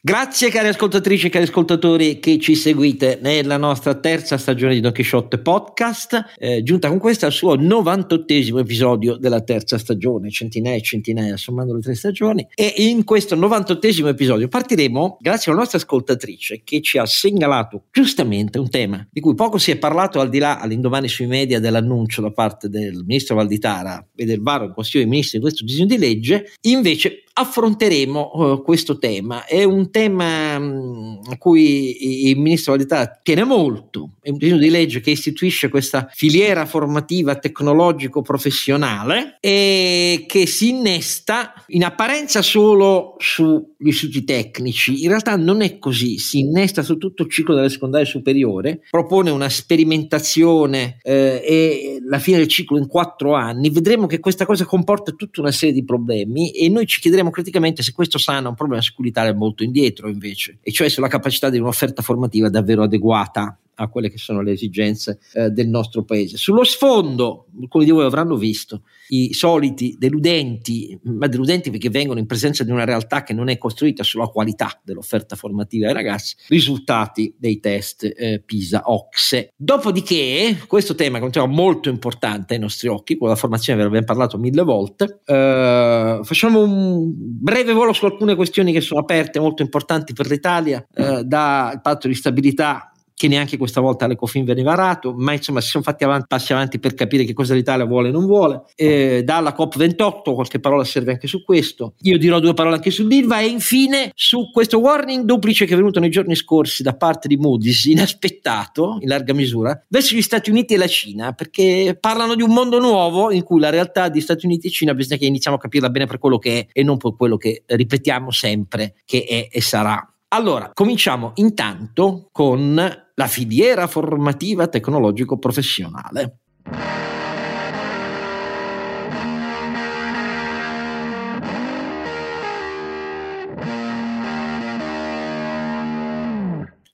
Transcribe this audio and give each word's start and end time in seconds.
Grazie 0.00 0.48
cari 0.50 0.68
ascoltatrici 0.68 1.26
e 1.26 1.28
cari 1.28 1.42
ascoltatori 1.42 2.20
che 2.20 2.38
ci 2.38 2.54
seguite 2.54 3.18
nella 3.20 3.56
nostra 3.56 3.96
terza 3.96 4.38
stagione 4.38 4.74
di 4.74 4.80
Don 4.80 4.92
Quixote 4.92 5.38
Podcast, 5.38 6.34
eh, 6.38 6.62
giunta 6.62 6.88
con 6.88 7.00
questa 7.00 7.26
al 7.26 7.32
suo 7.32 7.56
98esimo 7.56 8.60
episodio 8.60 9.16
della 9.16 9.40
terza 9.40 9.76
stagione, 9.76 10.30
centinaia 10.30 10.76
e 10.76 10.82
centinaia 10.82 11.36
sommando 11.36 11.74
le 11.74 11.80
tre 11.80 11.96
stagioni. 11.96 12.46
E 12.54 12.74
in 12.76 13.02
questo 13.02 13.34
98esimo 13.34 14.06
episodio 14.06 14.46
partiremo 14.46 15.16
grazie 15.20 15.50
alla 15.50 15.62
nostra 15.62 15.78
ascoltatrice 15.78 16.60
che 16.62 16.80
ci 16.80 16.96
ha 16.98 17.04
segnalato 17.04 17.86
giustamente 17.90 18.60
un 18.60 18.70
tema 18.70 19.04
di 19.10 19.18
cui 19.18 19.34
poco 19.34 19.58
si 19.58 19.72
è 19.72 19.78
parlato 19.78 20.20
al 20.20 20.28
di 20.28 20.38
là 20.38 20.60
all'indomani 20.60 21.08
sui 21.08 21.26
media 21.26 21.58
dell'annuncio 21.58 22.22
da 22.22 22.30
parte 22.30 22.68
del 22.68 23.02
ministro 23.04 23.34
Valditara 23.34 24.10
e 24.14 24.24
del 24.24 24.40
varo 24.42 24.66
in 24.66 24.72
Consiglio 24.72 25.02
dei 25.02 25.10
Ministri 25.10 25.38
di 25.38 25.44
questo 25.44 25.64
disegno 25.64 25.86
di 25.86 25.98
legge, 25.98 26.52
invece 26.60 27.24
affronteremo 27.38 28.30
uh, 28.32 28.62
questo 28.62 28.98
tema. 28.98 29.44
È 29.44 29.62
un 29.62 29.90
tema 29.90 30.58
mh, 30.58 31.20
a 31.30 31.38
cui 31.38 32.28
il 32.28 32.38
ministro 32.38 32.72
Valdità 32.72 33.20
tiene 33.22 33.44
molto, 33.44 34.14
è 34.20 34.30
un 34.30 34.38
disegno 34.38 34.58
di 34.58 34.70
legge 34.70 35.00
che 35.00 35.10
istituisce 35.10 35.68
questa 35.68 36.08
filiera 36.12 36.66
formativa 36.66 37.36
tecnologico-professionale 37.36 39.36
e 39.40 40.24
che 40.26 40.46
si 40.46 40.70
innesta 40.70 41.52
in 41.68 41.84
apparenza 41.84 42.42
solo 42.42 43.14
sugli 43.18 43.66
istituti 43.78 44.24
tecnici, 44.24 45.02
in 45.02 45.08
realtà 45.08 45.36
non 45.36 45.62
è 45.62 45.78
così, 45.78 46.18
si 46.18 46.40
innesta 46.40 46.82
su 46.82 46.98
tutto 46.98 47.22
il 47.22 47.30
ciclo 47.30 47.54
della 47.54 47.68
secondaria 47.68 48.06
superiore, 48.06 48.80
propone 48.90 49.30
una 49.30 49.48
sperimentazione 49.48 50.98
eh, 51.02 51.40
e 51.44 51.98
la 52.04 52.18
fine 52.18 52.38
del 52.38 52.48
ciclo 52.48 52.78
in 52.78 52.88
quattro 52.88 53.34
anni, 53.34 53.70
vedremo 53.70 54.06
che 54.06 54.18
questa 54.18 54.44
cosa 54.44 54.64
comporta 54.64 55.12
tutta 55.12 55.40
una 55.40 55.52
serie 55.52 55.74
di 55.74 55.84
problemi 55.84 56.50
e 56.50 56.68
noi 56.68 56.86
ci 56.86 57.00
chiederemo 57.00 57.27
criticamente 57.30 57.82
se 57.82 57.92
questo 57.92 58.18
sana 58.18 58.48
un 58.48 58.54
problema 58.54 58.82
è 59.28 59.32
molto 59.32 59.62
indietro 59.62 60.08
invece, 60.08 60.58
e 60.62 60.72
cioè 60.72 60.88
sulla 60.88 61.08
capacità 61.08 61.50
di 61.50 61.58
un'offerta 61.58 62.02
formativa 62.02 62.48
davvero 62.48 62.82
adeguata 62.82 63.58
a 63.80 63.88
quelle 63.88 64.10
che 64.10 64.18
sono 64.18 64.42
le 64.42 64.52
esigenze 64.52 65.18
eh, 65.32 65.50
del 65.50 65.68
nostro 65.68 66.04
paese. 66.04 66.36
Sullo 66.36 66.64
sfondo, 66.64 67.46
alcuni 67.60 67.84
di 67.84 67.90
voi 67.90 68.04
avranno 68.04 68.36
visto 68.36 68.82
i 69.08 69.32
soliti 69.32 69.96
deludenti, 69.98 70.98
ma 71.04 71.26
deludenti 71.26 71.70
perché 71.70 71.88
vengono 71.88 72.18
in 72.18 72.26
presenza 72.26 72.64
di 72.64 72.70
una 72.70 72.84
realtà 72.84 73.22
che 73.22 73.32
non 73.32 73.48
è 73.48 73.56
costruita 73.56 74.02
sulla 74.02 74.26
qualità 74.26 74.80
dell'offerta 74.82 75.36
formativa 75.36 75.86
ai 75.86 75.94
ragazzi, 75.94 76.36
risultati 76.48 77.34
dei 77.38 77.60
test 77.60 78.04
eh, 78.04 78.42
PISA 78.44 78.82
OXE. 78.84 79.52
Dopodiché, 79.56 80.64
questo 80.66 80.94
tema 80.94 81.18
è 81.18 81.22
un 81.22 81.30
tema 81.30 81.46
molto 81.46 81.88
importante 81.88 82.54
ai 82.54 82.60
nostri 82.60 82.88
occhi, 82.88 83.16
con 83.16 83.28
la 83.28 83.36
formazione 83.36 83.78
ve 83.78 83.84
ne 83.84 83.88
abbiamo 83.88 84.06
parlato 84.06 84.38
mille 84.38 84.62
volte, 84.62 85.20
eh, 85.24 86.20
facciamo 86.22 86.62
un 86.62 87.12
breve 87.14 87.72
volo 87.72 87.92
su 87.92 88.04
alcune 88.04 88.34
questioni 88.34 88.72
che 88.72 88.80
sono 88.80 89.00
aperte, 89.00 89.40
molto 89.40 89.62
importanti 89.62 90.12
per 90.12 90.28
l'Italia, 90.28 90.84
eh, 90.94 91.22
dal 91.24 91.80
patto 91.80 92.08
di 92.08 92.14
stabilità 92.14 92.92
che 93.18 93.26
neanche 93.26 93.56
questa 93.56 93.80
volta 93.80 94.06
l'Ecofin 94.06 94.44
viene 94.44 94.62
varato, 94.62 95.12
ma 95.12 95.32
insomma 95.32 95.60
si 95.60 95.70
sono 95.70 95.82
fatti 95.82 96.04
avanti, 96.04 96.26
passi 96.28 96.52
avanti 96.52 96.78
per 96.78 96.94
capire 96.94 97.24
che 97.24 97.32
cosa 97.32 97.52
l'Italia 97.52 97.84
vuole 97.84 98.10
e 98.10 98.12
non 98.12 98.26
vuole. 98.26 98.62
Eh, 98.76 99.22
dalla 99.24 99.56
COP28 99.58 100.34
qualche 100.34 100.60
parola 100.60 100.84
serve 100.84 101.10
anche 101.10 101.26
su 101.26 101.42
questo. 101.42 101.94
Io 102.02 102.16
dirò 102.16 102.38
due 102.38 102.54
parole 102.54 102.76
anche 102.76 102.92
sull'ILVA 102.92 103.40
e 103.40 103.46
infine 103.48 104.12
su 104.14 104.52
questo 104.52 104.78
warning 104.78 105.24
duplice 105.24 105.66
che 105.66 105.72
è 105.72 105.76
venuto 105.76 105.98
nei 105.98 106.10
giorni 106.10 106.36
scorsi 106.36 106.84
da 106.84 106.94
parte 106.94 107.26
di 107.26 107.36
Moody's, 107.36 107.86
inaspettato 107.86 108.98
in 109.00 109.08
larga 109.08 109.34
misura, 109.34 109.84
verso 109.88 110.14
gli 110.14 110.22
Stati 110.22 110.50
Uniti 110.50 110.74
e 110.74 110.76
la 110.76 110.86
Cina, 110.86 111.32
perché 111.32 111.98
parlano 111.98 112.36
di 112.36 112.42
un 112.42 112.52
mondo 112.52 112.78
nuovo 112.78 113.32
in 113.32 113.42
cui 113.42 113.58
la 113.58 113.70
realtà 113.70 114.08
di 114.08 114.20
Stati 114.20 114.46
Uniti 114.46 114.68
e 114.68 114.70
Cina 114.70 114.94
bisogna 114.94 115.18
che 115.18 115.26
iniziamo 115.26 115.56
a 115.56 115.60
capirla 115.60 115.90
bene 115.90 116.06
per 116.06 116.18
quello 116.18 116.38
che 116.38 116.60
è 116.60 116.66
e 116.72 116.84
non 116.84 116.98
per 116.98 117.16
quello 117.16 117.36
che 117.36 117.64
ripetiamo 117.66 118.30
sempre 118.30 118.94
che 119.04 119.24
è 119.24 119.48
e 119.50 119.60
sarà. 119.60 120.08
Allora, 120.30 120.72
cominciamo 120.74 121.32
intanto 121.36 122.28
con 122.32 122.74
la 122.74 123.26
filiera 123.26 123.86
formativa 123.86 124.68
tecnologico-professionale. 124.68 126.40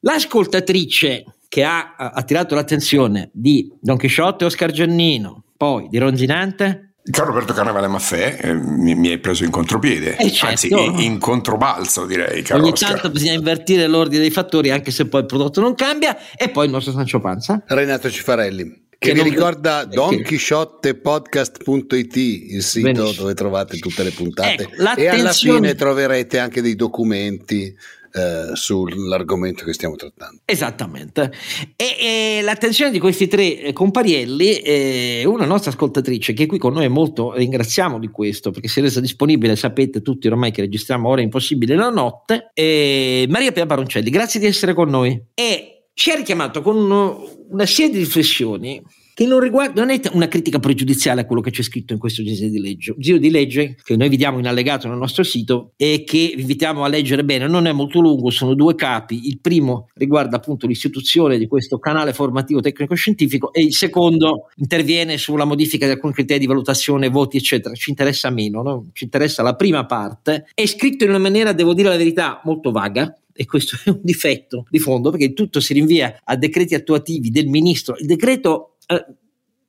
L'ascoltatrice 0.01 1.25
che 1.49 1.65
ha 1.65 1.97
attirato 1.97 2.55
l'attenzione 2.55 3.31
di 3.33 3.69
Don 3.81 3.97
Chisciotte 3.97 4.45
e 4.45 4.47
Oscar 4.47 4.71
Giannino, 4.71 5.47
poi 5.57 5.89
di 5.89 5.99
Ronzinante, 5.99 6.94
Caro 7.11 7.27
Roberto 7.27 7.53
Carnevale 7.53 7.87
Maffè, 7.87 8.39
eh, 8.41 8.55
mi, 8.55 8.95
mi, 8.95 9.09
hai 9.09 9.19
preso 9.19 9.45
in 9.45 9.51
contropiede, 9.51 10.17
eh 10.17 10.31
certo. 10.31 10.47
anzi 10.47 10.73
in, 10.73 10.99
in, 11.01 11.19
controbalzo 11.19 12.07
direi. 12.07 12.41
Caro 12.41 12.63
Ogni 12.63 12.71
Oscar. 12.71 12.93
tanto 12.93 13.11
bisogna 13.11 13.35
invertire 13.35 13.87
l'ordine 13.87 14.23
dei 14.23 14.31
fattori 14.31 14.71
anche 14.71 14.91
se 14.91 15.07
poi 15.07 15.21
il 15.21 15.27
prodotto 15.27 15.61
non 15.61 15.75
cambia 15.75 16.17
e 16.35 16.49
poi 16.49 16.65
il 16.65 16.71
nostro 16.71 16.93
Sancio 16.93 17.21
Panza. 17.21 17.63
Renato 17.67 18.11
Cifarelli. 18.11 18.85
Che, 18.97 19.13
che 19.13 19.23
vi 19.23 19.29
ricorda 19.29 19.85
donchisciottepodcast.it, 19.85 22.17
il 22.17 22.63
sito 22.63 22.87
Benissimo. 22.87 23.13
dove 23.13 23.35
trovate 23.35 23.79
tutte 23.79 24.03
le 24.03 24.11
puntate 24.11 24.63
ecco, 24.63 24.97
e 24.97 25.09
alla 25.09 25.33
fine 25.33 25.75
troverete 25.75 26.39
anche 26.39 26.63
dei 26.63 26.75
documenti 26.75 27.77
eh, 28.17 28.55
sull'argomento 28.55 29.65
che 29.65 29.73
stiamo 29.73 29.97
trattando. 29.97 30.43
Esattamente. 30.45 31.33
E, 31.75 31.97
e 32.39 32.43
l'attenzione 32.43 32.93
di 32.93 33.01
questi 33.01 33.27
tre 33.27 33.61
eh, 33.61 33.73
comparielli, 33.73 34.59
eh, 34.59 35.25
una 35.27 35.47
nostra 35.47 35.73
ascoltatrice 35.73 36.33
che 36.33 36.45
è 36.45 36.47
qui 36.47 36.59
con 36.59 36.75
noi 36.75 36.85
è 36.85 36.89
molto, 36.89 37.33
ringraziamo 37.33 37.99
di 37.99 38.09
questo 38.09 38.53
perché 38.53 38.69
si 38.69 38.79
è 38.79 38.83
resa 38.83 39.01
disponibile, 39.01 39.57
sapete 39.57 40.01
tutti 40.01 40.29
ormai 40.29 40.53
che 40.53 40.61
registriamo 40.61 41.09
ore 41.09 41.23
impossibili 41.23 41.75
la 41.75 41.91
notte, 41.91 42.51
Maria 42.55 43.51
Pia 43.51 43.67
Baroncelli, 43.67 44.11
grazie 44.11 44.39
di 44.39 44.47
essere 44.47 44.75
con 44.75 44.89
noi. 44.89 45.21
E 45.35 45.89
ci 45.93 46.11
ha 46.11 46.15
richiamato 46.15 46.63
con 46.63 46.77
una 46.77 47.67
serie 47.67 47.91
di 47.91 47.99
riflessioni 47.99 48.81
che 49.15 49.27
non, 49.27 49.39
riguarda, 49.39 49.81
non 49.81 49.91
è 49.91 50.01
una 50.13 50.27
critica 50.27 50.59
pregiudiziale 50.59 51.21
a 51.21 51.25
quello 51.25 51.41
che 51.41 51.53
c'è 51.53 51.63
scritto 51.63 51.93
in 51.93 52.01
questo 52.01 52.21
disegno 52.21 52.51
di 52.51 52.61
legge. 52.61 52.95
Disegno 52.97 53.19
di 53.19 53.31
legge 53.31 53.77
che 53.83 53.97
noi 53.97 54.09
vediamo 54.09 54.41
in 54.41 54.47
allegato 54.49 54.89
nel 54.89 54.99
nostro 54.99 55.23
sito 55.23 55.73
e 55.77 56.03
che 56.05 56.33
vi 56.35 56.41
invitiamo 56.41 56.83
a 56.83 56.89
leggere 56.89 57.25
bene, 57.25 57.47
non 57.47 57.67
è 57.67 57.73
molto 57.73 58.01
lungo, 58.01 58.31
sono 58.31 58.55
due 58.55 58.75
capi. 58.75 59.29
Il 59.29 59.39
primo 59.41 59.89
riguarda 59.95 60.37
appunto 60.37 60.67
l'istituzione 60.67 61.39
di 61.39 61.47
questo 61.47 61.79
canale 61.79 62.13
formativo 62.13 62.61
tecnico-scientifico 62.61 63.53
e 63.53 63.63
il 63.63 63.75
secondo 63.75 64.49
interviene 64.57 65.17
sulla 65.17 65.45
modifica 65.45 65.87
di 65.87 65.93
alcuni 65.93 66.13
criteri 66.13 66.41
di 66.41 66.47
valutazione, 66.47 67.09
voti, 67.09 67.37
eccetera. 67.37 67.75
Ci 67.75 67.91
interessa 67.91 68.31
meno, 68.31 68.63
no? 68.63 68.91
ci 68.93 69.05
interessa 69.05 69.45
la 69.45 69.55
prima 69.55 69.87
parte. 69.87 70.47
È 70.53 70.67
scritto 70.67 71.05
in 71.05 71.11
una 71.11 71.19
maniera, 71.21 71.53
devo 71.53 71.73
dire 71.73 71.89
la 71.89 71.97
verità, 71.97 72.41
molto 72.45 72.73
vaga 72.73 73.17
e 73.37 73.47
questo 73.47 73.77
è 73.85 73.91
un 73.91 74.01
difetto 74.03 74.67
di 74.71 74.79
fondo 74.79 75.11
perché 75.11 75.33
tutto 75.33 75.61
si 75.61 75.75
rinvia 75.75 76.21
a 76.23 76.37
decreti 76.37 76.75
attuativi 76.75 77.31
del 77.31 77.49
ministro. 77.49 77.97
Il 77.99 78.07
decreto 78.07 78.74
il 78.89 79.17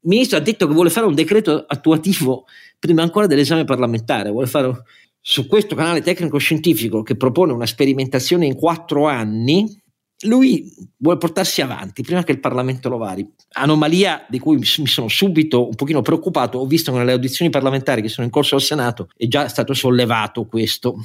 ministro 0.01 0.37
ha 0.37 0.41
detto 0.41 0.67
che 0.67 0.73
vuole 0.73 0.89
fare 0.89 1.05
un 1.05 1.15
decreto 1.15 1.65
attuativo 1.67 2.45
prima 2.79 3.01
ancora 3.01 3.27
dell'esame 3.27 3.63
parlamentare, 3.63 4.29
vuole 4.29 4.47
fare 4.47 4.83
su 5.19 5.47
questo 5.47 5.75
canale 5.75 6.01
tecnico-scientifico 6.01 7.01
che 7.01 7.15
propone 7.15 7.51
una 7.51 7.65
sperimentazione 7.65 8.45
in 8.45 8.55
quattro 8.55 9.07
anni, 9.07 9.65
lui 10.25 10.71
vuole 10.97 11.17
portarsi 11.17 11.61
avanti 11.61 12.03
prima 12.03 12.23
che 12.23 12.31
il 12.31 12.39
Parlamento 12.39 12.89
lo 12.89 12.97
vari. 12.97 13.27
Anomalia 13.53 14.25
di 14.29 14.39
cui 14.39 14.57
mi 14.57 14.65
sono 14.65 15.07
subito 15.07 15.67
un 15.67 15.75
pochino 15.75 16.01
preoccupato, 16.01 16.59
ho 16.59 16.65
visto 16.65 16.91
che 16.91 16.99
nelle 16.99 17.11
audizioni 17.11 17.49
parlamentari 17.49 18.01
che 18.01 18.07
sono 18.09 18.25
in 18.25 18.31
corso 18.31 18.55
al 18.55 18.61
Senato 18.61 19.09
è 19.17 19.27
già 19.27 19.47
stato 19.47 19.73
sollevato 19.73 20.45
questo. 20.45 20.95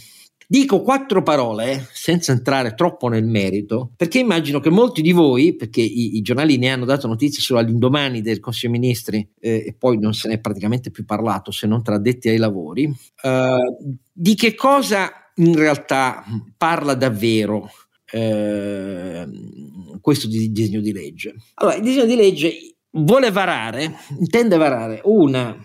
Dico 0.52 0.82
quattro 0.82 1.22
parole 1.22 1.86
senza 1.92 2.32
entrare 2.32 2.74
troppo 2.74 3.06
nel 3.06 3.24
merito, 3.24 3.92
perché 3.94 4.18
immagino 4.18 4.58
che 4.58 4.68
molti 4.68 5.00
di 5.00 5.12
voi, 5.12 5.54
perché 5.54 5.80
i, 5.80 6.16
i 6.16 6.22
giornali 6.22 6.58
ne 6.58 6.70
hanno 6.70 6.84
dato 6.84 7.06
notizie 7.06 7.40
solo 7.40 7.60
all'indomani 7.60 8.20
del 8.20 8.40
Consiglio 8.40 8.72
dei 8.72 8.80
Ministri 8.80 9.30
eh, 9.38 9.62
e 9.68 9.76
poi 9.78 10.00
non 10.00 10.12
se 10.12 10.26
ne 10.26 10.34
è 10.34 10.40
praticamente 10.40 10.90
più 10.90 11.04
parlato 11.04 11.52
se 11.52 11.68
non 11.68 11.84
tra 11.84 11.94
addetti 11.94 12.28
ai 12.28 12.38
lavori, 12.38 12.92
eh, 13.22 13.58
di 14.12 14.34
che 14.34 14.56
cosa 14.56 15.12
in 15.36 15.54
realtà 15.54 16.24
parla 16.56 16.94
davvero 16.94 17.70
eh, 18.10 19.28
questo 20.00 20.26
disegno 20.26 20.80
di 20.80 20.92
legge. 20.92 21.32
Allora, 21.54 21.76
il 21.76 21.82
disegno 21.82 22.06
di 22.06 22.16
legge 22.16 22.74
vuole 22.90 23.30
varare, 23.30 23.98
intende 24.18 24.56
varare 24.56 25.00
una 25.04 25.56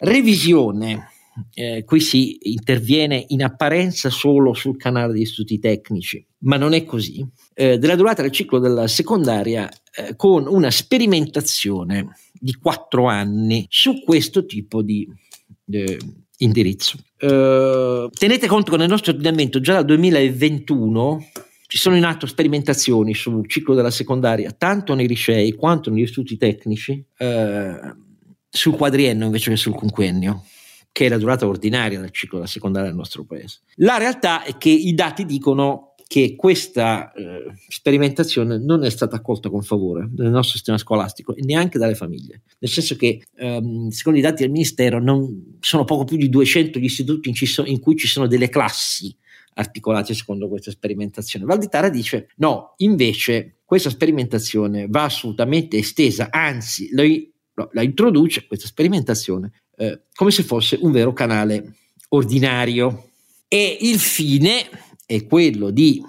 revisione 0.00 1.09
eh, 1.54 1.84
qui 1.84 2.00
si 2.00 2.38
interviene 2.50 3.24
in 3.28 3.42
apparenza 3.42 4.10
solo 4.10 4.54
sul 4.54 4.76
canale 4.76 5.12
degli 5.12 5.22
istituti 5.22 5.58
tecnici, 5.58 6.24
ma 6.40 6.56
non 6.56 6.72
è 6.72 6.84
così, 6.84 7.26
eh, 7.54 7.78
della 7.78 7.96
durata 7.96 8.22
del 8.22 8.30
ciclo 8.30 8.58
della 8.58 8.88
secondaria 8.88 9.68
eh, 9.94 10.16
con 10.16 10.46
una 10.46 10.70
sperimentazione 10.70 12.16
di 12.32 12.54
quattro 12.54 13.06
anni 13.06 13.66
su 13.68 14.02
questo 14.02 14.46
tipo 14.46 14.82
di 14.82 15.08
eh, 15.70 15.98
indirizzo. 16.38 16.98
Eh, 17.18 18.08
tenete 18.12 18.46
conto 18.46 18.72
che 18.72 18.78
nel 18.78 18.88
nostro 18.88 19.12
ordinamento 19.12 19.60
già 19.60 19.74
dal 19.74 19.84
2021 19.84 21.26
ci 21.66 21.78
sono 21.78 21.96
in 21.96 22.04
atto 22.04 22.26
sperimentazioni 22.26 23.14
sul 23.14 23.48
ciclo 23.48 23.74
della 23.74 23.92
secondaria, 23.92 24.50
tanto 24.50 24.94
nei 24.94 25.06
licei 25.06 25.52
quanto 25.52 25.90
negli 25.90 26.02
istituti 26.02 26.36
tecnici, 26.36 27.04
eh, 27.16 27.78
sul 28.48 28.74
quadriennio 28.74 29.26
invece 29.26 29.50
che 29.50 29.56
sul 29.56 29.74
quinquennio 29.74 30.44
che 30.92 31.06
è 31.06 31.08
la 31.08 31.18
durata 31.18 31.46
ordinaria 31.46 32.00
del 32.00 32.10
ciclo 32.10 32.38
della 32.38 32.50
secondaria 32.50 32.88
del 32.88 32.96
nostro 32.96 33.24
paese. 33.24 33.60
La 33.76 33.96
realtà 33.96 34.42
è 34.44 34.56
che 34.56 34.70
i 34.70 34.94
dati 34.94 35.24
dicono 35.24 35.90
che 36.10 36.34
questa 36.34 37.12
eh, 37.12 37.54
sperimentazione 37.68 38.58
non 38.58 38.82
è 38.82 38.90
stata 38.90 39.14
accolta 39.14 39.48
con 39.48 39.62
favore 39.62 40.10
nel 40.16 40.30
nostro 40.30 40.56
sistema 40.56 40.76
scolastico 40.76 41.36
e 41.36 41.42
neanche 41.44 41.78
dalle 41.78 41.94
famiglie, 41.94 42.42
nel 42.58 42.68
senso 42.68 42.96
che 42.96 43.22
ehm, 43.36 43.90
secondo 43.90 44.18
i 44.18 44.22
dati 44.22 44.42
del 44.42 44.50
Ministero 44.50 45.00
non, 45.00 45.58
sono 45.60 45.84
poco 45.84 46.02
più 46.02 46.16
di 46.16 46.28
200 46.28 46.80
gli 46.80 46.84
istituti 46.84 47.28
in, 47.28 47.36
so, 47.36 47.64
in 47.64 47.78
cui 47.78 47.96
ci 47.96 48.08
sono 48.08 48.26
delle 48.26 48.48
classi 48.48 49.16
articolate 49.54 50.12
secondo 50.14 50.48
questa 50.48 50.72
sperimentazione. 50.72 51.44
Valditara 51.44 51.88
dice 51.88 52.30
no, 52.38 52.74
invece 52.78 53.60
questa 53.64 53.88
sperimentazione 53.88 54.88
va 54.88 55.04
assolutamente 55.04 55.78
estesa, 55.78 56.26
anzi 56.32 56.90
la, 56.92 57.68
la 57.70 57.82
introduce 57.82 58.48
questa 58.48 58.66
sperimentazione 58.66 59.52
eh, 59.80 60.02
come 60.14 60.30
se 60.30 60.42
fosse 60.42 60.78
un 60.82 60.92
vero 60.92 61.14
canale 61.14 61.76
ordinario. 62.08 63.08
E 63.48 63.78
il 63.80 63.98
fine 63.98 64.68
è 65.06 65.24
quello 65.26 65.70
di 65.70 66.02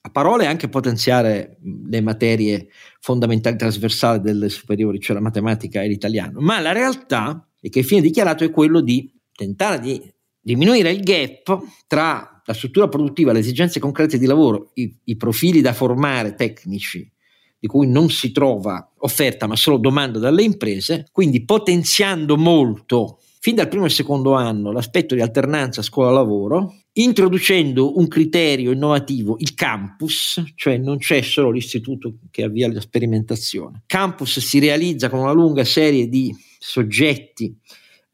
a 0.00 0.10
parole 0.10 0.46
anche 0.46 0.68
potenziare 0.68 1.58
le 1.86 2.00
materie 2.00 2.68
fondamentali 3.00 3.56
trasversali 3.56 4.20
delle 4.20 4.48
superiori, 4.48 5.00
cioè 5.00 5.16
la 5.16 5.22
matematica 5.22 5.82
e 5.82 5.88
l'italiano, 5.88 6.40
ma 6.40 6.60
la 6.60 6.72
realtà 6.72 7.46
è 7.60 7.68
che 7.68 7.80
il 7.80 7.84
fine 7.84 8.00
dichiarato 8.00 8.44
è 8.44 8.50
quello 8.50 8.80
di 8.80 9.12
tentare 9.34 9.80
di 9.80 10.00
diminuire 10.40 10.92
il 10.92 11.02
gap 11.02 11.58
tra 11.86 12.40
la 12.44 12.54
struttura 12.54 12.88
produttiva, 12.88 13.32
le 13.32 13.40
esigenze 13.40 13.80
concrete 13.80 14.16
di 14.16 14.24
lavoro, 14.24 14.70
i, 14.74 14.96
i 15.04 15.16
profili 15.16 15.60
da 15.60 15.74
formare 15.74 16.34
tecnici 16.34 17.10
di 17.58 17.66
cui 17.66 17.86
non 17.88 18.10
si 18.10 18.32
trova 18.32 18.92
offerta 18.98 19.46
ma 19.46 19.56
solo 19.56 19.78
domanda 19.78 20.18
dalle 20.18 20.42
imprese, 20.42 21.06
quindi 21.12 21.44
potenziando 21.44 22.36
molto 22.36 23.18
fin 23.40 23.54
dal 23.54 23.68
primo 23.68 23.86
e 23.86 23.90
secondo 23.90 24.34
anno 24.34 24.72
l'aspetto 24.72 25.14
di 25.14 25.20
alternanza 25.20 25.82
scuola-lavoro, 25.82 26.74
introducendo 26.94 27.96
un 27.98 28.08
criterio 28.08 28.72
innovativo, 28.72 29.36
il 29.38 29.54
campus, 29.54 30.42
cioè 30.56 30.76
non 30.76 30.98
c'è 30.98 31.22
solo 31.22 31.50
l'istituto 31.50 32.18
che 32.30 32.42
avvia 32.42 32.70
la 32.72 32.80
sperimentazione. 32.80 33.82
Campus 33.86 34.40
si 34.40 34.58
realizza 34.58 35.08
con 35.08 35.20
una 35.20 35.32
lunga 35.32 35.64
serie 35.64 36.08
di 36.08 36.34
soggetti 36.58 37.56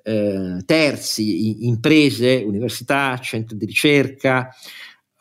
eh, 0.02 0.62
terzi, 0.66 1.66
imprese, 1.66 2.42
università, 2.44 3.18
centri 3.18 3.56
di 3.56 3.64
ricerca, 3.64 4.50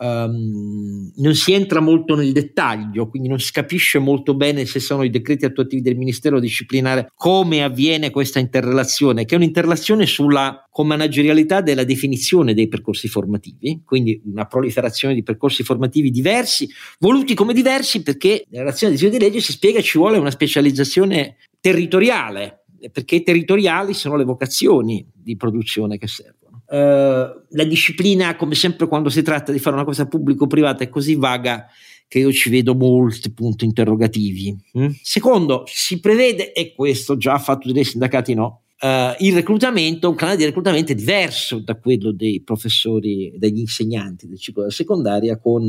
Um, 0.04 1.14
non 1.16 1.34
si 1.34 1.54
entra 1.54 1.80
molto 1.80 2.14
nel 2.16 2.34
dettaglio, 2.34 3.08
quindi 3.08 3.30
non 3.30 3.40
si 3.40 3.54
capisce 3.54 4.00
molto 4.00 4.36
bene 4.36 4.66
se 4.66 4.82
sono 4.82 5.04
i 5.04 5.10
decreti 5.10 5.46
attuativi 5.46 5.82
del 5.82 5.96
Ministero 5.96 6.42
disciplinare 6.42 7.10
come 7.16 7.64
avviene 7.64 8.10
questa 8.10 8.40
interrelazione, 8.40 9.24
che 9.24 9.36
è 9.36 9.38
un'interrelazione 9.38 10.06
sulla 10.06 10.68
managerialità 10.84 11.62
della 11.62 11.86
definizione 11.86 12.54
dei 12.54 12.68
percorsi 12.68 13.08
formativi, 13.08 13.82
quindi 13.86 14.22
una 14.26 14.46
proliferazione 14.46 15.14
di 15.14 15.24
percorsi 15.24 15.64
formativi 15.64 16.12
diversi, 16.12 16.70
voluti 17.00 17.34
come 17.34 17.54
diversi 17.54 18.04
perché 18.04 18.44
nella 18.50 18.64
relazione 18.64 18.92
di 18.92 19.00
disegno 19.00 19.18
di 19.18 19.24
legge 19.24 19.40
si 19.40 19.54
spiega 19.54 19.80
ci 19.80 19.98
vuole 19.98 20.18
una 20.18 20.32
specializzazione 20.32 21.38
territoriale, 21.62 22.66
perché 22.92 23.24
territoriali 23.24 23.94
sono 23.94 24.18
le 24.18 24.26
vocazioni 24.26 25.08
di 25.14 25.38
produzione 25.38 25.98
che 25.98 26.08
servono. 26.08 26.43
Uh, 26.74 27.46
la 27.50 27.64
disciplina, 27.66 28.36
come 28.36 28.56
sempre 28.56 28.88
quando 28.88 29.10
si 29.10 29.22
tratta 29.22 29.52
di 29.52 29.60
fare 29.60 29.76
una 29.76 29.86
cosa 29.86 30.08
pubblico-privata, 30.08 30.84
è 30.84 30.90
così 30.90 31.14
vaga 31.14 31.68
che 32.08 32.18
io 32.18 32.32
ci 32.32 32.50
vedo 32.50 32.74
molti 32.74 33.32
punti 33.32 33.66
interrogativi. 33.66 34.58
Mm? 34.80 34.88
Secondo, 35.04 35.66
si 35.68 36.00
prevede, 36.00 36.52
e 36.52 36.74
questo 36.74 37.16
già 37.16 37.38
fatto 37.38 37.72
dei 37.72 37.84
sindacati 37.84 38.34
no, 38.34 38.62
Uh, 38.84 39.16
il 39.20 39.34
reclutamento, 39.34 40.10
un 40.10 40.16
canale 40.16 40.36
di 40.36 40.44
reclutamento 40.44 40.94
diverso 40.94 41.60
da 41.60 41.76
quello 41.76 42.12
dei 42.12 42.42
professori, 42.42 43.32
degli 43.38 43.60
insegnanti 43.60 44.28
del 44.28 44.38
ciclo 44.38 44.64
della 44.64 44.74
secondaria, 44.74 45.38
con, 45.38 45.64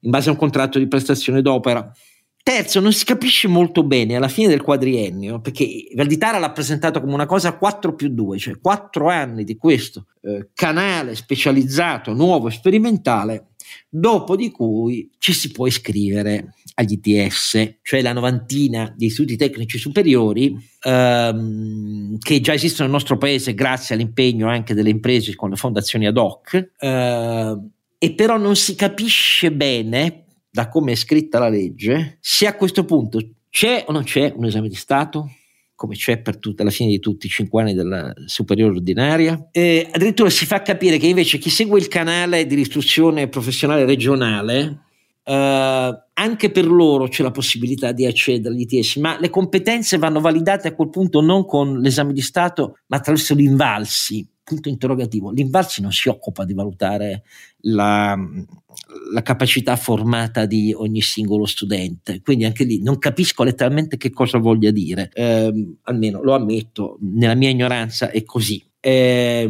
in 0.00 0.10
base 0.10 0.30
a 0.30 0.32
un 0.32 0.38
contratto 0.38 0.78
di 0.78 0.88
prestazione 0.88 1.42
d'opera. 1.42 1.92
Terzo, 2.48 2.80
non 2.80 2.94
si 2.94 3.04
capisce 3.04 3.46
molto 3.46 3.82
bene 3.82 4.16
alla 4.16 4.26
fine 4.26 4.48
del 4.48 4.62
quadriennio, 4.62 5.38
perché 5.38 5.86
Valditara 5.94 6.38
l'ha 6.38 6.50
presentato 6.50 6.98
come 6.98 7.12
una 7.12 7.26
cosa 7.26 7.52
4 7.52 7.94
più 7.94 8.08
2, 8.08 8.38
cioè 8.38 8.58
4 8.58 9.06
anni 9.06 9.44
di 9.44 9.58
questo 9.58 10.06
eh, 10.22 10.48
canale 10.54 11.14
specializzato, 11.14 12.14
nuovo, 12.14 12.48
sperimentale, 12.48 13.48
dopo 13.86 14.34
di 14.34 14.50
cui 14.50 15.10
ci 15.18 15.34
si 15.34 15.52
può 15.52 15.66
iscrivere 15.66 16.54
agli 16.76 16.98
ITS, 17.02 17.80
cioè 17.82 18.00
la 18.00 18.14
novantina 18.14 18.94
di 18.96 19.04
istituti 19.04 19.36
tecnici 19.36 19.76
superiori 19.76 20.56
ehm, 20.84 22.16
che 22.16 22.40
già 22.40 22.54
esistono 22.54 22.88
nel 22.88 22.96
nostro 22.96 23.18
paese 23.18 23.52
grazie 23.52 23.94
all'impegno 23.94 24.48
anche 24.48 24.72
delle 24.72 24.88
imprese 24.88 25.34
con 25.34 25.50
le 25.50 25.56
fondazioni 25.56 26.06
ad 26.06 26.16
hoc, 26.16 26.70
eh, 26.78 27.56
e 27.98 28.12
però 28.14 28.38
non 28.38 28.56
si 28.56 28.74
capisce 28.74 29.52
bene 29.52 30.22
da 30.50 30.68
come 30.68 30.92
è 30.92 30.94
scritta 30.94 31.38
la 31.38 31.48
legge, 31.48 32.18
se 32.20 32.46
a 32.46 32.54
questo 32.54 32.84
punto 32.84 33.20
c'è 33.50 33.84
o 33.86 33.92
non 33.92 34.04
c'è 34.04 34.32
un 34.36 34.44
esame 34.44 34.68
di 34.68 34.74
Stato, 34.74 35.30
come 35.74 35.94
c'è 35.94 36.18
per 36.18 36.38
tutta 36.38 36.64
la 36.64 36.70
fine 36.70 36.90
di 36.90 36.98
tutti 36.98 37.26
i 37.26 37.30
cinque 37.30 37.62
anni 37.62 37.72
della 37.72 38.12
superiore 38.26 38.74
ordinaria. 38.74 39.48
E 39.52 39.88
addirittura 39.92 40.28
si 40.28 40.44
fa 40.44 40.60
capire 40.60 40.98
che 40.98 41.06
invece 41.06 41.38
chi 41.38 41.50
segue 41.50 41.78
il 41.78 41.86
canale 41.86 42.46
di 42.46 42.58
istruzione 42.58 43.28
professionale 43.28 43.84
regionale, 43.84 44.80
eh, 45.22 46.02
anche 46.14 46.50
per 46.50 46.66
loro 46.66 47.06
c'è 47.06 47.22
la 47.22 47.30
possibilità 47.30 47.92
di 47.92 48.06
accedere 48.06 48.52
agli 48.52 48.66
ITS, 48.68 48.96
ma 48.96 49.18
le 49.20 49.30
competenze 49.30 49.98
vanno 49.98 50.20
validate 50.20 50.66
a 50.66 50.74
quel 50.74 50.90
punto 50.90 51.20
non 51.20 51.46
con 51.46 51.78
l'esame 51.78 52.12
di 52.12 52.22
Stato, 52.22 52.78
ma 52.86 52.96
attraverso 52.96 53.36
gli 53.36 53.42
invalsi 53.42 54.28
punto 54.48 54.68
interrogativo. 54.68 55.30
L'Invalsi 55.30 55.82
non 55.82 55.92
si 55.92 56.08
occupa 56.08 56.44
di 56.44 56.54
valutare 56.54 57.22
la, 57.62 58.16
la, 59.12 59.22
capacità 59.22 59.76
formata 59.76 60.46
di 60.46 60.72
ogni 60.74 61.02
singolo 61.02 61.44
studente, 61.44 62.22
quindi 62.22 62.44
anche 62.44 62.64
lì 62.64 62.82
non 62.82 62.98
capisco 62.98 63.42
letteralmente 63.42 63.96
che 63.96 64.10
cosa 64.10 64.38
voglia 64.38 64.70
dire, 64.70 65.10
eh, 65.12 65.52
almeno 65.82 66.22
lo 66.22 66.34
ammetto, 66.34 66.98
nella 67.00 67.34
mia 67.34 67.50
ignoranza 67.50 68.10
è 68.10 68.24
così. 68.24 68.64
Eh, 68.80 69.48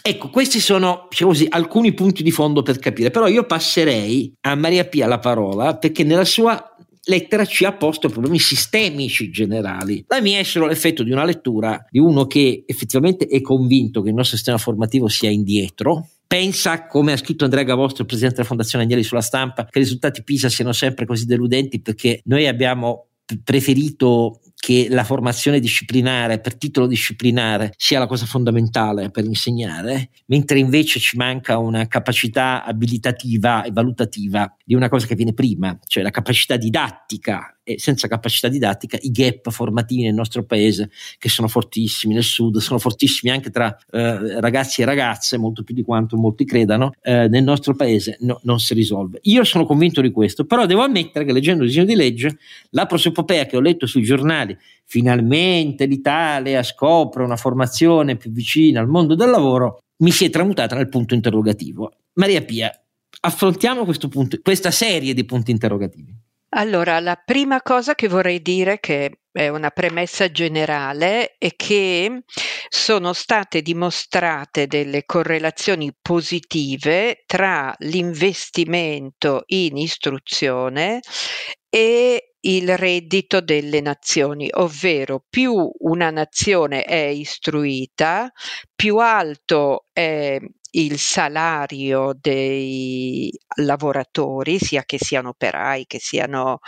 Ecco, 0.00 0.30
questi 0.30 0.58
sono 0.58 1.06
diciamo 1.10 1.32
così, 1.32 1.46
alcuni 1.50 1.92
punti 1.92 2.22
di 2.22 2.30
fondo 2.30 2.62
per 2.62 2.78
capire, 2.78 3.10
però 3.10 3.26
io 3.26 3.44
passerei 3.44 4.32
a 4.42 4.54
Maria 4.54 4.86
Pia 4.86 5.06
la 5.06 5.18
parola 5.18 5.76
perché 5.76 6.02
nella 6.02 6.24
sua 6.24 6.67
lettera 7.08 7.44
ci 7.44 7.64
ha 7.64 7.72
posto 7.72 8.08
problemi 8.08 8.38
sistemici 8.38 9.30
generali. 9.30 10.04
La 10.08 10.20
mia 10.20 10.38
è 10.38 10.42
solo 10.42 10.66
l'effetto 10.66 11.02
di 11.02 11.10
una 11.10 11.24
lettura 11.24 11.84
di 11.90 11.98
uno 11.98 12.26
che 12.26 12.64
effettivamente 12.66 13.26
è 13.26 13.40
convinto 13.40 14.02
che 14.02 14.10
il 14.10 14.14
nostro 14.14 14.36
sistema 14.36 14.58
formativo 14.58 15.08
sia 15.08 15.30
indietro, 15.30 16.08
pensa, 16.26 16.86
come 16.86 17.12
ha 17.12 17.16
scritto 17.16 17.44
Andrea 17.44 17.64
Gavostro, 17.64 18.04
presidente 18.04 18.36
della 18.36 18.48
Fondazione 18.48 18.84
Agnelli 18.84 19.02
sulla 19.02 19.22
stampa, 19.22 19.64
che 19.64 19.78
i 19.78 19.82
risultati 19.82 20.22
PISA 20.22 20.48
siano 20.48 20.72
sempre 20.72 21.06
così 21.06 21.24
deludenti 21.24 21.80
perché 21.80 22.20
noi 22.24 22.46
abbiamo 22.46 23.06
preferito 23.42 24.40
che 24.58 24.88
la 24.90 25.04
formazione 25.04 25.60
disciplinare 25.60 26.40
per 26.40 26.56
titolo 26.56 26.86
disciplinare 26.86 27.72
sia 27.76 27.98
la 27.98 28.06
cosa 28.06 28.26
fondamentale 28.26 29.10
per 29.10 29.24
insegnare, 29.24 30.10
mentre 30.26 30.58
invece 30.58 30.98
ci 30.98 31.16
manca 31.16 31.58
una 31.58 31.86
capacità 31.86 32.64
abilitativa 32.64 33.62
e 33.62 33.70
valutativa 33.70 34.52
di 34.64 34.74
una 34.74 34.88
cosa 34.88 35.06
che 35.06 35.14
viene 35.14 35.32
prima, 35.32 35.78
cioè 35.86 36.02
la 36.02 36.10
capacità 36.10 36.56
didattica 36.56 37.58
e 37.68 37.78
senza 37.78 38.08
capacità 38.08 38.48
didattica 38.48 38.96
i 39.02 39.10
gap 39.10 39.50
formativi 39.50 40.02
nel 40.02 40.14
nostro 40.14 40.44
paese 40.44 40.90
che 41.18 41.28
sono 41.28 41.48
fortissimi 41.48 42.14
nel 42.14 42.22
sud, 42.22 42.56
sono 42.58 42.78
fortissimi 42.78 43.30
anche 43.30 43.50
tra 43.50 43.76
eh, 43.90 44.40
ragazzi 44.40 44.80
e 44.80 44.86
ragazze, 44.86 45.36
molto 45.36 45.62
più 45.62 45.74
di 45.74 45.82
quanto 45.82 46.16
molti 46.16 46.46
credano, 46.46 46.92
eh, 47.02 47.28
nel 47.28 47.44
nostro 47.44 47.74
paese 47.74 48.16
no, 48.20 48.40
non 48.44 48.58
si 48.58 48.72
risolve. 48.72 49.18
Io 49.24 49.44
sono 49.44 49.66
convinto 49.66 50.00
di 50.00 50.10
questo, 50.10 50.46
però 50.46 50.64
devo 50.64 50.82
ammettere 50.82 51.26
che 51.26 51.32
leggendo 51.32 51.62
il 51.62 51.68
disegno 51.68 51.86
di 51.86 51.94
legge 51.94 52.38
la 52.70 52.86
prosopopea 52.86 53.44
che 53.44 53.58
ho 53.58 53.60
letto 53.60 53.86
sui 53.86 54.02
giornali, 54.02 54.47
finalmente 54.84 55.86
l'Italia 55.86 56.62
scopre 56.62 57.24
una 57.24 57.36
formazione 57.36 58.16
più 58.16 58.30
vicina 58.30 58.80
al 58.80 58.88
mondo 58.88 59.14
del 59.14 59.30
lavoro, 59.30 59.80
mi 59.98 60.10
si 60.10 60.24
è 60.24 60.30
tramutata 60.30 60.76
nel 60.76 60.88
punto 60.88 61.14
interrogativo. 61.14 61.92
Maria 62.14 62.42
Pia, 62.42 62.72
affrontiamo 63.20 63.84
questo 63.84 64.08
punto, 64.08 64.38
questa 64.42 64.70
serie 64.70 65.14
di 65.14 65.24
punti 65.24 65.50
interrogativi. 65.50 66.14
Allora, 66.52 66.98
la 67.00 67.16
prima 67.22 67.60
cosa 67.60 67.94
che 67.94 68.08
vorrei 68.08 68.40
dire, 68.40 68.80
che 68.80 69.20
è 69.30 69.48
una 69.48 69.70
premessa 69.70 70.30
generale, 70.30 71.34
è 71.36 71.54
che 71.54 72.22
sono 72.70 73.12
state 73.12 73.60
dimostrate 73.60 74.66
delle 74.66 75.04
correlazioni 75.04 75.94
positive 76.00 77.22
tra 77.26 77.74
l'investimento 77.80 79.42
in 79.48 79.76
istruzione 79.76 81.00
e 81.68 82.32
il 82.40 82.78
reddito 82.78 83.40
delle 83.42 83.80
nazioni, 83.82 84.48
ovvero 84.52 85.22
più 85.28 85.70
una 85.80 86.08
nazione 86.10 86.84
è 86.84 86.96
istruita, 87.08 88.30
più 88.74 88.96
alto 88.98 89.86
è 89.92 90.38
il 90.72 90.98
salario 90.98 92.12
dei 92.18 93.30
lavoratori, 93.56 94.58
sia 94.58 94.82
che 94.84 94.98
siano 94.98 95.30
operai, 95.30 95.86
che 95.86 95.98
siano 95.98 96.60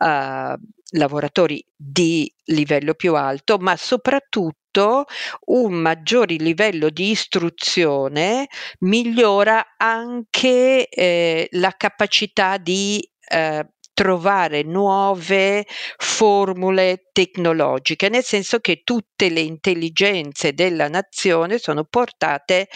uh, 0.00 0.54
lavoratori 0.90 1.64
di 1.74 2.32
livello 2.44 2.94
più 2.94 3.14
alto, 3.14 3.58
ma 3.58 3.76
soprattutto 3.76 5.04
un 5.46 5.72
maggiore 5.74 6.34
livello 6.34 6.90
di 6.90 7.10
istruzione 7.10 8.46
migliora 8.80 9.74
anche 9.78 10.86
eh, 10.88 11.48
la 11.52 11.72
capacità 11.76 12.58
di 12.58 13.08
eh, 13.28 13.66
trovare 13.96 14.62
nuove 14.62 15.64
formule 15.96 17.08
tecnologiche, 17.12 18.10
nel 18.10 18.22
senso 18.22 18.58
che 18.58 18.82
tutte 18.84 19.30
le 19.30 19.40
intelligenze 19.40 20.52
della 20.52 20.88
nazione 20.88 21.56
sono 21.56 21.84
portate 21.84 22.68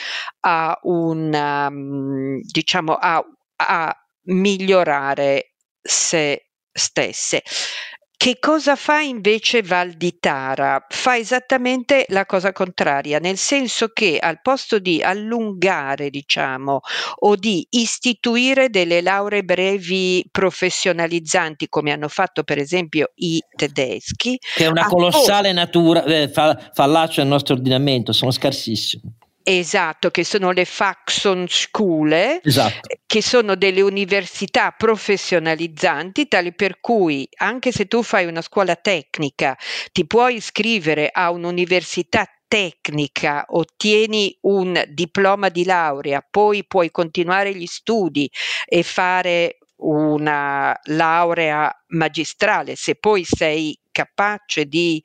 a 0.47 0.79
un 0.85 1.31
um, 1.35 2.41
diciamo 2.41 2.95
a, 2.95 3.23
a 3.57 3.95
migliorare 4.29 5.53
se 5.83 6.47
stesse. 6.73 7.43
Che 8.23 8.37
cosa 8.39 8.77
fa 8.77 9.01
invece 9.01 9.63
Val 9.63 9.93
di 9.93 10.19
Tara? 10.21 10.85
Fa 10.87 11.17
esattamente 11.17 12.05
la 12.09 12.27
cosa 12.27 12.53
contraria, 12.53 13.19
nel 13.19 13.39
senso 13.39 13.89
che 13.95 14.19
al 14.21 14.43
posto 14.43 14.79
di 14.79 15.01
allungare, 15.03 16.11
diciamo, 16.11 16.81
o 17.21 17.37
di 17.37 17.67
istituire 17.71 18.69
delle 18.69 19.01
lauree 19.01 19.43
brevi 19.43 20.23
professionalizzanti, 20.31 21.71
come 21.71 21.93
hanno 21.93 22.09
fatto 22.09 22.43
per 22.43 22.59
esempio 22.59 23.13
i 23.15 23.43
tedeschi, 23.57 24.39
che 24.55 24.65
è 24.65 24.69
una 24.69 24.85
colossale 24.85 25.53
natura, 25.53 26.05
eh, 26.05 26.29
fallacia 26.29 27.23
nel 27.23 27.31
nostro 27.31 27.55
ordinamento, 27.55 28.13
sono 28.13 28.33
scarsissimi. 28.33 29.17
Esatto, 29.43 30.11
che 30.11 30.23
sono 30.23 30.51
le 30.51 30.65
Fachhochschule, 30.65 32.41
esatto. 32.43 32.89
che 33.07 33.23
sono 33.23 33.57
delle 33.57 33.81
università 33.81 34.71
professionalizzanti, 34.71 36.29
tali 36.29 36.55
per 36.55 36.79
cui 36.81 37.27
anche 37.37 37.73
se 37.73 37.87
tu 37.87 38.03
fai 38.03 38.27
una 38.27 38.43
scuola 38.43 38.77
tecnica, 38.77 39.57
ti 39.93 40.07
puoi 40.07 40.37
iscrivere 40.37 41.09
a 41.11 41.31
un'università 41.31 42.27
tecnica, 42.47 43.47
ottieni 43.49 44.37
un 44.43 44.85
diploma 44.89 45.49
di 45.49 45.65
laurea, 45.65 46.25
poi 46.29 46.67
puoi 46.67 46.91
continuare 46.91 47.55
gli 47.55 47.67
studi 47.67 48.31
e 48.67 48.83
fare 48.83 49.59
una 49.77 50.79
laurea 50.85 51.73
magistrale, 51.89 52.77
se 52.77 52.97
poi 52.97 53.25
sei 53.25 53.79
capace 53.91 54.67
di 54.67 55.03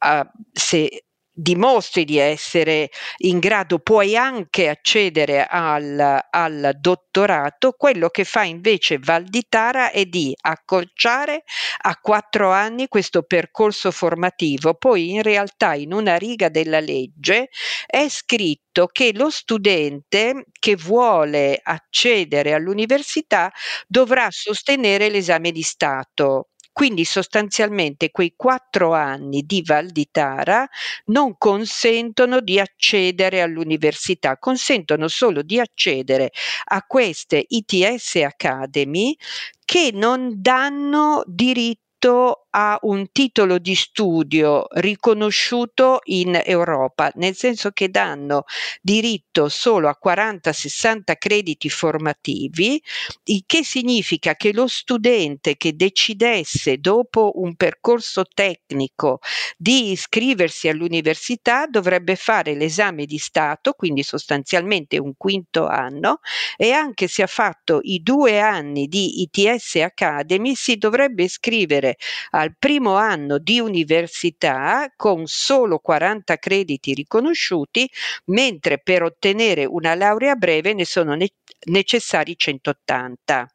uh, 0.00 0.26
se 0.52 1.04
dimostri 1.40 2.04
di 2.04 2.18
essere 2.18 2.90
in 3.18 3.38
grado, 3.38 3.78
puoi 3.78 4.16
anche 4.16 4.68
accedere 4.68 5.44
al, 5.46 6.20
al 6.30 6.76
dottorato, 6.78 7.72
quello 7.72 8.08
che 8.08 8.24
fa 8.24 8.42
invece 8.42 8.98
Valditara 8.98 9.90
è 9.90 10.04
di 10.04 10.34
accorciare 10.40 11.44
a 11.82 11.96
quattro 11.96 12.50
anni 12.50 12.88
questo 12.88 13.22
percorso 13.22 13.90
formativo. 13.90 14.74
Poi 14.74 15.10
in 15.10 15.22
realtà 15.22 15.74
in 15.74 15.92
una 15.92 16.16
riga 16.16 16.48
della 16.48 16.80
legge 16.80 17.48
è 17.86 18.06
scritto 18.08 18.86
che 18.86 19.12
lo 19.14 19.30
studente 19.30 20.44
che 20.58 20.76
vuole 20.76 21.58
accedere 21.62 22.52
all'università 22.52 23.50
dovrà 23.86 24.28
sostenere 24.30 25.08
l'esame 25.08 25.50
di 25.52 25.62
Stato 25.62 26.50
quindi 26.80 27.04
sostanzialmente 27.04 28.10
quei 28.10 28.32
quattro 28.34 28.94
anni 28.94 29.42
di 29.42 29.60
Val 29.62 29.88
di 29.88 30.08
Tara 30.10 30.66
non 31.08 31.36
consentono 31.36 32.40
di 32.40 32.58
accedere 32.58 33.42
all'università, 33.42 34.38
consentono 34.38 35.06
solo 35.06 35.42
di 35.42 35.60
accedere 35.60 36.30
a 36.68 36.82
queste 36.86 37.44
ITS 37.46 38.14
Academy 38.24 39.14
che 39.62 39.90
non 39.92 40.40
danno 40.40 41.22
diritto 41.26 41.89
diritto 42.00 42.46
a 42.52 42.78
un 42.82 43.12
titolo 43.12 43.58
di 43.58 43.74
studio 43.76 44.66
riconosciuto 44.70 46.00
in 46.04 46.40
Europa, 46.44 47.12
nel 47.14 47.36
senso 47.36 47.70
che 47.70 47.90
danno 47.90 48.44
diritto 48.80 49.48
solo 49.48 49.88
a 49.88 49.96
40-60 50.02 51.14
crediti 51.18 51.68
formativi, 51.68 52.82
il 53.24 53.44
che 53.46 53.62
significa 53.62 54.34
che 54.34 54.52
lo 54.52 54.66
studente 54.66 55.56
che 55.56 55.76
decidesse 55.76 56.78
dopo 56.78 57.32
un 57.34 57.54
percorso 57.54 58.24
tecnico 58.24 59.20
di 59.56 59.92
iscriversi 59.92 60.68
all'università 60.68 61.66
dovrebbe 61.66 62.16
fare 62.16 62.54
l'esame 62.54 63.04
di 63.04 63.18
Stato, 63.18 63.74
quindi 63.74 64.02
sostanzialmente 64.02 64.98
un 64.98 65.12
quinto 65.16 65.66
anno, 65.66 66.18
e 66.56 66.72
anche 66.72 67.06
se 67.06 67.22
ha 67.22 67.28
fatto 67.28 67.78
i 67.82 68.02
due 68.02 68.40
anni 68.40 68.86
di 68.86 69.22
ITS 69.22 69.76
Academy 69.76 70.54
si 70.56 70.76
dovrebbe 70.76 71.24
iscrivere 71.24 71.89
al 72.30 72.54
primo 72.58 72.96
anno 72.96 73.38
di 73.38 73.60
università 73.60 74.92
con 74.96 75.26
solo 75.26 75.78
40 75.78 76.36
crediti 76.38 76.94
riconosciuti, 76.94 77.90
mentre 78.26 78.78
per 78.78 79.02
ottenere 79.02 79.64
una 79.64 79.94
laurea 79.94 80.34
breve 80.34 80.72
ne 80.74 80.84
sono 80.84 81.14
ne- 81.14 81.32
necessari 81.66 82.36
180. 82.36 83.48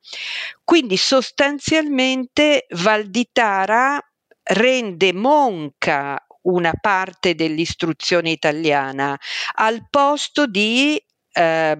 Quindi 0.64 0.98
sostanzialmente 0.98 2.66
Valditara 2.70 4.00
rende 4.44 5.14
monca 5.14 6.20
una 6.44 6.74
parte 6.80 7.34
dell'istruzione 7.34 8.30
italiana 8.30 9.18
al 9.56 9.88
posto 9.90 10.46
di 10.46 11.04
eh, 11.32 11.80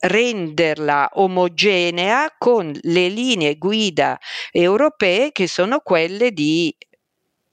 renderla 0.00 1.10
omogenea 1.14 2.34
con 2.38 2.72
le 2.82 3.08
linee 3.08 3.56
guida 3.56 4.18
europee 4.52 5.32
che 5.32 5.48
sono 5.48 5.80
quelle 5.80 6.32
di 6.32 6.74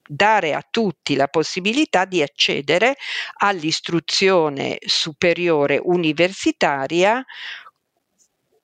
dare 0.08 0.54
a 0.54 0.66
tutti 0.70 1.16
la 1.16 1.28
possibilità 1.28 2.06
di 2.06 2.22
accedere 2.22 2.96
all'istruzione 3.38 4.78
superiore 4.86 5.80
universitaria 5.82 7.26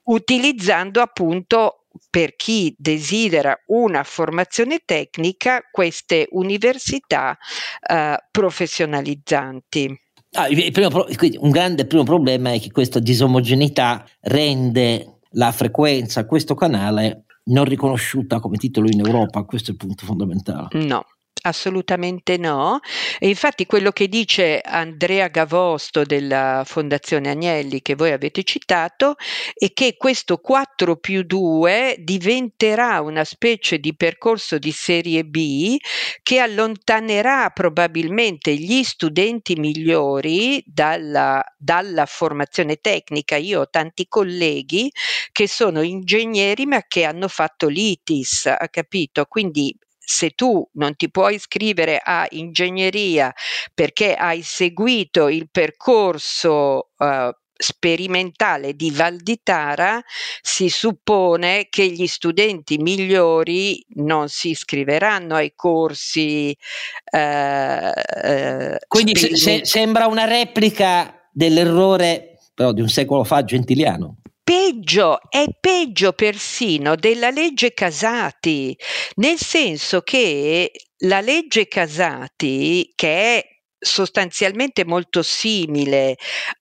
utilizzando 0.03 1.01
appunto 1.01 1.85
per 2.09 2.35
chi 2.35 2.73
desidera 2.77 3.57
una 3.67 4.03
formazione 4.03 4.79
tecnica 4.85 5.61
queste 5.71 6.27
università 6.31 7.37
eh, 7.81 8.17
professionalizzanti. 8.31 10.00
Ah, 10.33 10.47
primo, 10.47 11.05
un 11.39 11.49
grande 11.49 11.85
primo 11.85 12.03
problema 12.03 12.53
è 12.53 12.59
che 12.59 12.71
questa 12.71 12.99
disomogeneità 12.99 14.05
rende 14.21 15.19
la 15.31 15.51
frequenza 15.51 16.21
a 16.21 16.25
questo 16.25 16.55
canale 16.55 17.25
non 17.45 17.65
riconosciuta 17.65 18.39
come 18.39 18.57
titolo 18.57 18.87
in 18.89 18.99
Europa, 18.99 19.43
questo 19.43 19.71
è 19.71 19.73
il 19.73 19.79
punto 19.79 20.05
fondamentale. 20.05 20.67
No, 20.85 21.03
Assolutamente 21.43 22.37
no. 22.37 22.79
E 23.17 23.27
infatti 23.27 23.65
quello 23.65 23.91
che 23.91 24.07
dice 24.07 24.59
Andrea 24.61 25.27
Gavosto 25.27 26.03
della 26.03 26.61
Fondazione 26.65 27.29
Agnelli, 27.31 27.81
che 27.81 27.95
voi 27.95 28.11
avete 28.11 28.43
citato, 28.43 29.15
è 29.55 29.73
che 29.73 29.95
questo 29.97 30.37
4 30.37 30.97
più 30.97 31.23
2 31.23 31.95
diventerà 31.97 33.01
una 33.01 33.23
specie 33.23 33.79
di 33.79 33.95
percorso 33.95 34.59
di 34.59 34.71
serie 34.71 35.23
B 35.25 35.77
che 36.21 36.37
allontanerà 36.37 37.49
probabilmente 37.49 38.53
gli 38.53 38.83
studenti 38.83 39.55
migliori 39.55 40.61
dalla, 40.63 41.43
dalla 41.57 42.05
formazione 42.05 42.75
tecnica. 42.75 43.35
Io 43.37 43.61
ho 43.61 43.69
tanti 43.69 44.05
colleghi 44.07 44.91
che 45.31 45.47
sono 45.47 45.81
ingegneri 45.81 46.67
ma 46.67 46.83
che 46.87 47.03
hanno 47.03 47.27
fatto 47.27 47.67
l'ITIS, 47.67 48.45
ha 48.45 48.67
capito? 48.69 49.25
Quindi 49.25 49.75
se 50.03 50.31
tu 50.31 50.67
non 50.73 50.95
ti 50.95 51.09
puoi 51.09 51.35
iscrivere 51.35 52.01
a 52.03 52.25
ingegneria 52.31 53.33
perché 53.73 54.15
hai 54.15 54.41
seguito 54.41 55.27
il 55.27 55.47
percorso 55.49 56.89
uh, 56.97 57.29
sperimentale 57.61 58.75
di 58.75 58.89
Valditara, 58.89 60.01
si 60.41 60.67
suppone 60.67 61.67
che 61.69 61.87
gli 61.87 62.07
studenti 62.07 62.77
migliori 62.77 63.85
non 63.95 64.29
si 64.29 64.49
iscriveranno 64.49 65.35
ai 65.35 65.53
corsi. 65.55 66.57
Eh, 67.03 67.91
eh, 68.23 68.79
Quindi 68.87 69.15
sper- 69.15 69.35
se- 69.35 69.65
sembra 69.65 70.07
una 70.07 70.25
replica 70.25 71.15
dell'errore 71.31 72.31
però 72.53 72.73
di 72.73 72.81
un 72.81 72.89
secolo 72.89 73.23
fa 73.23 73.43
gentiliano 73.43 74.20
peggio, 74.43 75.19
è 75.29 75.45
peggio 75.59 76.13
persino 76.13 76.95
della 76.95 77.29
legge 77.29 77.73
Casati, 77.73 78.75
nel 79.15 79.37
senso 79.37 80.01
che 80.01 80.71
la 81.03 81.21
legge 81.21 81.67
Casati, 81.67 82.91
che 82.95 83.37
è 83.37 83.45
sostanzialmente 83.83 84.85
molto 84.85 85.23
simile 85.23 86.15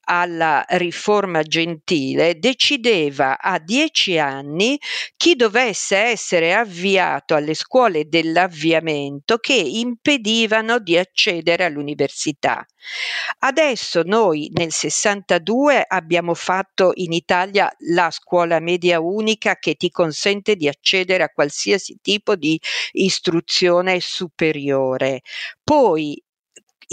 alla 0.05 0.65
riforma 0.69 1.43
gentile, 1.43 2.39
decideva 2.39 3.39
a 3.39 3.59
dieci 3.59 4.17
anni 4.17 4.79
chi 5.15 5.35
dovesse 5.35 5.97
essere 5.97 6.55
avviato 6.55 7.35
alle 7.35 7.53
scuole 7.53 8.09
dell'avviamento 8.09 9.37
che 9.37 9.53
impedivano 9.53 10.79
di 10.79 10.97
accedere 10.97 11.63
all'università. 11.63 12.65
Adesso 13.39 14.01
noi 14.03 14.49
nel 14.53 14.71
62 14.71 15.85
abbiamo 15.87 16.33
fatto 16.33 16.91
in 16.95 17.13
Italia 17.13 17.71
la 17.91 18.09
scuola 18.09 18.59
media 18.59 18.99
unica 18.99 19.57
che 19.57 19.75
ti 19.75 19.91
consente 19.91 20.55
di 20.55 20.67
accedere 20.67 21.21
a 21.23 21.29
qualsiasi 21.29 21.97
tipo 22.01 22.35
di 22.35 22.59
istruzione 22.93 23.99
superiore. 23.99 25.21
Poi 25.63 26.19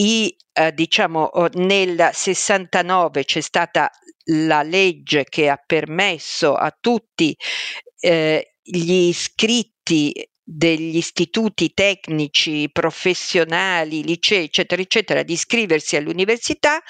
i, 0.00 0.34
eh, 0.52 0.72
diciamo, 0.72 1.30
nel 1.54 2.10
69 2.12 3.24
c'è 3.24 3.40
stata 3.40 3.90
la 4.30 4.62
legge 4.62 5.24
che 5.24 5.48
ha 5.48 5.60
permesso 5.64 6.54
a 6.54 6.76
tutti 6.78 7.36
eh, 8.00 8.54
gli 8.62 9.08
iscritti 9.08 10.12
degli 10.42 10.96
istituti 10.96 11.74
tecnici, 11.74 12.70
professionali, 12.72 14.02
licei, 14.02 14.44
eccetera, 14.44 14.80
eccetera, 14.80 15.22
di 15.22 15.34
iscriversi 15.34 15.96
all'università, 15.96 16.80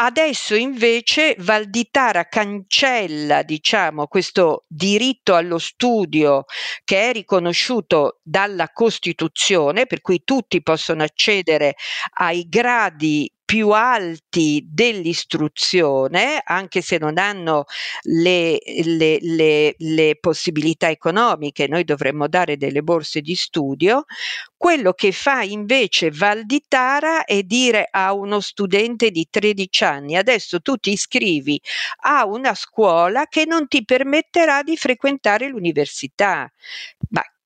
Adesso 0.00 0.54
invece 0.54 1.34
Valditara 1.38 2.26
cancella, 2.28 3.42
diciamo, 3.42 4.06
questo 4.06 4.64
diritto 4.68 5.34
allo 5.34 5.58
studio 5.58 6.44
che 6.84 7.10
è 7.10 7.12
riconosciuto 7.12 8.20
dalla 8.22 8.70
Costituzione, 8.70 9.86
per 9.86 10.00
cui 10.00 10.22
tutti 10.22 10.62
possono 10.62 11.02
accedere 11.02 11.74
ai 12.18 12.46
gradi 12.48 13.28
più 13.48 13.70
alti 13.70 14.62
dell'istruzione, 14.68 16.42
anche 16.44 16.82
se 16.82 16.98
non 16.98 17.16
hanno 17.16 17.64
le, 18.02 18.58
le, 18.84 19.16
le, 19.22 19.74
le, 19.78 20.18
possibilità 20.20 20.90
economiche, 20.90 21.66
noi 21.66 21.84
dovremmo 21.84 22.28
dare 22.28 22.58
delle 22.58 22.82
borse 22.82 23.22
di 23.22 23.34
studio. 23.34 24.04
Quello 24.54 24.92
che 24.92 25.12
fa 25.12 25.40
invece 25.40 26.10
Valditara 26.10 27.24
è 27.24 27.42
dire 27.42 27.88
a 27.90 28.12
uno 28.12 28.40
studente 28.40 29.10
di 29.10 29.26
13 29.30 29.84
anni, 29.84 30.16
adesso 30.16 30.60
tu 30.60 30.76
ti 30.76 30.92
iscrivi 30.92 31.58
a 32.02 32.26
una 32.26 32.54
scuola 32.54 33.28
che 33.28 33.46
non 33.46 33.66
ti 33.66 33.82
permetterà 33.82 34.62
di 34.62 34.76
frequentare 34.76 35.48
l'università. 35.48 36.52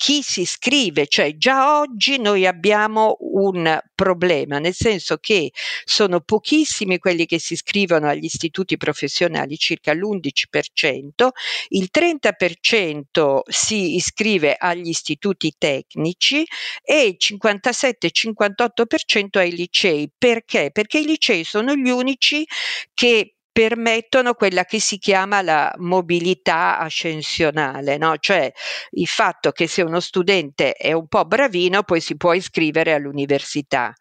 Chi 0.02 0.20
si 0.20 0.40
iscrive, 0.40 1.06
cioè 1.06 1.36
già 1.36 1.78
oggi 1.78 2.18
noi 2.18 2.44
abbiamo 2.44 3.18
un 3.20 3.80
problema, 3.94 4.58
nel 4.58 4.74
senso 4.74 5.18
che 5.18 5.52
sono 5.84 6.18
pochissimi 6.18 6.98
quelli 6.98 7.24
che 7.24 7.38
si 7.38 7.52
iscrivono 7.52 8.08
agli 8.08 8.24
istituti 8.24 8.76
professionali, 8.76 9.56
circa 9.56 9.94
l'11%, 9.94 11.28
il 11.68 11.88
30% 11.96 13.42
si 13.48 13.94
iscrive 13.94 14.56
agli 14.58 14.88
istituti 14.88 15.54
tecnici 15.56 16.44
e 16.82 17.04
il 17.04 17.16
57-58% 17.16 19.38
ai 19.38 19.52
licei. 19.52 20.10
Perché? 20.18 20.72
Perché 20.72 20.98
i 20.98 21.06
licei 21.06 21.44
sono 21.44 21.76
gli 21.76 21.90
unici 21.90 22.44
che 22.92 23.36
permettono 23.52 24.34
quella 24.34 24.64
che 24.64 24.80
si 24.80 24.98
chiama 24.98 25.42
la 25.42 25.72
mobilità 25.76 26.78
ascensionale, 26.78 27.98
no? 27.98 28.16
cioè 28.18 28.50
il 28.92 29.06
fatto 29.06 29.52
che 29.52 29.66
se 29.66 29.82
uno 29.82 30.00
studente 30.00 30.72
è 30.72 30.92
un 30.92 31.06
po' 31.06 31.24
bravino 31.26 31.82
poi 31.82 32.00
si 32.00 32.16
può 32.16 32.32
iscrivere 32.32 32.94
all'università. 32.94 33.94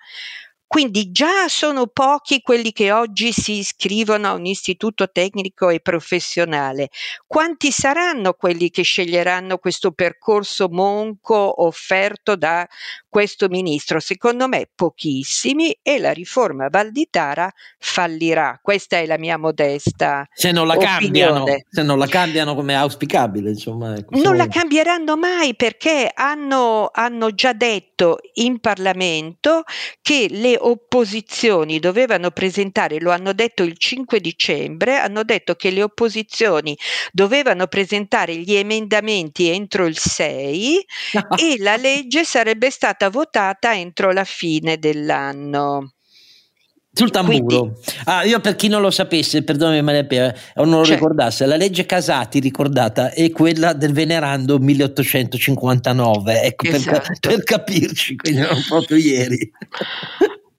Quindi 0.71 1.11
già 1.11 1.49
sono 1.49 1.87
pochi 1.87 2.39
quelli 2.39 2.71
che 2.71 2.93
oggi 2.93 3.33
si 3.33 3.57
iscrivono 3.57 4.29
a 4.29 4.33
un 4.35 4.45
istituto 4.45 5.11
tecnico 5.11 5.67
e 5.67 5.81
professionale. 5.81 6.87
Quanti 7.27 7.73
saranno 7.73 8.31
quelli 8.31 8.69
che 8.69 8.81
sceglieranno 8.81 9.57
questo 9.57 9.91
percorso 9.91 10.69
monco 10.69 11.65
offerto 11.65 12.37
da 12.37 12.65
questo 13.11 13.49
ministro? 13.49 13.99
Secondo 13.99 14.47
me 14.47 14.69
pochissimi 14.73 15.77
e 15.83 15.99
la 15.99 16.11
riforma 16.11 16.69
Valditara 16.69 17.51
fallirà. 17.77 18.57
Questa 18.61 18.97
è 18.97 19.05
la 19.05 19.17
mia 19.17 19.37
modesta 19.37 20.25
se 20.33 20.51
non 20.51 20.65
la 20.65 20.75
opinione. 20.75 21.01
cambiano, 21.01 21.45
se 21.69 21.83
non 21.83 21.99
la 21.99 22.07
cambiano 22.07 22.55
come 22.55 22.73
auspicabile, 22.75 23.49
insomma. 23.49 23.95
Non 24.09 24.37
la 24.37 24.47
cambieranno 24.47 25.17
mai 25.17 25.55
perché 25.55 26.09
hanno, 26.13 26.89
hanno 26.91 27.33
già 27.33 27.51
detto 27.51 28.19
in 28.35 28.59
Parlamento 28.59 29.63
che 30.01 30.27
le 30.29 30.55
opposizioni 30.57 31.79
dovevano 31.79 32.31
presentare, 32.31 33.01
lo 33.01 33.11
hanno 33.11 33.33
detto 33.33 33.63
il 33.63 33.77
5 33.77 34.19
dicembre, 34.21 34.97
hanno 34.97 35.23
detto 35.23 35.55
che 35.55 35.69
le 35.69 35.83
opposizioni 35.83 36.77
dovevano 37.11 37.67
presentare 37.67 38.35
gli 38.35 38.53
emendamenti 38.53 39.49
entro 39.49 39.85
il 39.85 39.97
6 39.97 40.85
no. 41.13 41.27
e 41.37 41.57
la 41.59 41.75
legge 41.75 42.23
sarebbe 42.23 42.69
stata 42.69 43.00
votata 43.09 43.75
entro 43.75 44.11
la 44.11 44.23
fine 44.23 44.77
dell'anno. 44.77 45.93
Sul 46.93 47.09
tamburo. 47.09 47.61
Quindi, 47.61 47.79
ah, 48.03 48.23
io 48.25 48.41
per 48.41 48.57
chi 48.57 48.67
non 48.67 48.81
lo 48.81 48.91
sapesse, 48.91 49.43
perdonami 49.43 49.81
Maria 49.81 50.05
Pia, 50.05 50.35
o 50.55 50.65
non 50.65 50.79
lo 50.79 50.85
cioè, 50.85 50.95
ricordasse, 50.95 51.45
la 51.45 51.55
legge 51.55 51.85
Casati 51.85 52.39
ricordata 52.39 53.11
è 53.11 53.29
quella 53.31 53.71
del 53.71 53.93
venerando 53.93 54.59
1859, 54.59 56.41
ecco 56.41 56.67
esatto. 56.67 56.99
per, 56.99 57.19
per, 57.19 57.43
capirci, 57.43 58.17
quindi 58.17 58.41
non 58.41 58.61
proprio 58.67 58.97
ieri. 58.97 59.51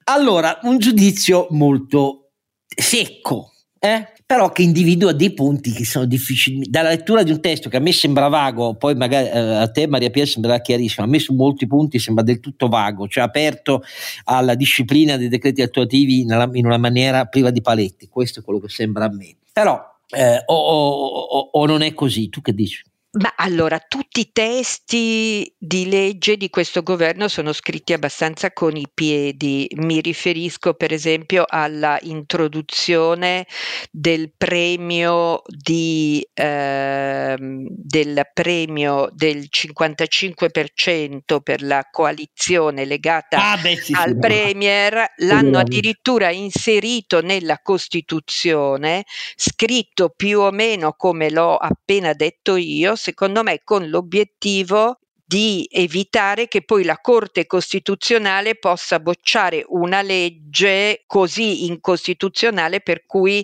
Allora, 0.05 0.59
un 0.62 0.78
giudizio 0.78 1.48
molto 1.50 2.31
secco, 2.66 3.52
eh? 3.78 4.12
Però 4.33 4.51
che 4.51 4.62
individua 4.62 5.12
dei 5.12 5.35
punti 5.35 5.73
che 5.73 5.85
sono 5.85 6.07
difficili. 6.07 6.64
Dalla 6.66 6.88
lettura 6.88 7.23
di 7.23 7.31
un 7.31 7.42
testo 7.42 7.68
che 7.68 7.77
a 7.77 7.81
me 7.81 7.92
sembra 7.92 8.29
vago, 8.29 8.77
poi 8.77 8.95
magari 8.95 9.27
eh, 9.27 9.38
a 9.38 9.71
te 9.71 9.87
Maria 9.87 10.09
Pia 10.09 10.25
sembrerà 10.25 10.62
chiarissimo, 10.62 11.05
a 11.05 11.09
me 11.09 11.18
su 11.18 11.35
molti 11.35 11.66
punti 11.66 11.99
sembra 11.99 12.25
del 12.25 12.40
tutto 12.40 12.68
vago, 12.68 13.07
cioè 13.09 13.25
aperto 13.25 13.83
alla 14.25 14.55
disciplina 14.55 15.18
dei 15.18 15.29
decreti 15.29 15.61
attuativi 15.61 16.21
in 16.21 16.64
una 16.64 16.79
maniera 16.79 17.27
priva 17.27 17.51
di 17.51 17.61
paletti, 17.61 18.09
questo 18.09 18.40
è 18.40 18.42
quello 18.42 18.59
che 18.59 18.71
sembra 18.71 19.05
a 19.05 19.11
me. 19.12 19.37
Però 19.53 19.79
eh, 20.09 20.42
o, 20.47 20.55
o, 20.55 21.18
o, 21.18 21.49
o 21.53 21.66
non 21.66 21.83
è 21.83 21.92
così, 21.92 22.31
tu 22.31 22.40
che 22.40 22.55
dici? 22.55 22.83
Ma 23.14 23.35
allora, 23.37 23.79
tutti 23.79 24.20
i 24.20 24.33
testi 24.33 25.55
di 25.59 25.87
legge 25.90 26.38
di 26.38 26.48
questo 26.48 26.83
governo 26.83 27.29
sono 27.29 27.53
scritti 27.53 27.92
abbastanza 27.92 28.53
con 28.53 28.75
i 28.75 28.88
piedi. 28.92 29.68
Mi 29.75 30.01
riferisco 30.01 30.72
per 30.72 30.94
esempio 30.94 31.44
alla 31.46 31.98
introduzione 32.01 33.46
del 33.90 34.33
premio, 34.35 35.42
di, 35.46 36.27
ehm, 36.33 37.66
del, 37.68 38.31
premio 38.33 39.11
del 39.12 39.46
55% 39.51 41.40
per 41.42 41.62
la 41.62 41.87
coalizione 41.90 42.87
legata 42.87 43.51
ah, 43.53 43.59
beh, 43.59 43.77
sì, 43.77 43.92
al 43.92 44.12
sì, 44.12 44.18
Premier. 44.20 45.05
L'hanno 45.18 45.59
addirittura 45.59 46.31
inserito 46.31 47.20
nella 47.20 47.59
Costituzione, 47.62 49.05
scritto 49.37 50.14
più 50.16 50.40
o 50.40 50.51
meno 50.51 50.94
come 50.96 51.29
l'ho 51.29 51.59
appena 51.59 52.14
detto 52.14 52.57
io 52.57 52.96
secondo 53.03 53.43
me 53.43 53.62
con 53.65 53.88
l'obiettivo 53.88 55.01
di 55.33 55.66
evitare 55.71 56.47
che 56.47 56.61
poi 56.61 56.85
la 56.85 56.99
Corte 57.01 57.47
Costituzionale 57.47 58.55
possa 58.55 59.01
bocciare 59.01 59.64
una 59.68 60.03
legge 60.03 61.05
così 61.07 61.64
incostituzionale 61.64 62.83
per 62.83 63.07
cui 63.07 63.42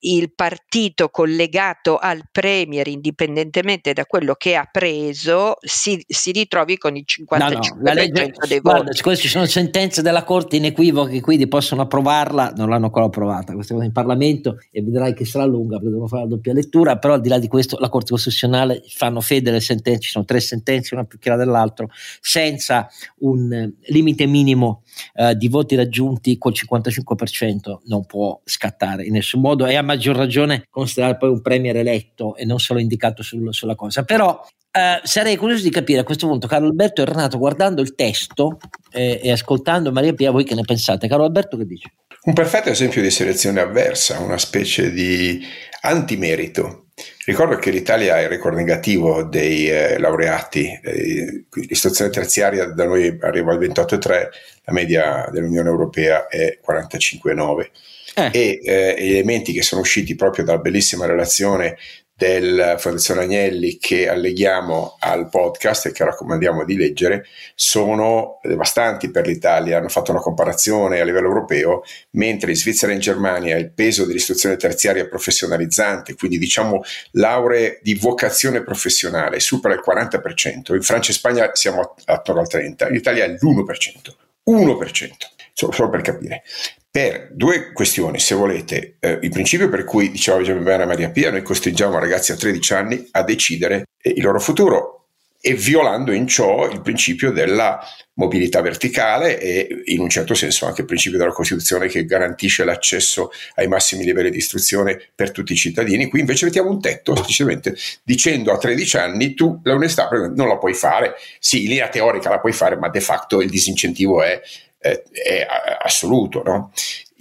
il 0.00 0.34
partito 0.34 1.08
collegato 1.08 1.96
al 1.96 2.24
Premier, 2.30 2.88
indipendentemente 2.88 3.94
da 3.94 4.04
quello 4.04 4.34
che 4.34 4.54
ha 4.54 4.68
preso, 4.70 5.54
si, 5.62 6.04
si 6.06 6.30
ritrovi 6.30 6.76
con 6.76 6.94
il 6.94 7.06
55% 7.08 7.38
no, 7.38 7.48
no, 7.48 7.60
la 7.84 7.94
legge, 7.94 8.32
dei 8.46 8.60
guarda, 8.60 8.82
voti. 8.82 9.00
Queste 9.00 9.28
sono 9.28 9.46
sentenze 9.46 10.02
della 10.02 10.24
Corte 10.24 10.56
inequivoche, 10.56 11.22
quindi 11.22 11.48
possono 11.48 11.80
approvarla, 11.80 12.52
non 12.54 12.68
l'hanno 12.68 12.86
ancora 12.86 13.06
approvata, 13.06 13.54
questa 13.54 13.72
cosa 13.72 13.86
in 13.86 13.92
Parlamento 13.92 14.58
e 14.70 14.82
vedrai 14.82 15.14
che 15.14 15.24
sarà 15.24 15.46
lunga 15.46 15.76
perché 15.76 15.88
devono 15.88 16.06
fare 16.06 16.24
la 16.24 16.28
doppia 16.28 16.52
lettura, 16.52 16.98
però 16.98 17.14
al 17.14 17.22
di 17.22 17.30
là 17.30 17.38
di 17.38 17.48
questo 17.48 17.78
la 17.78 17.88
Corte 17.88 18.10
Costituzionale 18.10 18.82
fanno 18.86 19.22
fede 19.22 19.50
le 19.50 19.60
sentenze, 19.60 20.00
ci 20.00 20.10
sono 20.10 20.26
tre 20.26 20.40
sentenze, 20.40 20.94
una 20.94 21.04
più 21.04 21.18
chiara 21.30 21.36
dell'altro, 21.36 21.88
senza 22.20 22.88
un 23.20 23.72
limite 23.86 24.26
minimo 24.26 24.82
eh, 25.14 25.36
di 25.36 25.48
voti 25.48 25.76
raggiunti 25.76 26.36
col 26.38 26.52
55% 26.52 27.78
non 27.84 28.04
può 28.06 28.40
scattare 28.44 29.04
in 29.04 29.12
nessun 29.12 29.40
modo 29.40 29.66
e 29.66 29.76
a 29.76 29.82
maggior 29.82 30.16
ragione 30.16 30.66
considerare 30.68 31.16
poi 31.16 31.30
un 31.30 31.40
premier 31.40 31.76
eletto 31.76 32.36
e 32.36 32.44
non 32.44 32.58
solo 32.58 32.80
indicato 32.80 33.22
sul, 33.22 33.52
sulla 33.54 33.74
cosa. 33.74 34.02
Però 34.02 34.44
Uh, 34.72 35.04
sarei 35.04 35.34
curioso 35.34 35.64
di 35.64 35.70
capire 35.70 35.98
a 35.98 36.04
questo 36.04 36.28
punto, 36.28 36.46
Carlo 36.46 36.68
Alberto 36.68 37.02
e 37.02 37.04
Renato, 37.04 37.38
guardando 37.38 37.82
il 37.82 37.96
testo 37.96 38.60
eh, 38.92 39.18
e 39.20 39.32
ascoltando 39.32 39.90
Maria 39.90 40.12
Pia, 40.12 40.30
voi 40.30 40.44
che 40.44 40.54
ne 40.54 40.62
pensate? 40.62 41.08
Carlo 41.08 41.24
Alberto, 41.24 41.56
che 41.56 41.66
dice? 41.66 41.90
Un 42.22 42.34
perfetto 42.34 42.68
esempio 42.68 43.00
di 43.00 43.10
selezione 43.10 43.60
avversa, 43.60 44.18
una 44.18 44.36
specie 44.36 44.90
di 44.92 45.42
antimerito. 45.80 46.86
Ricordo 47.24 47.56
che 47.56 47.70
l'Italia 47.70 48.16
ha 48.16 48.20
il 48.20 48.28
record 48.28 48.56
negativo 48.56 49.22
dei 49.22 49.70
eh, 49.70 49.98
laureati, 49.98 50.78
eh, 50.82 51.44
l'istruzione 51.50 52.10
terziaria 52.10 52.66
da 52.66 52.84
noi 52.84 53.16
arriva 53.22 53.52
al 53.52 53.58
28,3, 53.58 54.28
la 54.64 54.72
media 54.72 55.28
dell'Unione 55.32 55.70
Europea 55.70 56.28
è 56.28 56.58
45,9. 56.66 57.70
Eh. 58.14 58.30
E 58.32 58.60
eh, 58.62 58.96
gli 58.98 59.12
elementi 59.12 59.52
che 59.52 59.62
sono 59.62 59.80
usciti 59.80 60.14
proprio 60.14 60.44
dalla 60.44 60.58
bellissima 60.58 61.06
relazione 61.06 61.78
del 62.20 62.74
Fondazione 62.76 63.22
Agnelli 63.22 63.78
che 63.78 64.06
alleghiamo 64.06 64.98
al 65.00 65.30
podcast 65.30 65.86
e 65.86 65.92
che 65.92 66.04
raccomandiamo 66.04 66.66
di 66.66 66.76
leggere 66.76 67.24
sono 67.54 68.40
devastanti 68.42 69.10
per 69.10 69.26
l'Italia. 69.26 69.78
Hanno 69.78 69.88
fatto 69.88 70.10
una 70.10 70.20
comparazione 70.20 71.00
a 71.00 71.04
livello 71.04 71.28
europeo, 71.28 71.82
mentre 72.10 72.50
in 72.50 72.58
Svizzera 72.58 72.92
e 72.92 72.96
in 72.96 73.00
Germania 73.00 73.56
il 73.56 73.70
peso 73.70 74.04
dell'istruzione 74.04 74.58
terziaria 74.58 75.08
professionalizzante, 75.08 76.14
quindi 76.14 76.36
diciamo 76.36 76.82
lauree 77.12 77.78
di 77.80 77.94
vocazione 77.94 78.62
professionale, 78.62 79.40
supera 79.40 79.72
il 79.72 79.80
40%, 79.82 80.74
in 80.74 80.82
Francia 80.82 81.12
e 81.12 81.14
Spagna 81.14 81.50
siamo 81.54 81.94
attorno 82.04 82.42
al 82.42 82.48
30%, 82.50 82.88
in 82.90 82.96
Italia 82.96 83.24
è 83.24 83.28
l'1%. 83.28 84.12
1%, 84.46 85.10
solo, 85.54 85.72
solo 85.72 85.88
per 85.88 86.02
capire 86.02 86.42
per 86.90 87.28
due 87.32 87.72
questioni, 87.72 88.18
se 88.18 88.34
volete. 88.34 88.96
Eh, 88.98 89.18
il 89.22 89.30
principio 89.30 89.68
per 89.68 89.84
cui, 89.84 90.10
diceva 90.10 90.38
bene 90.60 90.86
Maria 90.86 91.10
Pia, 91.10 91.30
noi 91.30 91.42
costringiamo 91.42 91.98
ragazzi 91.98 92.32
a 92.32 92.36
13 92.36 92.72
anni 92.74 93.08
a 93.12 93.22
decidere 93.22 93.86
eh, 94.00 94.10
il 94.10 94.22
loro 94.22 94.40
futuro 94.40 94.96
e 95.42 95.54
violando 95.54 96.12
in 96.12 96.26
ciò 96.26 96.68
il 96.68 96.82
principio 96.82 97.30
della 97.30 97.80
mobilità 98.14 98.60
verticale 98.60 99.40
e 99.40 99.82
in 99.86 100.00
un 100.00 100.10
certo 100.10 100.34
senso 100.34 100.66
anche 100.66 100.82
il 100.82 100.86
principio 100.86 101.16
della 101.16 101.30
Costituzione 101.30 101.88
che 101.88 102.04
garantisce 102.04 102.64
l'accesso 102.64 103.30
ai 103.54 103.66
massimi 103.66 104.04
livelli 104.04 104.30
di 104.30 104.36
istruzione 104.36 105.00
per 105.14 105.30
tutti 105.30 105.54
i 105.54 105.56
cittadini. 105.56 106.10
Qui 106.10 106.20
invece 106.20 106.44
mettiamo 106.44 106.68
un 106.68 106.80
tetto, 106.80 107.14
semplicemente 107.14 107.74
dicendo 108.02 108.52
a 108.52 108.58
13 108.58 108.96
anni 108.98 109.32
tu 109.32 109.60
l'onestà 109.62 110.10
non 110.10 110.48
la 110.48 110.58
puoi 110.58 110.74
fare, 110.74 111.14
sì, 111.38 111.62
in 111.62 111.70
linea 111.70 111.88
teorica 111.88 112.28
la 112.28 112.40
puoi 112.40 112.52
fare, 112.52 112.76
ma 112.76 112.90
de 112.90 113.00
facto 113.00 113.40
il 113.40 113.48
disincentivo 113.48 114.22
è 114.22 114.38
è, 114.80 115.02
è 115.12 115.46
assoluto. 115.82 116.42
No? 116.42 116.72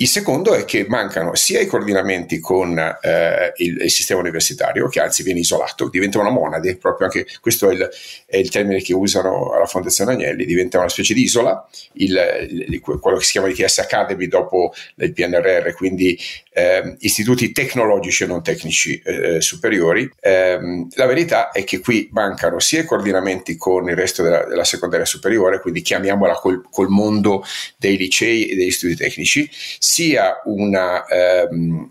Il 0.01 0.07
secondo 0.07 0.53
è 0.53 0.63
che 0.63 0.85
mancano 0.87 1.35
sia 1.35 1.59
i 1.59 1.65
coordinamenti 1.65 2.39
con 2.39 2.79
eh, 2.79 3.51
il, 3.57 3.81
il, 3.81 3.91
sistema 3.91 4.21
universitario, 4.21 4.87
che 4.87 5.01
anzi 5.01 5.23
viene 5.23 5.41
isolato, 5.41 5.89
diventa 5.89 6.19
una 6.19 6.29
monade, 6.29 6.77
proprio 6.77 7.07
anche 7.07 7.27
questo 7.41 7.69
è 7.69 7.73
il, 7.73 7.89
è 8.25 8.37
il 8.37 8.49
termine 8.49 8.81
che 8.81 8.93
usano 8.93 9.51
alla 9.51 9.65
Fondazione 9.65 10.13
Agnelli, 10.13 10.45
diventa 10.45 10.79
una 10.79 10.87
specie 10.87 11.13
di 11.13 11.23
isola, 11.23 11.67
il, 11.95 12.65
il, 12.69 12.79
quello 12.79 13.17
che 13.17 13.25
si 13.25 13.33
chiama 13.33 13.49
ITS 13.49 13.79
Academy 13.79 14.29
dopo 14.29 14.73
il 14.95 15.11
PNRR, 15.11 15.73
quindi 15.73 16.17
eh, 16.53 16.95
istituti 16.99 17.51
tecnologici 17.51 18.23
e 18.23 18.27
non 18.27 18.41
tecnici 18.41 19.01
eh, 19.03 19.41
superiori. 19.41 20.09
Eh, 20.21 20.87
la 20.95 21.05
verità 21.07 21.51
è 21.51 21.65
che 21.65 21.81
qui 21.81 22.07
mancano 22.13 22.59
sia 22.59 22.79
i 22.79 22.85
coordinamenti 22.85 23.57
con 23.57 23.89
il 23.89 23.97
resto 23.97 24.23
della, 24.23 24.45
della 24.45 24.63
secondaria 24.63 25.05
superiore, 25.05 25.59
quindi 25.59 25.81
chiamiamola 25.81 26.35
col, 26.35 26.63
col 26.69 26.87
mondo 26.87 27.43
dei 27.77 27.97
licei 27.97 28.47
e 28.47 28.55
degli 28.55 28.67
istituti 28.67 28.95
tecnici, 28.95 29.49
sia 29.89 30.43
ehm, 30.43 31.87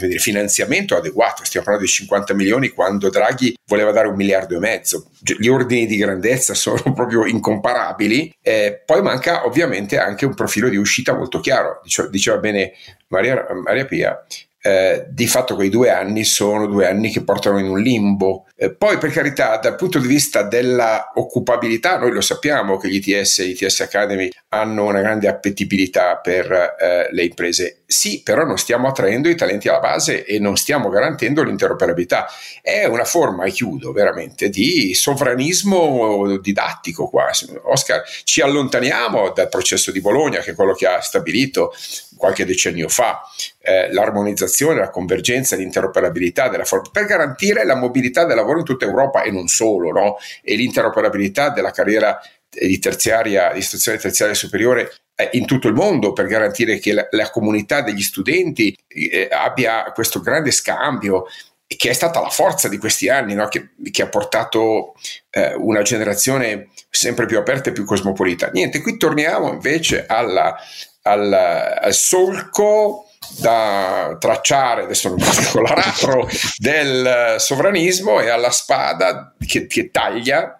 vedere, 0.00 0.18
finanziamento 0.18 0.96
adeguato. 0.96 1.44
Stiamo 1.44 1.66
parlando 1.66 1.86
di 1.86 1.94
50 1.94 2.32
milioni 2.32 2.68
quando 2.70 3.10
Draghi 3.10 3.54
voleva 3.66 3.92
dare 3.92 4.08
un 4.08 4.14
miliardo 4.14 4.56
e 4.56 4.60
mezzo. 4.60 5.10
Gli 5.20 5.48
ordini 5.48 5.84
di 5.84 5.98
grandezza 5.98 6.54
sono 6.56 6.94
proprio 6.94 7.26
incomparabili. 7.26 8.34
Eh, 8.40 8.82
poi 8.86 9.02
manca 9.02 9.44
ovviamente 9.44 9.98
anche 9.98 10.24
un 10.24 10.34
profilo 10.34 10.70
di 10.70 10.76
uscita 10.76 11.14
molto 11.14 11.38
chiaro. 11.40 11.80
Dice, 11.82 12.08
diceva 12.08 12.38
bene 12.38 12.72
Maria, 13.08 13.46
Maria 13.62 13.84
Pia, 13.84 14.24
eh, 14.62 15.06
di 15.08 15.26
fatto 15.26 15.54
quei 15.54 15.70
due 15.70 15.88
anni 15.88 16.22
sono 16.24 16.66
due 16.66 16.86
anni 16.86 17.10
che 17.10 17.24
portano 17.24 17.58
in 17.58 17.68
un 17.68 17.80
limbo. 17.80 18.46
Eh, 18.56 18.74
poi, 18.74 18.98
per 18.98 19.10
carità, 19.10 19.56
dal 19.56 19.74
punto 19.74 19.98
di 19.98 20.06
vista 20.06 20.42
della 20.42 21.12
occupabilità, 21.14 21.96
noi 21.98 22.12
lo 22.12 22.20
sappiamo 22.20 22.76
che 22.76 22.88
gli 22.88 22.96
ITS 22.96 23.38
e 23.38 23.46
gli 23.46 23.56
ITS 23.58 23.80
Academy 23.80 24.28
hanno 24.52 24.86
una 24.86 25.00
grande 25.00 25.28
appetibilità 25.28 26.16
per 26.16 26.50
eh, 26.50 27.08
le 27.12 27.24
imprese. 27.24 27.82
Sì, 27.86 28.22
però 28.22 28.44
non 28.44 28.58
stiamo 28.58 28.88
attraendo 28.88 29.28
i 29.28 29.36
talenti 29.36 29.68
alla 29.68 29.78
base 29.78 30.24
e 30.24 30.40
non 30.40 30.56
stiamo 30.56 30.88
garantendo 30.88 31.44
l'interoperabilità. 31.44 32.26
È 32.60 32.84
una 32.84 33.04
forma, 33.04 33.44
e 33.44 33.52
chiudo 33.52 33.92
veramente, 33.92 34.48
di 34.48 34.92
sovranismo 34.94 36.36
didattico 36.38 37.08
qua. 37.08 37.30
Oscar, 37.64 38.02
ci 38.24 38.40
allontaniamo 38.40 39.30
dal 39.30 39.48
processo 39.48 39.92
di 39.92 40.00
Bologna, 40.00 40.40
che 40.40 40.50
è 40.50 40.54
quello 40.54 40.74
che 40.74 40.86
ha 40.86 41.00
stabilito 41.00 41.72
qualche 42.16 42.44
decennio 42.44 42.88
fa 42.88 43.22
eh, 43.62 43.92
l'armonizzazione, 43.92 44.80
la 44.80 44.90
convergenza, 44.90 45.56
l'interoperabilità 45.56 46.48
della 46.48 46.64
forma 46.64 46.88
per 46.92 47.06
garantire 47.06 47.64
la 47.64 47.76
mobilità 47.76 48.24
del 48.24 48.36
lavoro 48.36 48.58
in 48.58 48.64
tutta 48.64 48.84
Europa 48.84 49.22
e 49.22 49.30
non 49.30 49.48
solo, 49.48 49.90
no? 49.90 50.16
e 50.42 50.54
l'interoperabilità 50.54 51.50
della 51.50 51.70
carriera 51.70 52.20
di 52.50 52.78
terziaria, 52.78 53.52
di 53.52 53.60
istruzione 53.60 53.98
terziaria 53.98 54.34
superiore 54.34 54.92
eh, 55.14 55.30
in 55.32 55.46
tutto 55.46 55.68
il 55.68 55.74
mondo 55.74 56.12
per 56.12 56.26
garantire 56.26 56.78
che 56.78 56.92
la, 56.92 57.06
la 57.10 57.30
comunità 57.30 57.82
degli 57.82 58.02
studenti 58.02 58.76
eh, 58.88 59.28
abbia 59.30 59.84
questo 59.94 60.20
grande 60.20 60.50
scambio 60.50 61.26
che 61.76 61.90
è 61.90 61.92
stata 61.92 62.20
la 62.20 62.30
forza 62.30 62.68
di 62.68 62.78
questi 62.78 63.08
anni, 63.08 63.34
no? 63.34 63.46
che, 63.46 63.70
che, 63.92 64.02
ha 64.02 64.08
portato 64.08 64.94
eh, 65.30 65.54
una 65.54 65.82
generazione 65.82 66.70
sempre 66.90 67.26
più 67.26 67.38
aperta 67.38 67.70
e 67.70 67.72
più 67.72 67.84
cosmopolita. 67.84 68.48
Niente, 68.48 68.80
qui 68.80 68.96
torniamo 68.96 69.52
invece 69.52 70.04
alla, 70.06 70.56
al, 71.02 71.32
al 71.32 71.94
solco 71.94 73.06
da 73.38 74.16
tracciare, 74.18 74.82
adesso 74.82 75.10
non 75.10 75.18
particolare, 75.18 75.82
del 76.58 77.36
sovranismo 77.38 78.18
e 78.20 78.28
alla 78.28 78.50
spada 78.50 79.32
che, 79.46 79.68
che 79.68 79.90
taglia 79.92 80.59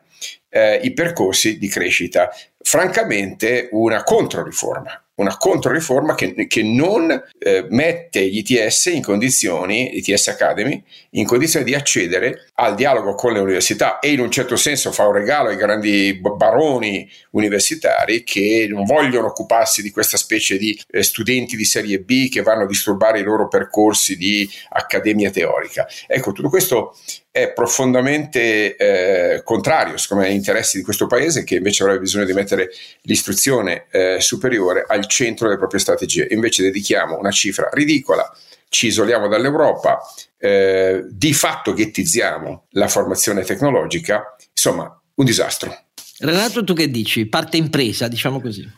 eh, 0.50 0.80
i 0.82 0.92
percorsi 0.92 1.58
di 1.58 1.68
crescita. 1.68 2.30
Francamente 2.62 3.68
una 3.72 4.02
controriforma 4.02 5.02
una 5.20 5.36
controriforma 5.36 6.14
che, 6.14 6.46
che 6.46 6.62
non 6.62 7.10
eh, 7.38 7.66
mette 7.68 8.26
gli 8.26 8.38
ITS 8.38 8.86
in 8.86 9.02
condizioni, 9.02 9.98
ITS 9.98 10.28
Academy, 10.28 10.82
in 11.10 11.26
condizioni 11.26 11.64
di 11.64 11.74
accedere 11.74 12.50
al 12.54 12.74
dialogo 12.74 13.14
con 13.14 13.34
le 13.34 13.38
università 13.38 13.98
e 13.98 14.12
in 14.12 14.20
un 14.20 14.30
certo 14.30 14.56
senso 14.56 14.92
fa 14.92 15.06
un 15.06 15.12
regalo 15.12 15.50
ai 15.50 15.56
grandi 15.56 16.18
baroni 16.20 17.08
universitari 17.32 18.24
che 18.24 18.66
non 18.68 18.84
vogliono 18.84 19.28
occuparsi 19.28 19.82
di 19.82 19.90
questa 19.90 20.16
specie 20.16 20.56
di 20.56 20.78
eh, 20.90 21.02
studenti 21.02 21.54
di 21.54 21.64
serie 21.66 22.00
B 22.00 22.30
che 22.30 22.40
vanno 22.40 22.62
a 22.62 22.66
disturbare 22.66 23.20
i 23.20 23.22
loro 23.22 23.46
percorsi 23.46 24.16
di 24.16 24.48
accademia 24.70 25.30
teorica. 25.30 25.86
Ecco, 26.06 26.32
tutto 26.32 26.48
questo 26.48 26.96
è 27.32 27.52
profondamente 27.52 28.76
eh, 28.76 29.42
contrario, 29.44 29.96
secondo 29.96 30.24
me, 30.24 30.30
agli 30.30 30.36
interessi 30.36 30.78
di 30.78 30.82
questo 30.82 31.06
paese 31.06 31.44
che 31.44 31.56
invece 31.56 31.82
avrebbe 31.82 32.00
bisogno 32.00 32.24
di 32.24 32.32
mettere 32.32 32.70
l'istruzione 33.02 33.86
eh, 33.90 34.20
superiore 34.20 34.84
al 34.86 35.06
centro 35.06 35.46
delle 35.46 35.58
proprie 35.58 35.80
strategie. 35.80 36.26
Invece 36.30 36.62
dedichiamo 36.62 37.18
una 37.18 37.30
cifra 37.30 37.68
ridicola, 37.72 38.28
ci 38.68 38.88
isoliamo 38.88 39.28
dall'Europa, 39.28 40.00
eh, 40.38 41.04
di 41.08 41.32
fatto 41.32 41.72
ghettizziamo 41.72 42.66
la 42.70 42.88
formazione 42.88 43.42
tecnologica, 43.44 44.34
insomma, 44.52 45.00
un 45.14 45.24
disastro. 45.24 45.84
Renato, 46.18 46.64
tu 46.64 46.74
che 46.74 46.90
dici? 46.90 47.26
Parte 47.26 47.56
impresa, 47.56 48.08
diciamo 48.08 48.40
così. 48.40 48.68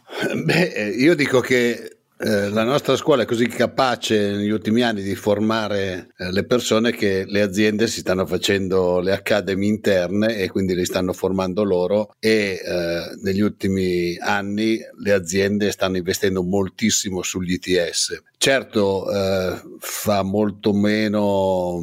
Beh, 0.45 0.73
eh, 0.73 0.89
io 0.89 1.15
dico 1.15 1.41
che 1.41 2.02
eh, 2.25 2.51
la 2.51 2.63
nostra 2.63 2.95
scuola 2.95 3.23
è 3.23 3.27
così 3.27 3.49
capace 3.49 4.31
negli 4.31 4.51
ultimi 4.51 4.83
anni 4.83 5.03
di 5.03 5.17
formare 5.17 6.13
eh, 6.17 6.31
le 6.31 6.45
persone 6.45 6.93
che 6.93 7.25
le 7.27 7.41
aziende 7.41 7.89
si 7.89 7.99
stanno 8.01 8.25
facendo 8.27 9.01
le 9.01 9.13
academy 9.13 9.67
interne 9.67 10.37
e 10.37 10.49
quindi 10.49 10.75
le 10.75 10.85
stanno 10.85 11.13
formando 11.13 11.65
loro 11.65 12.15
e 12.21 12.61
eh, 12.65 13.19
negli 13.23 13.41
ultimi 13.41 14.17
anni 14.19 14.79
le 15.03 15.13
aziende 15.13 15.73
stanno 15.73 15.97
investendo 15.97 16.45
moltissimo 16.45 17.23
sugli 17.23 17.59
ITS. 17.61 18.23
Certo 18.39 19.11
eh, 19.13 19.61
fa 19.81 20.23
molto 20.23 20.73
meno 20.73 21.81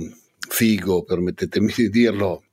figo, 0.48 1.04
permettetemi 1.04 1.74
di 1.76 1.90
dirlo, 1.90 2.44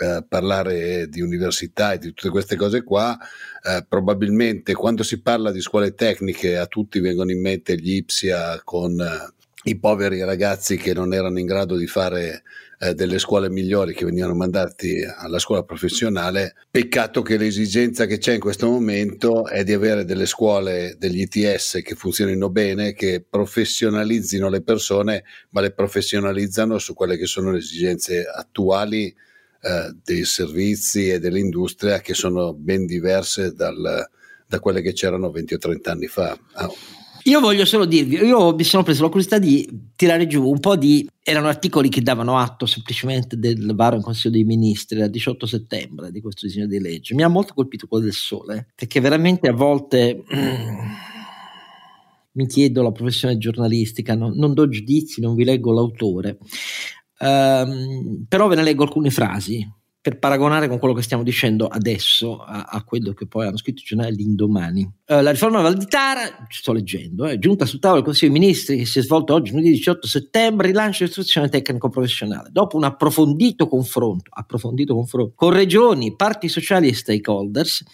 eh, 0.00 0.24
parlare 0.26 1.08
di 1.08 1.20
università 1.20 1.92
e 1.92 1.98
di 1.98 2.08
tutte 2.14 2.30
queste 2.30 2.56
cose 2.56 2.82
qua, 2.82 3.18
eh, 3.62 3.84
probabilmente 3.86 4.72
quando 4.72 5.02
si 5.02 5.20
parla 5.20 5.52
di 5.52 5.60
scuole 5.60 5.94
tecniche 5.94 6.56
a 6.56 6.66
tutti 6.66 7.00
vengono 7.00 7.30
in 7.30 7.40
mente 7.40 7.76
gli 7.76 7.96
Ipsia 7.96 8.62
con 8.64 8.98
eh, 8.98 9.34
i 9.64 9.78
poveri 9.78 10.24
ragazzi 10.24 10.78
che 10.78 10.94
non 10.94 11.12
erano 11.12 11.38
in 11.38 11.44
grado 11.44 11.76
di 11.76 11.86
fare 11.86 12.42
eh, 12.78 12.94
delle 12.94 13.18
scuole 13.18 13.50
migliori 13.50 13.92
che 13.92 14.06
venivano 14.06 14.34
mandati 14.34 15.02
alla 15.04 15.38
scuola 15.38 15.64
professionale. 15.64 16.54
Peccato 16.70 17.20
che 17.20 17.36
l'esigenza 17.36 18.06
che 18.06 18.16
c'è 18.16 18.32
in 18.32 18.40
questo 18.40 18.70
momento 18.70 19.46
è 19.46 19.64
di 19.64 19.74
avere 19.74 20.06
delle 20.06 20.24
scuole 20.24 20.96
degli 20.98 21.20
ITS 21.20 21.80
che 21.84 21.94
funzionino 21.94 22.48
bene, 22.48 22.94
che 22.94 23.22
professionalizzino 23.28 24.48
le 24.48 24.62
persone, 24.62 25.24
ma 25.50 25.60
le 25.60 25.72
professionalizzano 25.72 26.78
su 26.78 26.94
quelle 26.94 27.18
che 27.18 27.26
sono 27.26 27.50
le 27.50 27.58
esigenze 27.58 28.24
attuali 28.24 29.14
eh, 29.62 29.94
dei 30.02 30.24
servizi 30.24 31.10
e 31.10 31.18
dell'industria 31.18 32.00
che 32.00 32.14
sono 32.14 32.54
ben 32.54 32.86
diverse 32.86 33.52
dal, 33.52 34.08
da 34.46 34.60
quelle 34.60 34.80
che 34.82 34.92
c'erano 34.92 35.30
20 35.30 35.54
o 35.54 35.58
30 35.58 35.90
anni 35.90 36.06
fa. 36.06 36.38
Oh. 36.54 36.74
Io 37.24 37.40
voglio 37.40 37.66
solo 37.66 37.84
dirvi, 37.84 38.16
io 38.16 38.54
mi 38.54 38.64
sono 38.64 38.82
preso 38.82 39.02
la 39.02 39.08
curiosità 39.08 39.38
di 39.38 39.68
tirare 39.94 40.26
giù 40.26 40.48
un 40.48 40.58
po' 40.58 40.76
di... 40.76 41.06
erano 41.22 41.48
articoli 41.48 41.90
che 41.90 42.00
davano 42.00 42.38
atto 42.38 42.64
semplicemente 42.64 43.38
del 43.38 43.74
varo 43.74 43.96
in 43.96 44.02
Consiglio 44.02 44.32
dei 44.32 44.44
Ministri 44.44 44.98
il 44.98 45.10
18 45.10 45.44
settembre 45.44 46.10
di 46.10 46.22
questo 46.22 46.46
disegno 46.46 46.66
di 46.66 46.80
legge. 46.80 47.14
Mi 47.14 47.22
ha 47.22 47.28
molto 47.28 47.52
colpito 47.52 47.86
quello 47.86 48.04
del 48.04 48.14
sole, 48.14 48.68
perché 48.74 49.00
veramente 49.00 49.48
a 49.48 49.52
volte... 49.52 50.24
mi 52.32 52.46
chiedo 52.46 52.82
la 52.82 52.92
professione 52.92 53.36
giornalistica, 53.36 54.14
non, 54.14 54.32
non 54.36 54.54
do 54.54 54.68
giudizi, 54.68 55.20
non 55.20 55.34
vi 55.34 55.44
leggo 55.44 55.72
l'autore, 55.72 56.38
um, 57.20 58.24
però 58.28 58.48
ve 58.48 58.56
ne 58.56 58.62
leggo 58.62 58.82
alcune 58.82 59.10
frasi 59.10 59.66
per 60.02 60.18
paragonare 60.18 60.66
con 60.66 60.78
quello 60.78 60.94
che 60.94 61.02
stiamo 61.02 61.22
dicendo 61.22 61.66
adesso 61.66 62.38
a, 62.38 62.62
a 62.62 62.82
quello 62.84 63.12
che 63.12 63.26
poi 63.26 63.46
hanno 63.46 63.58
scritto 63.58 63.82
i 63.82 63.84
giornali 63.84 64.16
l'indomani. 64.16 64.82
Uh, 65.06 65.20
la 65.20 65.30
riforma 65.30 65.60
Valditara, 65.60 66.46
sto 66.48 66.72
leggendo, 66.72 67.26
è 67.26 67.32
eh, 67.32 67.38
giunta 67.38 67.66
sul 67.66 67.80
tavolo 67.80 68.00
del 68.00 68.08
Consiglio 68.08 68.32
dei 68.32 68.40
Ministri 68.40 68.78
che 68.78 68.86
si 68.86 69.00
è 69.00 69.02
svolto 69.02 69.34
oggi, 69.34 69.50
lunedì 69.50 69.72
18 69.72 70.06
settembre, 70.06 70.68
rilancio 70.68 71.00
dell'istruzione 71.00 71.50
tecnico-professionale. 71.50 72.48
Dopo 72.50 72.78
un 72.78 72.84
approfondito 72.84 73.68
confronto, 73.68 74.30
approfondito 74.32 74.94
confronto 74.94 75.32
con 75.34 75.52
regioni, 75.52 76.16
parti 76.16 76.48
sociali 76.48 76.88
e 76.88 76.94
stakeholders, 76.94 77.84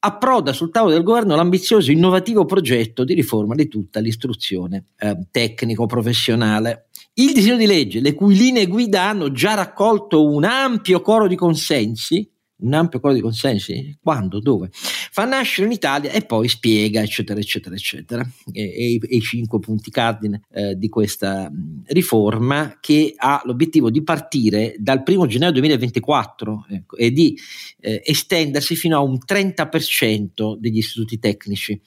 approda 0.00 0.52
sul 0.52 0.70
tavolo 0.70 0.92
del 0.92 1.02
governo 1.02 1.36
l'ambizioso 1.36 1.90
e 1.90 1.94
innovativo 1.94 2.44
progetto 2.44 3.04
di 3.04 3.14
riforma 3.14 3.54
di 3.54 3.68
tutta 3.68 4.00
l'istruzione 4.00 4.86
eh, 4.98 5.26
tecnico-professionale. 5.30 6.88
Il 7.14 7.32
disegno 7.32 7.56
di 7.56 7.66
legge, 7.66 8.00
le 8.00 8.14
cui 8.14 8.36
linee 8.36 8.66
guida 8.66 9.02
hanno 9.02 9.30
già 9.30 9.54
raccolto 9.54 10.24
un 10.24 10.44
ampio 10.44 11.00
coro 11.02 11.26
di 11.26 11.36
consensi, 11.36 12.28
un 12.60 12.72
ampio 12.74 13.00
coro 13.00 13.14
di 13.14 13.20
consensi, 13.20 13.96
quando, 14.00 14.40
dove, 14.40 14.70
fa 14.72 15.24
nascere 15.24 15.66
in 15.66 15.72
Italia 15.72 16.10
e 16.10 16.22
poi 16.22 16.48
spiega, 16.48 17.02
eccetera, 17.02 17.40
eccetera, 17.40 17.74
eccetera, 17.74 18.28
e, 18.52 18.62
e, 18.62 19.00
e 19.02 19.16
i 19.16 19.20
cinque 19.20 19.58
punti 19.58 19.90
cardine 19.90 20.42
eh, 20.52 20.76
di 20.76 20.88
questa 20.88 21.50
mh, 21.50 21.84
riforma 21.88 22.78
che 22.80 23.14
ha 23.16 23.42
l'obiettivo 23.44 23.90
di 23.90 24.02
partire 24.02 24.74
dal 24.78 25.02
1 25.04 25.26
gennaio 25.26 25.52
2024 25.52 26.66
ecco, 26.68 26.96
e 26.96 27.10
di 27.10 27.36
eh, 27.80 28.02
estendersi 28.04 28.76
fino 28.76 28.96
a 28.96 29.00
un 29.00 29.18
30% 29.26 30.56
degli 30.58 30.78
istituti 30.78 31.18
tecnici 31.18 31.80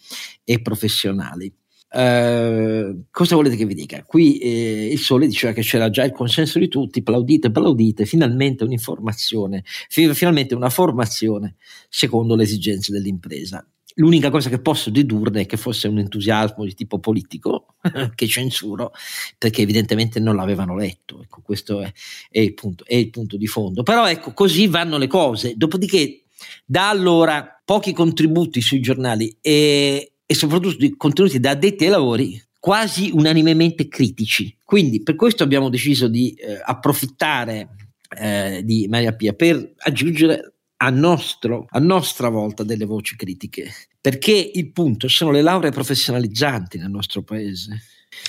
e 0.44 0.62
professionali. 0.62 1.54
Uh, 1.96 3.06
cosa 3.12 3.36
volete 3.36 3.56
che 3.56 3.68
vi 3.68 3.76
dica? 3.76 4.04
Qui 4.04 4.40
eh, 4.40 4.90
il 4.92 4.98
Sole 4.98 5.28
diceva 5.28 5.54
che 5.54 5.62
c'era 5.62 5.92
già 5.92 6.04
il 6.04 6.12
consenso 6.12 6.58
di 6.58 6.68
tutti, 6.68 7.00
applaudite, 7.00 7.48
applaudite, 7.48 8.06
finalmente 8.06 8.64
un'informazione, 8.64 9.64
finalmente 9.90 10.56
una 10.56 10.72
formazione 10.72 11.56
secondo 11.90 12.36
le 12.36 12.44
esigenze 12.44 12.92
dell'impresa. 12.92 13.64
L'unica 13.98 14.32
cosa 14.32 14.50
che 14.50 14.60
posso 14.60 14.90
dedurre 14.90 15.42
è 15.42 15.46
che 15.46 15.56
fosse 15.56 15.88
un 15.88 16.00
entusiasmo 16.00 16.64
di 16.64 16.74
tipo 16.74 16.98
politico, 16.98 17.76
che 18.16 18.26
censuro, 18.26 18.92
perché 19.38 19.62
evidentemente 19.62 20.20
non 20.20 20.36
l'avevano 20.36 20.76
letto. 20.76 21.22
Ecco, 21.22 21.42
questo 21.42 21.80
è, 21.80 21.92
è, 22.32 22.40
il 22.40 22.56
punto, 22.56 22.86
è 22.88 22.96
il 22.96 23.12
punto 23.12 23.38
di 23.38 23.46
fondo. 23.46 23.84
Però 23.84 24.10
ecco, 24.10 24.34
così 24.34 24.66
vanno 24.66 24.98
le 24.98 25.06
cose. 25.06 25.54
Dopodiché, 25.56 26.24
da 26.66 26.90
allora, 26.90 27.62
pochi 27.64 27.94
contributi 27.94 28.62
sui 28.62 28.80
giornali 28.80 29.38
e 29.40 30.13
e 30.34 30.36
soprattutto 30.36 30.78
di 30.78 30.98
contenuti 30.98 31.40
da 31.40 31.52
addetti 31.52 31.84
ai 31.84 31.92
lavori 31.92 32.44
quasi 32.60 33.12
unanimemente 33.14 33.88
critici. 33.88 34.58
Quindi 34.64 35.04
per 35.04 35.16
questo 35.16 35.44
abbiamo 35.44 35.70
deciso 35.70 36.08
di 36.08 36.32
eh, 36.32 36.60
approfittare 36.64 37.76
eh, 38.18 38.62
di 38.64 38.88
Maria 38.90 39.14
Pia 39.14 39.34
per 39.34 39.74
aggiungere 39.78 40.54
a, 40.78 40.90
nostro, 40.90 41.68
a 41.70 41.78
nostra 41.78 42.30
volta 42.30 42.64
delle 42.64 42.86
voci 42.86 43.16
critiche, 43.16 43.72
perché 44.02 44.52
il 44.54 44.72
punto 44.72 45.08
sono 45.08 45.30
le 45.30 45.44
lauree 45.44 45.70
professionalizzanti 45.70 46.80
nel 46.80 46.90
nostro 46.90 47.22
paese. 47.22 47.84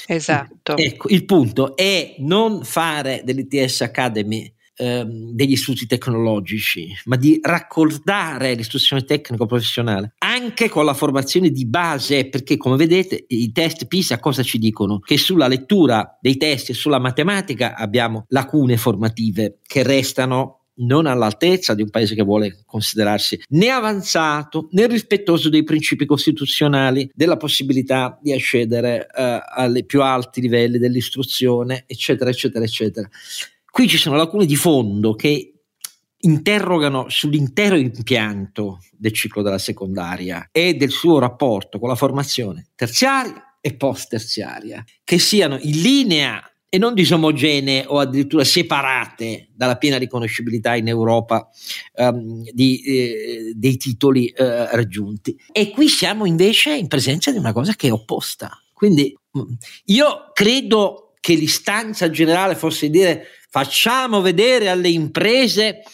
Esatto. 0.06 0.76
Ecco, 0.76 1.08
il 1.08 1.24
punto 1.24 1.74
è 1.74 2.16
non 2.18 2.64
fare 2.64 3.22
dell'ITS 3.24 3.80
Academy 3.80 4.52
ehm, 4.76 5.32
degli 5.32 5.52
istituti 5.52 5.86
tecnologici, 5.86 6.88
ma 7.04 7.16
di 7.16 7.38
raccordare 7.42 8.54
l'istruzione 8.54 9.04
tecnico-professionale 9.04 10.14
anche 10.34 10.68
con 10.68 10.84
la 10.84 10.94
formazione 10.94 11.50
di 11.50 11.66
base, 11.66 12.28
perché 12.28 12.56
come 12.56 12.76
vedete 12.76 13.24
i 13.28 13.52
test 13.52 13.86
PISA 13.86 14.18
cosa 14.18 14.42
ci 14.42 14.58
dicono? 14.58 14.98
Che 14.98 15.16
sulla 15.16 15.46
lettura 15.46 16.18
dei 16.20 16.36
test 16.36 16.70
e 16.70 16.74
sulla 16.74 16.98
matematica 16.98 17.74
abbiamo 17.76 18.24
lacune 18.28 18.76
formative 18.76 19.58
che 19.66 19.82
restano 19.82 20.64
non 20.76 21.06
all'altezza 21.06 21.72
di 21.74 21.82
un 21.82 21.90
paese 21.90 22.16
che 22.16 22.24
vuole 22.24 22.62
considerarsi 22.66 23.40
né 23.50 23.68
avanzato 23.68 24.68
né 24.72 24.88
rispettoso 24.88 25.48
dei 25.48 25.62
principi 25.62 26.04
costituzionali, 26.04 27.08
della 27.14 27.36
possibilità 27.36 28.18
di 28.20 28.32
accedere 28.32 29.06
eh, 29.06 29.40
ai 29.56 29.84
più 29.84 30.02
alti 30.02 30.40
livelli 30.40 30.78
dell'istruzione, 30.78 31.84
eccetera, 31.86 32.30
eccetera, 32.30 32.64
eccetera. 32.64 33.08
Qui 33.74 33.88
ci 33.88 33.96
sono 33.96 34.14
lacune 34.14 34.46
di 34.46 34.54
fondo 34.54 35.16
che 35.16 35.52
interrogano 36.18 37.06
sull'intero 37.08 37.74
impianto 37.74 38.78
del 38.92 39.12
ciclo 39.12 39.42
della 39.42 39.58
secondaria 39.58 40.50
e 40.52 40.74
del 40.74 40.90
suo 40.90 41.18
rapporto 41.18 41.80
con 41.80 41.88
la 41.88 41.96
formazione 41.96 42.68
terziaria 42.76 43.56
e 43.60 43.74
post 43.74 44.10
terziaria, 44.10 44.84
che 45.02 45.18
siano 45.18 45.58
in 45.60 45.80
linea 45.82 46.40
e 46.68 46.78
non 46.78 46.94
disomogenee 46.94 47.84
o 47.88 47.98
addirittura 47.98 48.44
separate 48.44 49.48
dalla 49.52 49.76
piena 49.76 49.98
riconoscibilità 49.98 50.76
in 50.76 50.86
Europa 50.86 51.48
um, 51.94 52.44
di, 52.52 52.80
eh, 52.80 53.52
dei 53.56 53.76
titoli 53.76 54.28
eh, 54.28 54.70
raggiunti. 54.70 55.36
E 55.50 55.70
qui 55.70 55.88
siamo 55.88 56.26
invece 56.26 56.76
in 56.76 56.86
presenza 56.86 57.32
di 57.32 57.38
una 57.38 57.52
cosa 57.52 57.72
che 57.72 57.88
è 57.88 57.92
opposta. 57.92 58.56
Quindi 58.72 59.12
mm, 59.36 59.52
io 59.86 60.30
credo 60.32 61.14
che 61.18 61.34
l'istanza 61.34 62.10
generale 62.10 62.54
fosse 62.54 62.90
dire 62.90 63.28
Facciamo 63.54 64.20
vedere 64.20 64.68
alle 64.68 64.88
imprese 64.88 65.84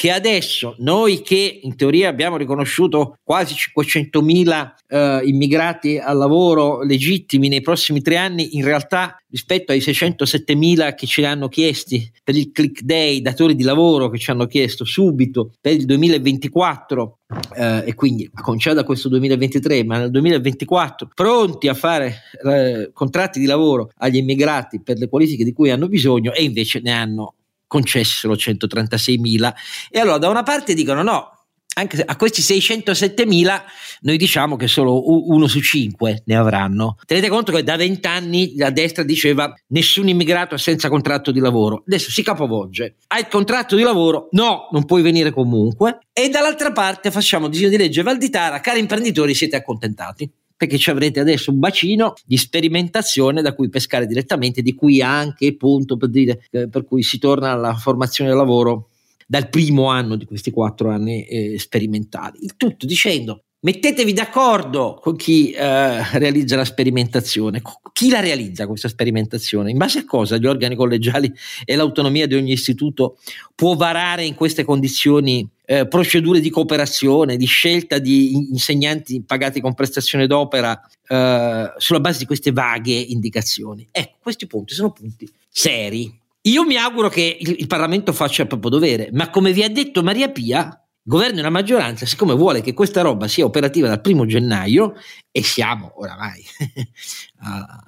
che 0.00 0.10
adesso 0.10 0.76
noi 0.78 1.20
che 1.20 1.60
in 1.62 1.76
teoria 1.76 2.08
abbiamo 2.08 2.38
riconosciuto 2.38 3.18
quasi 3.22 3.52
500.000 3.52 4.72
eh, 4.88 5.20
immigrati 5.24 5.98
al 5.98 6.16
lavoro 6.16 6.82
legittimi 6.82 7.48
nei 7.48 7.60
prossimi 7.60 8.00
tre 8.00 8.16
anni, 8.16 8.56
in 8.56 8.64
realtà 8.64 9.18
rispetto 9.28 9.72
ai 9.72 9.80
607.000 9.80 10.94
che 10.94 11.06
ce 11.06 11.20
li 11.20 11.26
hanno 11.26 11.48
chiesti 11.48 12.10
per 12.24 12.34
il 12.34 12.50
click 12.50 12.80
day, 12.80 13.20
datori 13.20 13.54
di 13.54 13.62
lavoro 13.62 14.08
che 14.08 14.16
ci 14.16 14.30
hanno 14.30 14.46
chiesto 14.46 14.86
subito 14.86 15.52
per 15.60 15.74
il 15.74 15.84
2024 15.84 17.18
eh, 17.56 17.82
e 17.84 17.94
quindi 17.94 18.26
a 18.32 18.40
cominciare 18.40 18.76
da 18.76 18.84
questo 18.84 19.10
2023, 19.10 19.84
ma 19.84 19.98
nel 19.98 20.10
2024 20.10 21.10
pronti 21.14 21.68
a 21.68 21.74
fare 21.74 22.22
eh, 22.42 22.90
contratti 22.94 23.38
di 23.38 23.44
lavoro 23.44 23.90
agli 23.98 24.16
immigrati 24.16 24.80
per 24.80 24.96
le 24.96 25.10
qualifiche 25.10 25.44
di 25.44 25.52
cui 25.52 25.70
hanno 25.70 25.88
bisogno 25.88 26.32
e 26.32 26.42
invece 26.42 26.80
ne 26.80 26.90
hanno 26.90 27.34
concessero 27.70 28.34
136.000 28.34 29.52
e 29.90 30.00
allora 30.00 30.18
da 30.18 30.28
una 30.28 30.42
parte 30.42 30.74
dicono 30.74 31.04
no, 31.04 31.40
anche 31.74 32.02
a 32.04 32.16
questi 32.16 32.42
607.000 32.42 33.62
noi 34.00 34.16
diciamo 34.16 34.56
che 34.56 34.66
solo 34.66 35.28
uno 35.28 35.46
su 35.46 35.60
cinque 35.60 36.22
ne 36.26 36.36
avranno. 36.36 36.96
Tenete 37.06 37.28
conto 37.28 37.52
che 37.52 37.62
da 37.62 37.76
vent'anni 37.76 38.56
la 38.56 38.70
destra 38.70 39.04
diceva 39.04 39.54
nessun 39.68 40.08
immigrato 40.08 40.56
senza 40.56 40.88
contratto 40.88 41.30
di 41.30 41.38
lavoro. 41.38 41.84
Adesso 41.86 42.10
si 42.10 42.24
capovolge. 42.24 42.96
Hai 43.06 43.20
il 43.20 43.28
contratto 43.28 43.76
di 43.76 43.82
lavoro? 43.82 44.28
No, 44.32 44.68
non 44.72 44.84
puoi 44.84 45.02
venire 45.02 45.30
comunque. 45.30 46.00
E 46.12 46.28
dall'altra 46.28 46.72
parte 46.72 47.12
facciamo 47.12 47.48
disegno 47.48 47.68
di 47.68 47.76
legge 47.76 48.02
Valditara, 48.02 48.58
cari 48.60 48.80
imprenditori 48.80 49.32
siete 49.32 49.54
accontentati 49.54 50.28
perché 50.60 50.76
ci 50.76 50.90
avrete 50.90 51.20
adesso 51.20 51.50
un 51.50 51.58
bacino 51.58 52.12
di 52.26 52.36
sperimentazione 52.36 53.40
da 53.40 53.54
cui 53.54 53.70
pescare 53.70 54.06
direttamente, 54.06 54.60
di 54.60 54.74
cui 54.74 55.00
anche 55.00 55.56
punto 55.56 55.96
per, 55.96 56.10
dire, 56.10 56.42
eh, 56.50 56.68
per 56.68 56.84
cui 56.84 57.02
si 57.02 57.18
torna 57.18 57.52
alla 57.52 57.72
formazione 57.72 58.28
del 58.28 58.38
lavoro 58.38 58.90
dal 59.26 59.48
primo 59.48 59.86
anno 59.86 60.16
di 60.16 60.26
questi 60.26 60.50
quattro 60.50 60.90
anni 60.90 61.24
eh, 61.24 61.58
sperimentali. 61.58 62.40
Il 62.42 62.56
tutto 62.58 62.84
dicendo 62.84 63.44
Mettetevi 63.62 64.14
d'accordo 64.14 64.98
con 65.02 65.16
chi 65.16 65.50
eh, 65.50 66.18
realizza 66.18 66.56
la 66.56 66.64
sperimentazione. 66.64 67.60
Chi 67.92 68.08
la 68.08 68.20
realizza 68.20 68.66
questa 68.66 68.88
sperimentazione? 68.88 69.70
In 69.70 69.76
base 69.76 69.98
a 69.98 70.04
cosa 70.06 70.38
gli 70.38 70.46
organi 70.46 70.74
collegiali 70.74 71.30
e 71.66 71.76
l'autonomia 71.76 72.26
di 72.26 72.36
ogni 72.36 72.52
istituto 72.52 73.18
può 73.54 73.74
varare 73.74 74.24
in 74.24 74.34
queste 74.34 74.64
condizioni 74.64 75.46
eh, 75.66 75.86
procedure 75.86 76.40
di 76.40 76.48
cooperazione, 76.48 77.36
di 77.36 77.44
scelta 77.44 77.98
di 77.98 78.32
insegnanti 78.50 79.22
pagati 79.26 79.60
con 79.60 79.74
prestazione 79.74 80.26
d'opera 80.26 80.80
eh, 81.06 81.74
sulla 81.76 82.00
base 82.00 82.20
di 82.20 82.24
queste 82.24 82.52
vaghe 82.52 82.94
indicazioni? 82.94 83.86
Ecco, 83.90 84.16
questi 84.22 84.46
punti 84.46 84.72
sono 84.72 84.90
punti 84.90 85.30
seri. 85.50 86.18
Io 86.44 86.64
mi 86.64 86.76
auguro 86.76 87.10
che 87.10 87.36
il, 87.38 87.56
il 87.58 87.66
Parlamento 87.66 88.14
faccia 88.14 88.40
il 88.40 88.48
proprio 88.48 88.70
dovere, 88.70 89.10
ma 89.12 89.28
come 89.28 89.52
vi 89.52 89.62
ha 89.62 89.68
detto 89.68 90.02
Maria 90.02 90.30
Pia, 90.30 90.82
governo 91.10 91.40
e 91.40 91.42
la 91.42 91.50
maggioranza, 91.50 92.06
siccome 92.06 92.34
vuole 92.34 92.62
che 92.62 92.72
questa 92.72 93.02
roba 93.02 93.26
sia 93.26 93.44
operativa 93.44 93.88
dal 93.88 94.00
primo 94.00 94.24
gennaio, 94.24 94.94
e 95.30 95.42
siamo 95.42 95.92
oramai 96.00 96.42
a, 97.42 97.82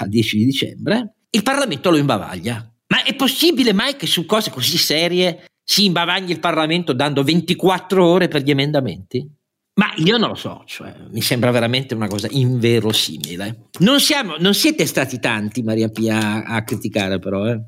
a 0.00 0.06
10 0.06 0.38
di 0.38 0.44
dicembre, 0.44 1.14
il 1.28 1.42
Parlamento 1.42 1.90
lo 1.90 1.96
imbavaglia. 1.96 2.72
Ma 2.86 3.02
è 3.02 3.14
possibile 3.14 3.72
mai 3.72 3.96
che 3.96 4.06
su 4.06 4.24
cose 4.26 4.50
così 4.50 4.78
serie 4.78 5.46
si 5.64 5.84
imbavagli 5.84 6.30
il 6.30 6.40
Parlamento 6.40 6.92
dando 6.92 7.24
24 7.24 8.06
ore 8.06 8.28
per 8.28 8.42
gli 8.42 8.50
emendamenti? 8.50 9.28
Ma 9.74 9.90
io 9.96 10.18
non 10.18 10.28
lo 10.28 10.34
so, 10.34 10.62
cioè, 10.66 10.94
mi 11.10 11.22
sembra 11.22 11.50
veramente 11.50 11.94
una 11.94 12.06
cosa 12.06 12.28
inverosimile. 12.30 13.68
Non, 13.80 14.00
siamo, 14.00 14.36
non 14.38 14.52
siete 14.52 14.84
stati 14.84 15.18
tanti, 15.18 15.62
Maria 15.62 15.88
Pia, 15.88 16.44
a 16.44 16.62
criticare 16.62 17.18
però. 17.18 17.46
Eh. 17.46 17.60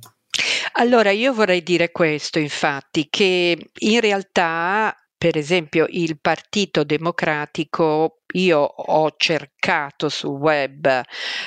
Allora, 0.76 1.10
io 1.12 1.32
vorrei 1.32 1.62
dire 1.62 1.92
questo, 1.92 2.38
infatti, 2.40 3.06
che 3.08 3.70
in 3.78 4.00
realtà 4.00 4.92
per 5.16 5.36
esempio 5.38 5.86
il 5.88 6.18
Partito 6.20 6.82
Democratico, 6.84 8.22
io 8.34 8.58
ho 8.58 9.14
cercato 9.16 10.08
sul 10.08 10.36
web 10.38 11.00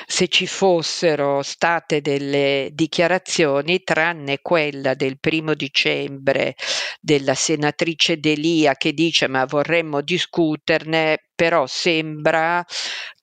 se 0.06 0.26
ci 0.28 0.46
fossero 0.46 1.42
state 1.42 2.00
delle 2.00 2.70
dichiarazioni, 2.72 3.82
tranne 3.84 4.38
quella 4.40 4.94
del 4.94 5.20
primo 5.20 5.52
dicembre 5.54 6.54
della 7.00 7.34
senatrice 7.34 8.18
Delia 8.18 8.74
che 8.76 8.92
dice 8.94 9.28
ma 9.28 9.44
vorremmo 9.44 10.00
discuterne, 10.00 11.26
però 11.36 11.66
sembra 11.66 12.64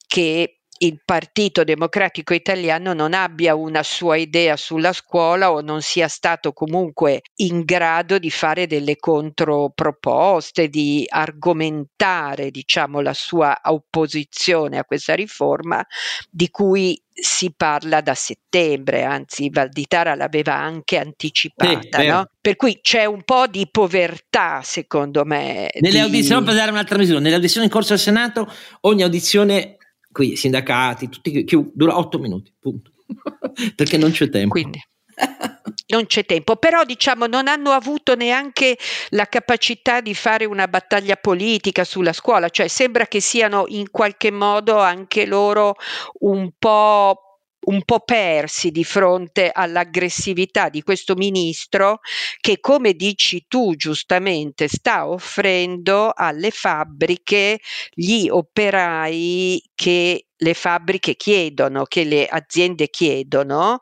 che 0.08 0.60
il 0.80 1.00
Partito 1.04 1.64
Democratico 1.64 2.34
Italiano 2.34 2.94
non 2.94 3.14
abbia 3.14 3.56
una 3.56 3.84
sua 3.84 4.18
idea 4.18 4.58
sulla 4.58 4.92
scuola 4.92 5.52
o 5.52 5.62
non 5.62 5.82
sia 5.82 6.08
stato 6.08 6.52
comunque 6.52 7.22
in 7.36 7.64
grado 7.64 8.20
di 8.20 8.30
fare 8.30 8.68
delle 8.68 8.98
controproposte, 8.98 10.68
di 10.68 11.06
argomentare, 11.08 12.52
diciamo, 12.52 13.00
la 13.00 13.14
sua 13.14 13.58
opposizione 13.64 14.78
a 14.78 14.84
questa 14.84 15.16
riforma 15.16 15.86
di 16.30 16.50
cui 16.50 17.00
si 17.18 17.54
parla 17.56 18.02
da 18.02 18.14
settembre, 18.14 19.04
anzi 19.04 19.50
Valditara 19.50 20.16
l'aveva 20.16 20.56
anche 20.56 20.98
anticipata, 20.98 22.02
sì, 22.02 22.08
no? 22.08 22.30
per 22.42 22.58
cui 22.58 22.80
c'è 22.82 23.06
un 23.06 23.24
po' 23.24 23.48
di 23.48 23.70
povertà 23.72 24.60
secondo 24.62 25.24
me. 25.24 25.70
Nelle 25.80 25.94
di... 25.94 26.00
audizioni, 26.00 26.44
per 26.44 26.56
dare 26.56 26.72
un'altra 26.72 26.98
misura, 26.98 27.20
nelle 27.20 27.36
audizioni 27.36 27.68
in 27.68 27.72
corso 27.72 27.94
al 27.94 28.00
Senato 28.00 28.52
ogni 28.82 29.04
audizione 29.04 29.78
qui 30.16 30.38
sindacati, 30.38 31.10
tutti, 31.10 31.44
chi, 31.44 31.72
dura 31.74 31.98
otto 31.98 32.20
minuti, 32.20 32.54
punto. 32.58 32.92
Perché 33.76 33.98
non 33.98 34.12
c'è 34.12 34.30
tempo. 34.30 34.52
Quindi. 34.52 34.80
non 35.88 36.06
c'è 36.06 36.24
tempo, 36.24 36.56
però 36.56 36.86
diciamo 36.86 37.28
non 37.28 37.50
hanno 37.50 37.72
avuto 37.72 38.16
neanche 38.16 38.78
la 39.10 39.26
capacità 39.26 40.00
di 40.00 40.14
fare 40.14 40.46
una 40.46 40.70
battaglia 40.70 41.18
politica 41.18 41.84
sulla 41.84 42.14
scuola, 42.14 42.48
cioè 42.48 42.70
sembra 42.70 43.08
che 43.08 43.20
siano 43.20 43.66
in 43.68 43.92
qualche 43.92 44.32
modo 44.32 44.80
anche 44.80 45.26
loro 45.26 45.76
un 46.20 46.50
po' 46.58 47.25
un 47.66 47.84
po' 47.84 48.00
persi 48.02 48.72
di 48.72 48.84
fronte 48.84 49.52
all'aggressività 49.52 50.70
di 50.70 50.82
questo 50.82 51.16
ministro 51.16 52.00
che, 52.40 52.60
come 52.60 52.94
dici 52.94 53.46
tu 53.48 53.76
giustamente, 53.76 54.68
sta 54.68 55.08
offrendo 55.08 56.12
alle 56.14 56.52
fabbriche 56.52 57.60
gli 57.94 58.28
operai 58.30 59.62
che 59.76 60.28
le 60.38 60.54
fabbriche 60.54 61.16
chiedono, 61.16 61.84
che 61.86 62.04
le 62.04 62.28
aziende 62.28 62.90
chiedono, 62.90 63.80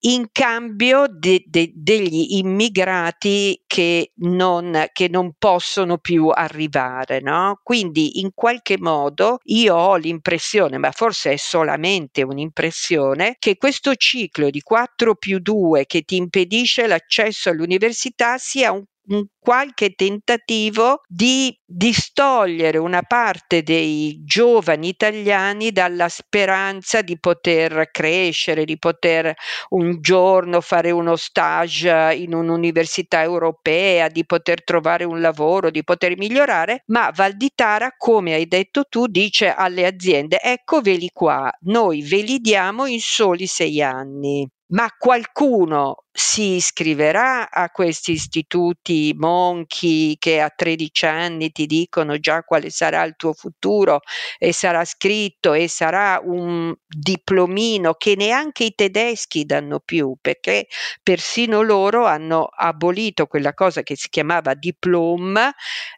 in 0.00 0.28
cambio 0.32 1.06
de, 1.08 1.42
de, 1.46 1.70
degli 1.74 2.36
immigrati 2.38 3.62
che 3.66 4.12
non, 4.16 4.86
che 4.92 5.08
non 5.08 5.32
possono 5.38 5.98
più 5.98 6.28
arrivare. 6.28 7.20
No? 7.20 7.60
Quindi 7.62 8.20
in 8.20 8.30
qualche 8.34 8.78
modo 8.78 9.38
io 9.44 9.74
ho 9.74 9.96
l'impressione, 9.96 10.78
ma 10.78 10.90
forse 10.92 11.32
è 11.32 11.36
solamente 11.36 12.22
un'impressione, 12.22 13.36
che 13.38 13.56
questo 13.56 13.94
ciclo 13.94 14.50
di 14.50 14.60
4 14.60 15.14
più 15.16 15.38
2 15.38 15.86
che 15.86 16.02
ti 16.02 16.16
impedisce 16.16 16.86
l'accesso 16.86 17.50
all'università 17.50 18.38
sia 18.38 18.72
un 18.72 18.84
un 19.10 19.26
qualche 19.38 19.90
tentativo 19.90 21.02
di 21.06 21.56
distogliere 21.64 22.78
una 22.78 23.02
parte 23.02 23.62
dei 23.62 24.20
giovani 24.24 24.88
italiani 24.88 25.72
dalla 25.72 26.08
speranza 26.08 27.02
di 27.02 27.18
poter 27.18 27.90
crescere, 27.90 28.64
di 28.64 28.78
poter 28.78 29.34
un 29.70 30.00
giorno 30.00 30.60
fare 30.60 30.90
uno 30.90 31.16
stage 31.16 32.14
in 32.16 32.34
un'università 32.34 33.22
europea, 33.22 34.08
di 34.08 34.24
poter 34.24 34.62
trovare 34.62 35.04
un 35.04 35.20
lavoro, 35.20 35.70
di 35.70 35.82
poter 35.82 36.16
migliorare, 36.16 36.82
ma 36.86 37.10
Valditara, 37.14 37.94
come 37.96 38.34
hai 38.34 38.46
detto 38.46 38.84
tu, 38.88 39.06
dice 39.06 39.52
alle 39.52 39.86
aziende, 39.86 40.40
eccoveli 40.40 41.10
qua, 41.12 41.50
noi 41.62 42.02
ve 42.02 42.22
li 42.22 42.38
diamo 42.38 42.86
in 42.86 43.00
soli 43.00 43.46
sei 43.46 43.82
anni 43.82 44.48
ma 44.70 44.88
qualcuno 44.96 46.04
si 46.12 46.54
iscriverà 46.56 47.50
a 47.50 47.70
questi 47.70 48.12
istituti 48.12 49.14
monchi 49.16 50.16
che 50.18 50.40
a 50.40 50.52
13 50.54 51.06
anni 51.06 51.50
ti 51.50 51.66
dicono 51.66 52.18
già 52.18 52.42
quale 52.42 52.70
sarà 52.70 53.02
il 53.04 53.14
tuo 53.16 53.32
futuro 53.32 54.00
e 54.38 54.52
sarà 54.52 54.84
scritto 54.84 55.54
e 55.54 55.66
sarà 55.68 56.20
un 56.22 56.74
diplomino 56.86 57.94
che 57.94 58.14
neanche 58.16 58.64
i 58.64 58.74
tedeschi 58.74 59.44
danno 59.44 59.80
più 59.80 60.16
perché 60.20 60.66
persino 61.02 61.62
loro 61.62 62.06
hanno 62.06 62.44
abolito 62.44 63.26
quella 63.26 63.54
cosa 63.54 63.82
che 63.82 63.96
si 63.96 64.08
chiamava 64.08 64.54
diploma 64.54 65.52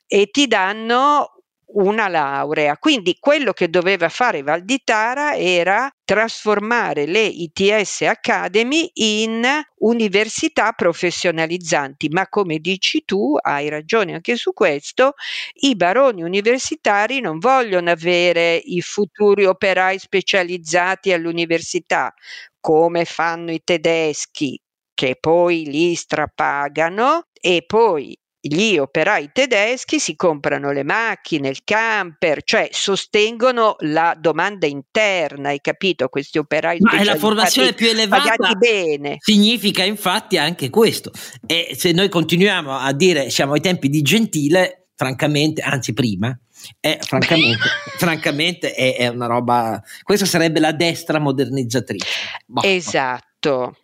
e 0.06 0.28
ti 0.30 0.46
danno 0.46 1.41
una 1.74 2.08
laurea. 2.08 2.76
Quindi 2.78 3.16
quello 3.18 3.52
che 3.52 3.68
doveva 3.68 4.08
fare 4.08 4.42
Valditara 4.42 5.36
era 5.36 5.90
trasformare 6.04 7.06
le 7.06 7.24
ITS 7.24 8.02
Academy 8.02 8.90
in 8.94 9.46
università 9.78 10.72
professionalizzanti, 10.72 12.08
ma 12.10 12.28
come 12.28 12.58
dici 12.58 13.04
tu, 13.04 13.36
hai 13.40 13.68
ragione 13.68 14.14
anche 14.14 14.36
su 14.36 14.52
questo, 14.52 15.14
i 15.62 15.74
baroni 15.76 16.22
universitari 16.22 17.20
non 17.20 17.38
vogliono 17.38 17.90
avere 17.90 18.56
i 18.56 18.80
futuri 18.80 19.44
operai 19.46 19.98
specializzati 19.98 21.12
all'università, 21.12 22.12
come 22.60 23.04
fanno 23.04 23.50
i 23.52 23.60
tedeschi, 23.64 24.60
che 24.94 25.16
poi 25.18 25.64
li 25.66 25.94
strapagano 25.94 27.26
e 27.32 27.64
poi 27.66 28.16
gli 28.44 28.76
operai 28.76 29.30
tedeschi 29.32 30.00
si 30.00 30.16
comprano 30.16 30.72
le 30.72 30.82
macchine, 30.82 31.48
il 31.48 31.60
camper, 31.62 32.42
cioè 32.42 32.68
sostengono 32.72 33.76
la 33.80 34.16
domanda 34.18 34.66
interna, 34.66 35.50
hai 35.50 35.60
capito? 35.60 36.08
Questi 36.08 36.38
operai 36.38 36.78
Ma 36.80 36.98
è 36.98 37.04
la 37.04 37.14
formazione 37.14 37.72
più 37.72 37.88
elevata 37.88 38.54
bene. 38.54 39.18
significa 39.20 39.84
infatti 39.84 40.38
anche 40.38 40.70
questo. 40.70 41.12
E 41.46 41.76
se 41.78 41.92
noi 41.92 42.08
continuiamo 42.08 42.76
a 42.76 42.92
dire 42.92 43.30
siamo 43.30 43.52
ai 43.52 43.60
tempi 43.60 43.88
di 43.88 44.02
Gentile, 44.02 44.88
francamente, 44.96 45.62
anzi 45.62 45.92
prima, 45.92 46.36
è, 46.80 46.98
francamente, 47.00 47.68
francamente 47.96 48.74
è, 48.74 48.96
è, 48.96 49.06
una 49.06 49.26
roba. 49.26 49.80
Questa 50.02 50.26
sarebbe 50.26 50.58
la 50.58 50.72
destra 50.72 51.20
modernizzatrice. 51.20 52.06
Boh. 52.46 52.62
Esatto. 52.62 53.76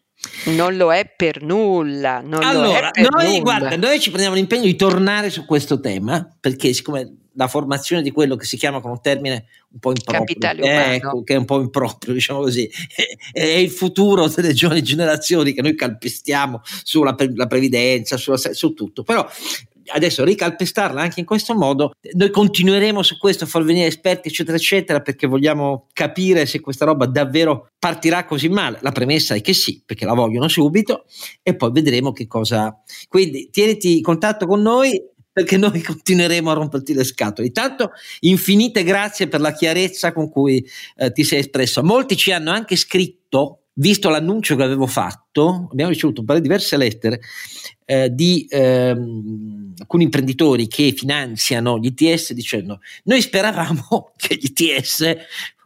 Non 0.46 0.76
lo 0.76 0.92
è 0.92 1.10
per 1.14 1.42
nulla. 1.42 2.16
allora, 2.16 2.90
per 2.90 3.08
noi, 3.10 3.38
nulla. 3.38 3.40
Guarda, 3.40 3.76
noi 3.76 4.00
ci 4.00 4.10
prendiamo 4.10 4.36
l'impegno 4.36 4.64
di 4.64 4.76
tornare 4.76 5.30
su 5.30 5.44
questo 5.44 5.78
tema 5.80 6.28
perché, 6.40 6.72
siccome 6.72 7.18
la 7.38 7.46
formazione 7.46 8.02
di 8.02 8.10
quello 8.10 8.34
che 8.34 8.44
si 8.44 8.56
chiama 8.56 8.80
con 8.80 8.90
un 8.90 9.00
termine 9.00 9.46
un 9.70 9.78
po' 9.78 9.90
improprio, 9.90 10.24
Capitale 10.24 10.94
ecco, 10.96 11.22
che 11.22 11.34
è 11.34 11.36
un 11.36 11.44
po' 11.44 11.60
improprio, 11.60 12.12
diciamo 12.14 12.40
così, 12.40 12.68
è, 13.32 13.38
è, 13.38 13.44
il 13.44 13.70
futuro 13.70 14.26
delle 14.26 14.52
giovani 14.52 14.82
generazioni 14.82 15.52
che 15.52 15.62
noi 15.62 15.76
calpestiamo 15.76 16.62
sulla 16.82 17.14
la 17.34 17.46
previdenza, 17.46 18.16
sulla, 18.16 18.36
su 18.38 18.74
tutto. 18.74 19.04
Però 19.04 19.24
adesso 19.92 20.24
ricalpestarla 20.24 21.00
anche 21.00 21.20
in 21.20 21.26
questo 21.26 21.54
modo, 21.54 21.92
noi 22.12 22.30
continueremo 22.30 23.02
su 23.02 23.18
questo 23.18 23.46
far 23.46 23.64
venire 23.64 23.86
esperti, 23.86 24.28
eccetera, 24.28 24.56
eccetera, 24.56 25.00
perché 25.00 25.26
vogliamo 25.26 25.86
capire 25.92 26.46
se 26.46 26.60
questa 26.60 26.84
roba 26.84 27.06
davvero 27.06 27.68
partirà 27.78 28.24
così 28.24 28.48
male. 28.48 28.78
La 28.82 28.92
premessa 28.92 29.34
è 29.34 29.40
che 29.40 29.52
sì, 29.52 29.82
perché 29.84 30.04
la 30.04 30.14
vogliono 30.14 30.48
subito, 30.48 31.04
e 31.42 31.56
poi 31.56 31.70
vedremo 31.72 32.12
che 32.12 32.26
cosa. 32.26 32.82
Quindi 33.08 33.48
tieniti 33.50 33.96
in 33.98 34.02
contatto 34.02 34.46
con 34.46 34.62
noi 34.62 35.00
perché 35.38 35.56
noi 35.56 35.80
continueremo 35.80 36.50
a 36.50 36.54
romperti 36.54 36.94
le 36.94 37.04
scatole. 37.04 37.46
Intanto, 37.46 37.92
infinite 38.20 38.82
grazie 38.82 39.28
per 39.28 39.40
la 39.40 39.52
chiarezza 39.52 40.12
con 40.12 40.28
cui 40.28 40.66
eh, 40.96 41.12
ti 41.12 41.22
sei 41.22 41.38
espresso. 41.38 41.84
Molti 41.84 42.16
ci 42.16 42.32
hanno 42.32 42.50
anche 42.50 42.74
scritto 42.74 43.66
visto 43.74 44.08
l'annuncio 44.08 44.56
che 44.56 44.64
avevo 44.64 44.86
fatto, 44.86 45.27
abbiamo 45.32 45.90
ricevuto 45.90 46.20
un 46.20 46.26
paio 46.26 46.40
di 46.40 46.46
diverse 46.48 46.76
lettere 46.76 47.20
eh, 47.90 48.12
di 48.12 48.46
ehm, 48.50 49.72
alcuni 49.78 50.04
imprenditori 50.04 50.68
che 50.68 50.92
finanziano 50.94 51.78
gli 51.78 51.94
ITS 51.96 52.34
dicendo 52.34 52.80
noi 53.04 53.22
speravamo 53.22 54.12
che 54.16 54.34
gli 54.34 54.44
ITS 54.44 55.16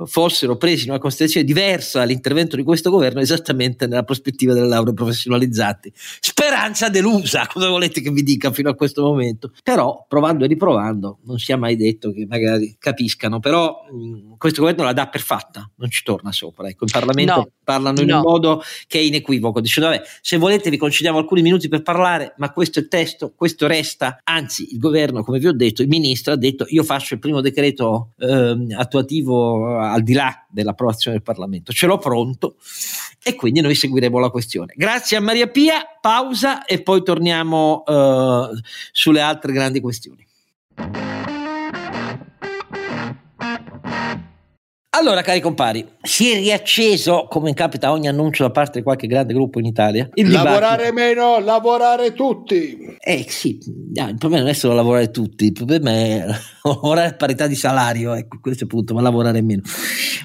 fossero 0.07 0.57
presi 0.57 0.85
in 0.85 0.90
una 0.90 0.98
considerazione 0.98 1.46
diversa 1.46 1.98
dall'intervento 1.98 2.55
di 2.55 2.62
questo 2.62 2.90
governo 2.90 3.20
esattamente 3.20 3.87
nella 3.87 4.03
prospettiva 4.05 4.53
delle 4.53 4.68
lauree 4.68 4.94
professionalizzanti. 4.94 5.92
Speranza 5.94 6.88
delusa, 6.88 7.46
cosa 7.51 7.68
volete 7.68 8.01
che 8.01 8.11
vi 8.11 8.22
dica 8.22 8.53
fino 8.53 8.70
a 8.70 8.75
questo 8.75 9.03
momento? 9.03 9.53
Però 9.62 10.05
provando 10.09 10.44
e 10.44 10.48
riprovando 10.48 11.18
non 11.25 11.38
si 11.38 11.53
è 11.53 11.57
mai 11.57 11.77
detto 11.77 12.12
che 12.12 12.27
magari 12.29 12.77
capiscano, 12.79 13.40
però 13.40 13.85
mh, 13.90 14.37
questo 14.38 14.61
governo 14.61 14.85
la 14.85 14.92
dà 14.92 15.09
per 15.09 15.20
fatta, 15.20 15.68
non 15.77 15.90
ci 15.90 16.03
torna 16.03 16.33
sopra. 16.33 16.68
Ecco, 16.68 16.85
in 16.85 16.90
Parlamento 16.90 17.35
no, 17.35 17.51
parlano 17.62 18.01
in 18.01 18.09
no. 18.09 18.16
un 18.16 18.22
modo 18.22 18.62
che 18.87 18.98
è 18.98 19.03
inequivoco 19.03 19.61
dicendo 19.62 19.90
vabbè 19.90 20.03
se 20.20 20.37
volete 20.37 20.70
vi 20.70 20.77
concediamo 20.77 21.18
alcuni 21.18 21.42
minuti 21.42 21.68
per 21.68 21.83
parlare 21.83 22.35
ma 22.37 22.51
questo 22.53 22.79
è 22.79 22.83
il 22.83 22.88
testo, 22.88 23.33
questo 23.35 23.66
resta, 23.66 24.20
anzi 24.25 24.72
il 24.72 24.79
governo 24.79 25.22
come 25.22 25.38
vi 25.38 25.46
ho 25.46 25.53
detto, 25.53 25.83
il 25.83 25.88
ministro 25.88 26.35
ha 26.35 26.37
detto 26.37 26.66
io 26.68 26.83
faccio 26.83 27.14
il 27.14 27.20
primo 27.20 27.40
decreto 27.40 28.11
eh, 28.18 28.57
attuativo 28.77 29.79
al 29.79 30.03
di 30.03 30.12
là 30.12 30.46
dell'approvazione 30.48 31.16
del 31.16 31.24
Parlamento, 31.24 31.72
ce 31.72 31.87
l'ho 31.87 31.99
pronto 31.99 32.57
e 33.22 33.34
quindi 33.37 33.61
noi 33.61 33.74
seguiremo 33.74 34.18
la 34.18 34.30
questione. 34.30 34.74
Grazie 34.76 35.16
a 35.16 35.20
Maria 35.20 35.47
Pia, 35.47 35.82
pausa 36.01 36.64
e 36.64 36.82
poi 36.82 37.03
torniamo 37.03 37.84
eh, 37.87 38.61
sulle 38.91 39.20
altre 39.20 39.53
grandi 39.53 39.80
questioni. 39.80 40.26
Allora, 44.95 45.22
cari 45.22 45.40
compari, 45.40 45.86
si 46.03 46.30
è 46.30 46.36
riacceso, 46.36 47.26
come 47.26 47.55
capita 47.55 47.93
ogni 47.93 48.09
annuncio 48.09 48.43
da 48.43 48.51
parte 48.51 48.78
di 48.78 48.84
qualche 48.84 49.07
grande 49.07 49.32
gruppo 49.32 49.59
in 49.59 49.64
Italia. 49.64 50.07
Il 50.12 50.30
lavorare 50.30 50.90
dibattito. 50.90 50.93
meno, 50.93 51.40
lavorare 51.40 52.12
tutti. 52.12 52.95
Eh 52.99 53.24
sì, 53.26 53.59
il 53.64 54.16
problema 54.18 54.43
non 54.43 54.51
è 54.51 54.53
solo 54.53 54.74
lavorare 54.74 55.11
tutti, 55.11 55.47
il 55.47 55.53
problema 55.53 55.90
è 55.93 56.26
lavorare 56.69 57.09
a 57.09 57.15
parità 57.15 57.47
di 57.47 57.55
salario, 57.55 58.15
ecco, 58.15 58.39
questo 58.41 58.61
è 58.61 58.67
il 58.67 58.73
punto, 58.73 58.95
ma 58.95 59.01
lavorare 59.01 59.41
meno. 59.43 59.63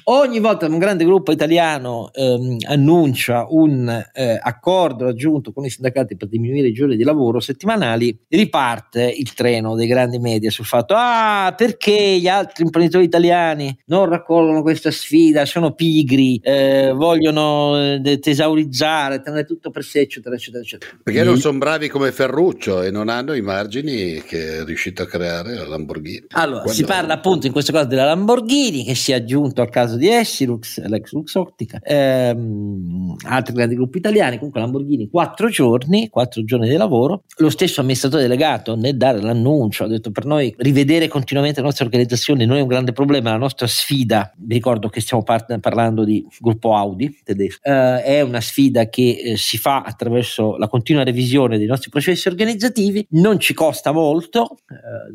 Ogni 0.10 0.40
volta 0.40 0.68
un 0.68 0.78
grande 0.78 1.04
gruppo 1.04 1.32
italiano 1.32 2.12
ehm, 2.14 2.58
annuncia 2.68 3.46
un 3.50 4.06
eh, 4.14 4.40
accordo 4.42 5.06
raggiunto 5.06 5.52
con 5.52 5.66
i 5.66 5.70
sindacati 5.70 6.16
per 6.16 6.30
diminuire 6.30 6.68
i 6.68 6.74
giorni 6.74 6.96
di 6.96 7.04
lavoro 7.04 7.40
settimanali, 7.40 8.18
riparte 8.30 9.04
il 9.04 9.34
treno 9.34 9.76
dei 9.76 9.88
grandi 9.88 10.20
media 10.20 10.50
sul 10.50 10.66
fatto, 10.66 10.94
ah, 10.96 11.54
perché 11.58 12.18
gli 12.20 12.28
altri 12.28 12.64
imprenditori 12.64 13.04
italiani 13.04 13.76
non 13.88 14.06
raccolgono 14.06 14.62
questa 14.62 14.92
sfida, 14.92 15.46
sono 15.46 15.74
pigri, 15.74 16.40
eh, 16.44 16.94
vogliono 16.96 17.96
eh, 17.96 18.20
tesaurizzare, 18.20 19.22
tenere 19.22 19.46
tutto 19.46 19.72
per 19.72 19.84
sé, 19.84 20.02
eccetera, 20.02 20.36
eccetera, 20.36 20.64
eccetera. 20.64 20.92
Perché 21.04 21.24
non 21.24 21.38
sono 21.38 21.58
bravi 21.58 21.90
come 21.90 22.12
Ferruccio 22.12 22.82
e 22.82 22.92
non 22.92 23.10
hanno 23.10 23.34
i 23.34 23.42
margini 23.42 24.22
che 24.22 24.60
è 24.60 24.64
riuscito 24.64 25.02
a 25.02 25.06
creare 25.06 25.56
la 25.56 25.68
Lamborghini. 25.68 26.27
Allora, 26.32 26.62
Quando... 26.62 26.74
si 26.74 26.84
parla 26.84 27.14
appunto 27.14 27.48
in 27.48 27.54
questo 27.54 27.72
caso 27.72 27.88
della 27.88 28.06
Lamborghini 28.06 28.84
che 28.84 28.96
si 28.96 29.12
è 29.12 29.16
aggiunto 29.16 29.62
al 29.62 29.70
caso 29.70 29.96
di 29.96 30.10
Essilux, 30.10 30.84
l'ex 30.86 31.12
Luxottica, 31.12 31.80
ehm, 31.82 33.16
altri 33.26 33.54
grandi 33.54 33.76
gruppi 33.76 34.00
italiani, 34.00 34.38
comunque 34.38 34.60
Lamborghini 34.60 35.08
quattro 35.10 35.50
giorni, 35.50 36.10
quattro 36.10 36.44
giorni 36.44 36.68
di 36.68 36.76
lavoro, 36.76 37.24
lo 37.38 37.50
stesso 37.50 37.80
amministratore 37.80 38.24
delegato 38.24 38.76
nel 38.76 38.98
dare 38.98 39.22
l'annuncio 39.22 39.86
ha 39.86 39.88
detto 39.88 40.12
per 40.12 40.26
noi 40.26 40.54
rivedere 40.58 41.08
continuamente 41.08 41.60
la 41.60 41.68
nostra 41.68 41.86
organizzazione 41.86 42.46
non 42.46 42.58
è 42.58 42.62
un 42.62 42.68
grande 42.68 42.92
problema, 42.92 43.32
la 43.32 43.38
nostra 43.38 43.68
sfida 43.68 44.34
vi 44.38 44.56
ricordo 44.56 44.90
che 44.90 45.02
stiamo 45.02 45.24
par- 45.24 45.60
parlando 45.60 46.04
di 46.04 46.26
gruppo 46.40 46.76
Audi 46.76 47.20
tedesco, 47.24 47.60
uh, 47.64 47.98
è 47.98 48.22
una 48.22 48.42
sfida 48.42 48.90
che 48.90 49.22
eh, 49.24 49.38
si 49.38 49.58
fa 49.58 49.82
attraverso 49.82 50.58
la 50.58 50.68
continua 50.68 51.04
revisione 51.04 51.58
dei 51.58 51.68
nostri 51.68 51.90
processi 51.90 52.28
organizzativi, 52.28 53.06
non 53.12 53.40
ci 53.40 53.54
costa 53.54 53.92
molto, 53.92 54.58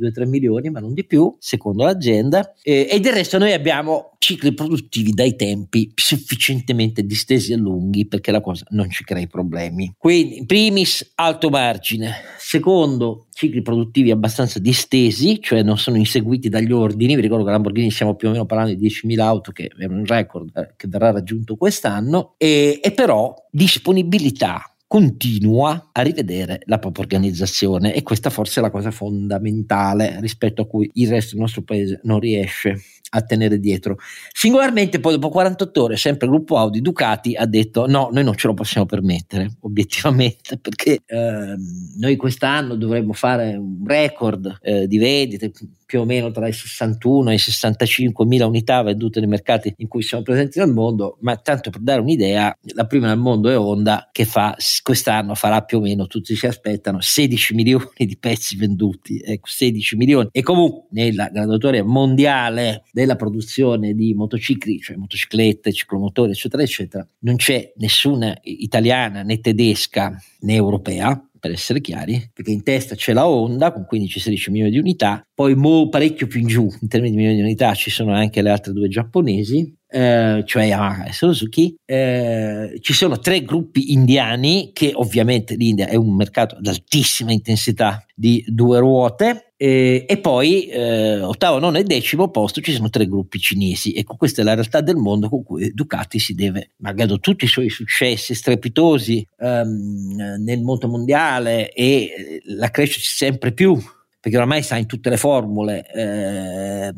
2-3 0.01 0.23
uh, 0.23 0.29
milioni 0.29 0.71
ma 0.71 0.81
non 0.81 0.95
di 0.95 1.02
più, 1.05 1.35
secondo 1.39 1.85
l'azienda, 1.85 2.55
eh, 2.63 2.89
e 2.91 3.01
del 3.01 3.13
resto 3.13 3.39
noi 3.39 3.53
abbiamo 3.53 4.13
cicli 4.19 4.55
produttivi 4.55 5.11
dai 5.11 5.35
tempi 5.35 5.91
sufficientemente 5.95 7.05
distesi 7.05 7.53
e 7.53 7.57
lunghi 7.57 8.07
perché 8.07 8.31
la 8.31 8.41
cosa 8.41 8.65
non 8.71 8.89
ci 8.89 9.03
crei 9.03 9.27
problemi. 9.27 9.95
Quindi, 9.99 10.39
in 10.39 10.47
primis, 10.47 11.13
alto 11.17 11.51
margine, 11.51 12.13
secondo, 12.39 13.27
cicli 13.33 13.63
produttivi 13.63 14.11
abbastanza 14.13 14.61
distesi, 14.61 15.41
cioè 15.41 15.63
non 15.63 15.77
sono 15.77 15.97
inseguiti 15.97 16.49
dagli 16.49 16.71
ordini. 16.71 17.17
Vi 17.17 17.23
ricordo 17.23 17.45
che 17.45 17.51
Lamborghini 17.51 17.91
stiamo 17.91 18.15
più 18.15 18.29
o 18.29 18.31
meno 18.31 18.47
parlando 18.47 18.75
di 18.75 18.87
10.000 18.87 19.21
auto, 19.21 19.51
che 19.51 19.71
è 19.77 19.85
un 19.87 20.05
record 20.07 20.57
eh, 20.57 20.75
che 20.77 20.87
verrà 20.87 21.11
raggiunto 21.11 21.57
quest'anno, 21.57 22.35
e, 22.39 22.79
e 22.83 22.93
però 22.93 23.35
disponibilità 23.51 24.72
continua 24.93 25.89
a 25.91 26.03
rivedere 26.03 26.61
la 26.67 26.79
propria 26.79 27.05
organizzazione 27.05 27.95
e 27.95 28.03
questa 28.03 28.29
forse 28.29 28.61
è 28.61 28.63
la 28.63 28.69
cosa 28.69 28.91
fondamentale 28.91 30.21
rispetto 30.21 30.61
a 30.61 30.67
cui 30.67 30.91
il 30.97 31.09
resto 31.09 31.31
del 31.31 31.41
nostro 31.41 31.63
paese 31.63 32.01
non 32.03 32.21
riesce 32.21 32.79
a 33.15 33.23
tenere 33.23 33.59
dietro. 33.59 33.97
Singolarmente 34.33 35.01
poi 35.01 35.15
dopo 35.15 35.29
48 35.29 35.83
ore 35.83 35.97
sempre 35.97 36.27
il 36.27 36.33
gruppo 36.33 36.57
Audi 36.57 36.81
Ducati 36.81 37.35
ha 37.35 37.47
detto 37.47 37.87
no, 37.87 38.09
noi 38.13 38.25
non 38.25 38.37
ce 38.37 38.47
lo 38.47 38.55
possiamo 38.55 38.87
permettere 38.87 39.57
obiettivamente 39.61 40.59
perché 40.61 41.01
eh, 41.05 41.55
noi 41.99 42.17
quest'anno 42.17 42.75
dovremmo 42.77 43.13
fare 43.13 43.55
un 43.57 43.83
record 43.87 44.59
eh, 44.63 44.87
di 44.87 44.99
vendite 44.99 45.53
più 45.93 46.01
o 46.01 46.05
meno 46.07 46.31
tra 46.31 46.49
i 46.49 46.55
61 46.55 47.33
e 47.33 47.35
i 47.35 47.39
65 47.39 48.25
mila 48.25 48.47
unità 48.47 48.81
vendute 48.81 49.21
nei 49.21 49.29
mercati 49.29 49.75
in 49.77 49.89
cui 49.89 50.01
siamo 50.01 50.23
presenti 50.23 50.59
nel 50.59 50.71
mondo, 50.71 51.19
ma 51.21 51.37
tanto 51.37 51.69
per 51.69 51.83
dare 51.83 52.01
un'idea, 52.01 52.57
la 52.73 52.87
prima 52.87 53.09
nel 53.09 53.19
mondo 53.19 53.51
è 53.51 53.59
Honda 53.59 54.09
che 54.11 54.25
fa, 54.25 54.57
quest'anno 54.83 55.35
farà 55.35 55.61
più 55.61 55.77
o 55.77 55.81
meno, 55.83 56.07
tutti 56.07 56.35
si 56.35 56.47
aspettano, 56.47 57.03
16 57.03 57.53
milioni 57.53 58.07
di 58.07 58.17
pezzi 58.17 58.57
venduti, 58.57 59.21
ecco 59.23 59.49
16 59.49 59.97
milioni 59.97 60.29
e 60.33 60.41
comunque 60.41 60.85
nella 60.93 61.29
graduatoria 61.29 61.85
mondiale 61.85 62.85
della 63.03 63.17
produzione 63.17 63.95
di 63.95 64.15
motocicli, 64.15 64.79
cioè 64.79 64.97
motociclette, 64.97 65.73
ciclomotori 65.73 66.31
eccetera 66.31 66.63
eccetera, 66.63 67.07
non 67.21 67.37
c'è 67.37 67.73
nessuna 67.77 68.37
italiana 68.43 69.23
né 69.23 69.41
tedesca 69.41 70.17
né 70.41 70.55
europea 70.55 71.21
per 71.43 71.51
essere 71.51 71.81
chiari, 71.81 72.31
perché 72.33 72.53
in 72.53 72.63
testa 72.63 72.95
c'è 72.95 73.13
la 73.13 73.27
Honda 73.27 73.73
con 73.73 73.85
15-16 73.91 74.53
milioni 74.53 74.71
di 74.71 74.79
unità, 74.79 75.27
poi 75.35 75.57
mo 75.57 75.89
parecchio 75.89 76.29
più 76.29 76.39
in 76.39 76.47
giù 76.47 76.69
in 76.81 76.87
termini 76.87 77.11
di 77.11 77.17
milioni 77.17 77.39
di 77.39 77.43
unità 77.43 77.75
ci 77.75 77.91
sono 77.91 78.15
anche 78.15 78.43
le 78.43 78.51
altre 78.51 78.73
due 78.73 78.87
giapponesi, 78.87 79.77
eh, 79.89 80.45
cioè 80.47 80.67
Yamaha 80.67 81.07
e 81.07 81.13
Suzuki, 81.13 81.75
eh, 81.85 82.79
ci 82.81 82.93
sono 82.93 83.19
tre 83.19 83.43
gruppi 83.43 83.93
indiani 83.93 84.71
che 84.73 84.93
ovviamente 84.95 85.57
l'India 85.57 85.89
è 85.89 85.97
un 85.97 86.15
mercato 86.15 86.55
ad 86.55 86.67
altissima 86.67 87.33
intensità 87.33 88.07
di 88.15 88.45
due 88.47 88.79
ruote 88.79 89.52
eh, 89.65 90.07
e 90.09 90.17
poi 90.19 90.67
eh, 90.67 91.21
ottavo, 91.21 91.61
nono 91.61 91.79
e 91.79 91.85
decimo 91.85 92.31
posto 92.31 92.61
ci 92.61 92.73
sono 92.73 92.91
tre 92.91 93.07
gruppi 93.07 93.39
cinesi. 93.39 93.95
Ecco, 93.95 94.17
questa 94.17 94.43
è 94.43 94.45
la 94.45 94.55
realtà 94.55 94.81
del 94.81 94.97
mondo 94.97 95.29
con 95.29 95.45
cui 95.45 95.71
Ducati 95.73 96.19
si 96.19 96.35
deve, 96.35 96.71
malgrado 96.79 97.21
tutti 97.21 97.45
i 97.45 97.49
suoi 97.49 97.71
successi 97.71 98.35
strepitosi 98.35 99.25
ehm, 99.39 100.43
nel 100.43 100.63
mondo 100.63 100.89
mondiale 100.89 101.71
e 101.71 101.85
eh, 101.85 102.43
la 102.47 102.71
crescita 102.71 103.07
sempre 103.07 103.53
più, 103.53 103.81
perché 104.19 104.37
ormai 104.37 104.65
sta 104.65 104.77
in 104.79 104.87
tutte 104.87 105.11
le 105.11 105.17
formule. 105.17 105.87
Eh, 105.95 106.93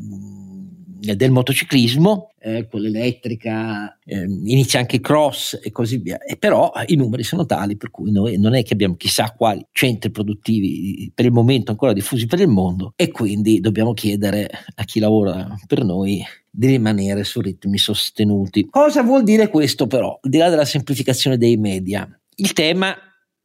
del 1.13 1.31
motociclismo, 1.31 2.31
eh, 2.39 2.67
con 2.67 2.81
l'elettrica, 2.81 3.97
eh, 4.03 4.23
inizia 4.23 4.79
anche 4.79 4.95
il 4.95 5.01
cross 5.01 5.59
e 5.61 5.71
così 5.71 5.97
via, 5.97 6.17
e 6.17 6.37
però 6.37 6.71
i 6.87 6.95
numeri 6.95 7.23
sono 7.23 7.45
tali 7.45 7.77
per 7.77 7.91
cui 7.91 8.11
noi 8.11 8.39
non 8.39 8.55
è 8.55 8.63
che 8.63 8.73
abbiamo 8.73 8.95
chissà 8.95 9.33
quali 9.37 9.65
centri 9.71 10.09
produttivi 10.09 11.11
per 11.13 11.25
il 11.25 11.31
momento 11.31 11.71
ancora 11.71 11.93
diffusi 11.93 12.25
per 12.25 12.39
il 12.39 12.47
mondo 12.47 12.93
e 12.95 13.11
quindi 13.11 13.59
dobbiamo 13.59 13.93
chiedere 13.93 14.49
a 14.75 14.83
chi 14.83 14.99
lavora 14.99 15.55
per 15.67 15.83
noi 15.83 16.23
di 16.49 16.67
rimanere 16.67 17.23
su 17.23 17.41
ritmi 17.41 17.77
sostenuti. 17.77 18.67
Cosa 18.69 19.03
vuol 19.03 19.23
dire 19.23 19.49
questo 19.49 19.87
però? 19.87 20.17
Al 20.21 20.29
di 20.29 20.37
là 20.37 20.49
della 20.49 20.65
semplificazione 20.65 21.37
dei 21.37 21.57
media, 21.57 22.07
il 22.37 22.53
tema, 22.53 22.95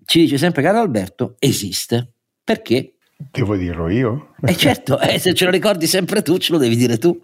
ci 0.05 0.21
dice 0.21 0.39
sempre 0.39 0.63
caro 0.63 0.79
Alberto, 0.79 1.37
esiste. 1.39 2.13
Perché? 2.43 2.95
Devo 3.31 3.57
dirlo 3.57 3.89
io? 3.91 4.35
Eh 4.43 4.57
certo, 4.57 4.99
eh, 4.99 5.19
se 5.19 5.35
ce 5.35 5.45
lo 5.45 5.51
ricordi 5.51 5.87
sempre 5.87 6.23
tu, 6.23 6.39
ce 6.39 6.53
lo 6.53 6.59
devi 6.59 6.75
dire 6.75 6.97
tu. 6.99 7.21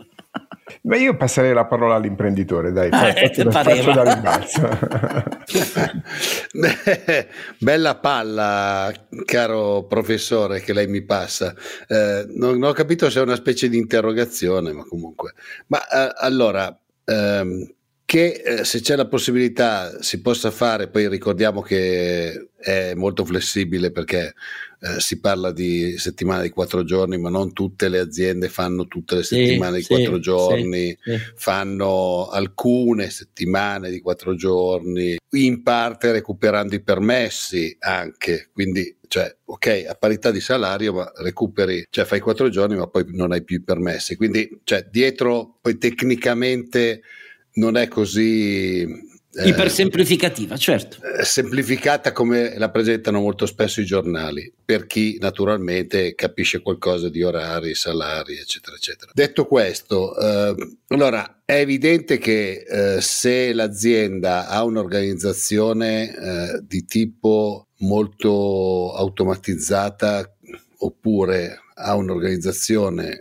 Beh, 0.81 0.99
io 0.99 1.17
passerei 1.17 1.53
la 1.55 1.67
parola 1.67 1.95
all'imprenditore, 1.95 2.73
dai, 2.73 2.89
ah, 2.91 3.13
faccio, 3.13 3.51
faccio 3.53 3.93
da 3.93 4.15
rimbalzo. 4.15 4.61
Beh, 6.53 7.29
bella 7.59 7.97
palla, 7.97 8.93
caro 9.25 9.85
professore, 9.85 10.61
che 10.61 10.73
lei 10.73 10.89
mi 10.89 11.03
passa. 11.03 11.55
Eh, 11.87 12.27
non, 12.31 12.59
non, 12.59 12.71
ho 12.71 12.73
capito 12.73 13.09
se 13.11 13.21
è 13.21 13.23
una 13.23 13.37
specie 13.37 13.69
di 13.69 13.79
interrogazione, 13.79 14.73
ma 14.73 14.85
comunque. 14.85 15.35
Ma 15.69 15.87
eh, 15.87 16.13
allora, 16.17 16.77
ehm, 17.05 17.75
che 18.05 18.43
eh, 18.45 18.65
se 18.65 18.81
c'è 18.81 18.97
la 18.97 19.07
possibilità 19.07 20.01
si 20.01 20.21
possa 20.21 20.51
fare, 20.51 20.89
poi 20.89 21.09
ricordiamo 21.09 21.61
che 21.61 22.51
è 22.57 22.95
molto 22.95 23.25
flessibile 23.25 23.93
perché 23.93 24.35
eh, 24.81 25.01
si 25.01 25.21
parla 25.21 25.53
di 25.53 25.97
settimane 25.99 26.43
di 26.43 26.51
quattro 26.51 26.85
giorni, 26.85 27.19
ma 27.19 27.31
non 27.31 27.53
tutte 27.53 27.89
le 27.89 27.99
aziende 27.99 28.49
fanno 28.49 28.87
tutte 28.87 29.17
le 29.17 29.23
settimane 29.23 29.81
sì, 29.81 29.83
di 29.83 29.95
quattro 29.95 30.15
sì, 30.17 30.21
giorni, 30.21 30.99
sì, 31.03 31.19
fanno 31.35 32.29
alcune 32.29 33.11
settimane 33.11 33.91
di 33.91 34.01
quattro 34.01 34.35
giorni, 34.35 35.17
in 35.31 35.63
parte 35.63 36.13
recuperando 36.13 36.75
i 36.75 36.83
permessi 36.83 37.77
anche, 37.81 38.51
quindi 38.53 38.95
cioè 39.09 39.35
ok 39.45 39.85
a 39.89 39.95
parità 39.95 40.33
di 40.33 40.41
salario 40.41 40.93
ma 40.93 41.13
recuperi 41.19 41.87
cioè 41.91 42.05
fai 42.05 42.19
quattro 42.19 42.49
giorni 42.49 42.75
ma 42.75 42.89
poi 42.89 43.05
non 43.11 43.33
hai 43.33 43.45
più 43.45 43.57
i 43.57 43.63
permessi. 43.63 44.17
Quindi 44.17 44.61
cioè 44.65 44.87
dietro 44.91 45.59
poi 45.61 45.79
tecnicamente 45.79 47.03
non 47.55 47.77
è 47.77 47.89
così 47.89 48.87
ipersemplificativa, 49.45 50.57
certo. 50.57 50.99
Eh, 51.03 51.25
semplificata 51.25 52.13
come 52.13 52.57
la 52.59 52.71
presentano 52.71 53.21
molto 53.21 53.47
spesso 53.47 53.81
i 53.81 53.85
giornali, 53.85 54.53
per 54.65 54.87
chi 54.87 55.19
naturalmente 55.21 56.15
capisce 56.15 56.61
qualcosa 56.63 57.09
di 57.09 57.23
orari, 57.23 57.75
salari, 57.75 58.39
eccetera, 58.39 58.77
eccetera. 58.77 59.11
Detto 59.15 59.47
questo, 59.47 60.17
eh, 60.19 60.55
allora 60.89 61.43
è 61.45 61.55
evidente 61.61 62.19
che 62.19 62.65
eh, 62.67 63.01
se 63.01 63.53
l'azienda 63.53 64.49
ha 64.49 64.65
un'organizzazione 64.65 66.15
eh, 66.15 66.61
di 66.63 66.85
tipo 66.85 67.69
molto 67.79 68.95
automatizzata 68.95 70.33
oppure 70.79 71.61
ha 71.75 71.95
un'organizzazione 71.95 73.19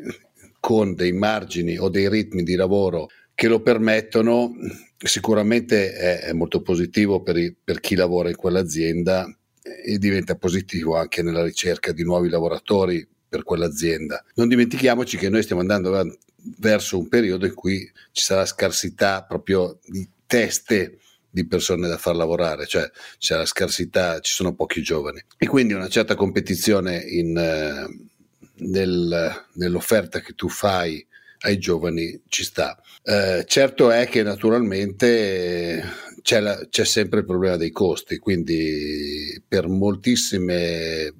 con 0.60 0.96
dei 0.96 1.12
margini 1.12 1.78
o 1.78 1.90
dei 1.90 2.10
ritmi 2.10 2.42
di 2.42 2.56
lavoro 2.56 3.08
che 3.36 3.48
lo 3.48 3.62
permettono, 3.62 4.56
sicuramente 4.98 5.94
è, 5.94 6.20
è 6.22 6.34
molto 6.34 6.62
positivo 6.62 7.22
per, 7.22 7.38
i, 7.38 7.56
per 7.62 7.82
chi 7.82 7.96
lavora 7.96 8.30
in 8.30 8.36
quell'azienda 8.36 9.28
e 9.62 9.98
diventa 9.98 10.36
positivo 10.36 10.96
anche 10.96 11.22
nella 11.22 11.44
ricerca 11.44 11.92
di 11.92 12.04
nuovi 12.04 12.30
lavoratori 12.30 13.06
per 13.28 13.44
quell'azienda. 13.44 14.24
Non 14.36 14.48
dimentichiamoci 14.48 15.18
che 15.18 15.30
noi 15.30 15.44
stiamo 15.44 15.62
andando 15.62 16.18
verso 16.60 16.98
un 16.98 17.10
periodo 17.10 17.46
in 17.46 17.54
cui 17.54 17.80
ci 18.12 18.24
sarà 18.24 18.46
scarsità 18.46 19.24
proprio 19.24 19.80
di 19.86 20.08
teste 20.26 21.00
di 21.30 21.46
persone 21.46 21.90
da 21.90 21.98
far 21.98 22.16
lavorare, 22.16 22.66
cioè 22.66 22.90
c'è 23.18 23.36
la 23.36 23.46
scarsità, 23.46 24.22
ci 24.22 24.32
sono 24.32 24.56
pochi 24.56 24.82
giovani 24.82 25.22
e 25.38 25.48
quindi 25.48 25.74
una 25.74 25.90
certa 25.90 26.16
competizione 26.16 26.98
in, 27.00 27.38
eh, 27.38 28.10
nel, 28.60 29.46
nell'offerta 29.56 30.22
che 30.22 30.32
tu 30.34 30.48
fai 30.48 31.06
ai 31.42 31.58
giovani 31.58 32.22
ci 32.28 32.44
sta. 32.44 32.80
Eh, 33.04 33.44
certo 33.48 33.92
è 33.92 34.08
che 34.08 34.24
naturalmente 34.24 35.84
c'è, 36.22 36.40
la, 36.40 36.68
c'è, 36.70 36.86
sempre 36.86 37.20
il 37.20 37.26
problema 37.26 37.58
dei 37.58 37.72
costi, 37.72 38.18
quindi 38.18 39.42
per 39.48 39.68
moltissime 39.68 41.14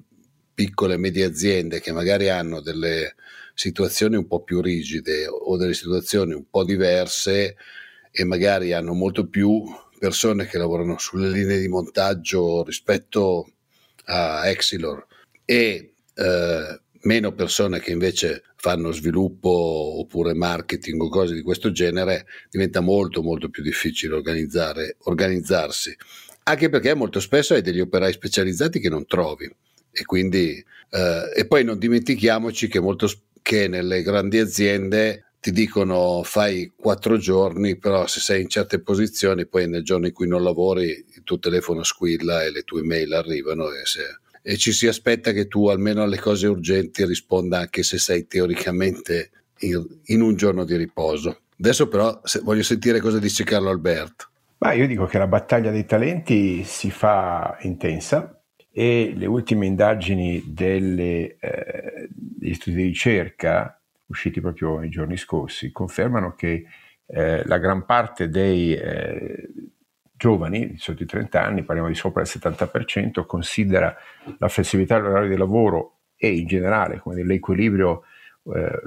piccole 0.54 0.94
e 0.94 0.98
medie 0.98 1.24
aziende 1.24 1.80
che 1.80 1.92
magari 1.92 2.28
hanno 2.28 2.60
delle 2.60 3.14
situazioni 3.54 4.16
un 4.16 4.26
po' 4.26 4.42
più 4.42 4.60
rigide 4.60 5.26
o 5.28 5.56
delle 5.56 5.74
situazioni 5.74 6.34
un 6.34 6.48
po' 6.48 6.64
diverse 6.64 7.56
e 8.10 8.24
magari 8.24 8.72
hanno 8.72 8.94
molto 8.94 9.28
più 9.28 9.64
persone 9.98 10.46
che 10.46 10.58
lavorano 10.58 10.98
sulle 10.98 11.30
linee 11.30 11.58
di 11.58 11.68
montaggio 11.68 12.62
rispetto 12.64 13.50
a 14.06 14.46
Exilor 14.48 15.06
e 15.44 15.94
eh, 16.14 16.80
meno 17.06 17.32
persone 17.32 17.80
che 17.80 17.92
invece 17.92 18.42
fanno 18.56 18.90
sviluppo 18.90 19.48
oppure 19.48 20.34
marketing 20.34 21.00
o 21.00 21.08
cose 21.08 21.34
di 21.34 21.42
questo 21.42 21.70
genere, 21.70 22.26
diventa 22.50 22.80
molto 22.80 23.22
molto 23.22 23.48
più 23.48 23.62
difficile 23.62 24.14
organizzarsi. 24.14 25.96
Anche 26.42 26.68
perché 26.68 26.94
molto 26.94 27.20
spesso 27.20 27.54
hai 27.54 27.62
degli 27.62 27.80
operai 27.80 28.12
specializzati 28.12 28.80
che 28.80 28.88
non 28.88 29.06
trovi. 29.06 29.50
E 29.90 30.04
quindi, 30.04 30.62
eh, 30.90 31.32
e 31.34 31.46
poi 31.46 31.64
non 31.64 31.78
dimentichiamoci 31.78 32.68
che, 32.68 32.80
molto, 32.80 33.08
che 33.40 33.68
nelle 33.68 34.02
grandi 34.02 34.38
aziende 34.38 35.26
ti 35.40 35.52
dicono 35.52 36.22
fai 36.24 36.72
quattro 36.76 37.18
giorni, 37.18 37.78
però 37.78 38.06
se 38.06 38.18
sei 38.20 38.42
in 38.42 38.48
certe 38.48 38.80
posizioni, 38.80 39.46
poi 39.46 39.68
nel 39.68 39.84
giorno 39.84 40.06
in 40.06 40.12
cui 40.12 40.26
non 40.26 40.42
lavori, 40.42 40.86
il 40.86 41.22
tuo 41.22 41.38
telefono 41.38 41.84
squilla 41.84 42.42
e 42.42 42.50
le 42.50 42.62
tue 42.62 42.82
mail 42.82 43.12
arrivano 43.12 43.70
e 43.70 43.84
se 43.84 44.02
e 44.48 44.56
ci 44.58 44.70
si 44.70 44.86
aspetta 44.86 45.32
che 45.32 45.48
tu 45.48 45.66
almeno 45.66 46.02
alle 46.02 46.20
cose 46.20 46.46
urgenti 46.46 47.04
risponda 47.04 47.58
anche 47.58 47.82
se 47.82 47.98
sei 47.98 48.28
teoricamente 48.28 49.30
in, 49.62 49.84
in 50.04 50.20
un 50.20 50.36
giorno 50.36 50.64
di 50.64 50.76
riposo. 50.76 51.40
Adesso 51.58 51.88
però 51.88 52.20
se, 52.22 52.38
voglio 52.44 52.62
sentire 52.62 53.00
cosa 53.00 53.18
dice 53.18 53.42
Carlo 53.42 53.70
Alberto. 53.70 54.28
Ma 54.58 54.72
io 54.72 54.86
dico 54.86 55.06
che 55.06 55.18
la 55.18 55.26
battaglia 55.26 55.72
dei 55.72 55.84
talenti 55.84 56.62
si 56.62 56.92
fa 56.92 57.58
intensa 57.62 58.40
e 58.70 59.14
le 59.16 59.26
ultime 59.26 59.66
indagini 59.66 60.40
delle, 60.46 61.38
eh, 61.40 62.08
degli 62.08 62.54
studi 62.54 62.76
di 62.76 62.82
ricerca 62.84 63.80
usciti 64.06 64.40
proprio 64.40 64.78
nei 64.78 64.90
giorni 64.90 65.16
scorsi 65.16 65.72
confermano 65.72 66.36
che 66.36 66.66
eh, 67.04 67.44
la 67.44 67.58
gran 67.58 67.84
parte 67.84 68.28
dei 68.28 68.74
eh, 68.74 69.48
giovani, 70.16 70.70
di 70.70 70.78
sotto 70.78 71.02
i 71.02 71.06
30 71.06 71.42
anni, 71.42 71.62
parliamo 71.62 71.88
di 71.88 71.94
sopra 71.94 72.22
il 72.22 72.28
70%, 72.30 73.26
considera 73.26 73.94
la 74.38 74.48
flessibilità 74.48 74.96
dell'orario 74.96 75.28
di 75.28 75.36
lavoro 75.36 75.98
e 76.16 76.30
in 76.30 76.46
generale 76.46 76.98
come 76.98 77.22
l'equilibrio 77.22 78.02
eh, 78.54 78.80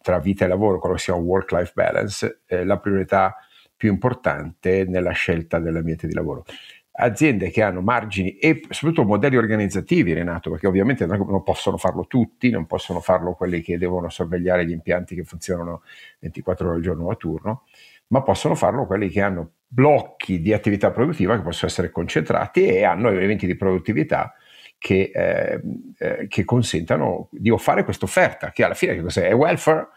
tra 0.00 0.18
vita 0.18 0.44
e 0.44 0.48
lavoro, 0.48 0.78
quello 0.78 0.94
che 0.94 1.00
si 1.00 1.06
chiama 1.06 1.20
work-life 1.20 1.72
balance, 1.74 2.40
eh, 2.46 2.64
la 2.64 2.78
priorità 2.78 3.36
più 3.76 3.90
importante 3.90 4.84
nella 4.86 5.12
scelta 5.12 5.58
dell'ambiente 5.58 6.06
di 6.06 6.14
lavoro. 6.14 6.44
Aziende 6.92 7.50
che 7.50 7.62
hanno 7.62 7.80
margini 7.80 8.36
e 8.36 8.60
soprattutto 8.68 9.06
modelli 9.06 9.36
organizzativi, 9.36 10.12
Renato, 10.12 10.50
perché 10.50 10.66
ovviamente 10.66 11.06
non 11.06 11.42
possono 11.42 11.78
farlo 11.78 12.06
tutti, 12.06 12.50
non 12.50 12.66
possono 12.66 13.00
farlo 13.00 13.32
quelli 13.32 13.62
che 13.62 13.78
devono 13.78 14.10
sorvegliare 14.10 14.66
gli 14.66 14.72
impianti 14.72 15.14
che 15.14 15.24
funzionano 15.24 15.82
24 16.18 16.66
ore 16.66 16.76
al 16.76 16.82
giorno 16.82 17.10
a 17.10 17.14
turno, 17.14 17.62
ma 18.10 18.22
possono 18.22 18.54
farlo 18.54 18.86
quelli 18.86 19.08
che 19.08 19.20
hanno 19.20 19.52
blocchi 19.66 20.40
di 20.40 20.52
attività 20.52 20.90
produttiva 20.90 21.36
che 21.36 21.42
possono 21.42 21.70
essere 21.70 21.90
concentrati 21.90 22.66
e 22.66 22.84
hanno 22.84 23.08
elementi 23.08 23.46
di 23.46 23.56
produttività 23.56 24.34
che, 24.78 25.10
eh, 25.14 25.60
eh, 25.98 26.26
che 26.26 26.44
consentano 26.44 27.28
di 27.30 27.54
fare 27.58 27.84
questa 27.84 28.06
offerta, 28.06 28.50
che 28.50 28.64
alla 28.64 28.74
fine 28.74 28.94
che 28.94 29.02
cos'è? 29.02 29.28
È 29.28 29.34
welfare 29.34 29.88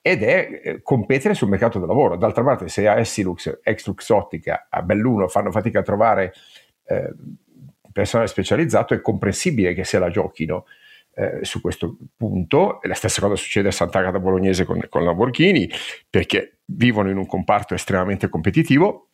ed 0.00 0.22
è 0.22 0.60
eh, 0.62 0.82
competere 0.82 1.34
sul 1.34 1.48
mercato 1.48 1.78
del 1.78 1.88
lavoro. 1.88 2.16
D'altra 2.16 2.42
parte, 2.42 2.68
se 2.68 2.88
a 2.88 2.98
Essilux, 2.98 3.60
Exlux 3.62 4.08
Ottica, 4.08 4.68
a 4.70 4.82
Belluno 4.82 5.28
fanno 5.28 5.50
fatica 5.50 5.80
a 5.80 5.82
trovare 5.82 6.32
eh, 6.86 7.12
personale 7.92 8.28
specializzato, 8.28 8.94
è 8.94 9.00
comprensibile 9.00 9.74
che 9.74 9.84
se 9.84 9.98
la 9.98 10.08
giochino 10.08 10.64
eh, 11.14 11.44
su 11.44 11.60
questo 11.60 11.96
punto. 12.16 12.78
La 12.82 12.94
stessa 12.94 13.20
cosa 13.20 13.36
succede 13.36 13.68
a 13.68 13.72
Sant'Agata 13.72 14.18
Bolognese 14.18 14.64
con, 14.64 14.84
con 14.88 15.04
Lamborghini, 15.04 15.70
perché 16.08 16.58
vivono 16.64 17.10
in 17.10 17.16
un 17.16 17.26
comparto 17.26 17.74
estremamente 17.74 18.28
competitivo 18.28 19.11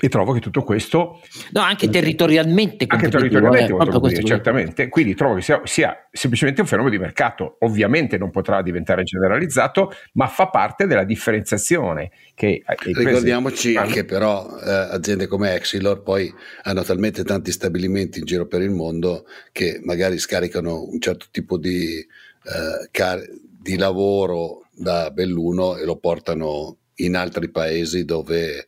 e 0.00 0.08
trovo 0.08 0.32
che 0.32 0.40
tutto 0.40 0.62
questo 0.62 1.20
no 1.52 1.60
anche 1.60 1.88
territorialmente 1.88 2.84
anche 2.86 3.08
territorialmente 3.08 3.72
eh, 3.72 4.08
dire, 4.08 4.24
certamente. 4.24 4.88
Quindi 4.88 5.14
trovo 5.14 5.34
che 5.34 5.42
sia, 5.42 5.60
sia, 5.64 6.08
semplicemente 6.10 6.60
un 6.60 6.66
fenomeno 6.66 6.94
di 6.94 7.00
mercato. 7.00 7.56
Ovviamente 7.60 8.16
non 8.18 8.30
potrà 8.30 8.62
diventare 8.62 9.02
generalizzato 9.02 9.92
ma 10.12 10.26
fa 10.26 10.48
parte 10.48 10.86
della 10.86 11.04
differenziazione 11.04 12.10
che 12.34 12.62
ricordiamoci 12.94 13.76
hanno. 13.76 13.90
che 13.90 14.04
però 14.04 14.58
eh, 14.58 14.70
aziende 14.70 15.26
come 15.26 15.54
Exilor 15.54 16.02
poi 16.02 16.32
hanno 16.62 16.82
talmente 16.82 17.24
tanti 17.24 17.50
stabilimenti 17.50 18.20
in 18.20 18.24
giro 18.24 18.46
per 18.46 18.62
il 18.62 18.70
mondo 18.70 19.26
che 19.52 19.80
magari 19.82 20.18
scaricano 20.18 20.84
un 20.84 21.00
certo 21.00 21.26
tipo 21.30 21.58
di, 21.58 21.98
eh, 21.98 22.88
car- 22.90 23.26
di 23.60 23.76
lavoro 23.76 24.66
da 24.72 25.10
Belluno 25.10 25.76
e 25.76 25.84
lo 25.84 25.96
portano 25.96 26.76
in 27.00 27.16
altri 27.16 27.50
paesi 27.50 28.04
dove 28.04 28.66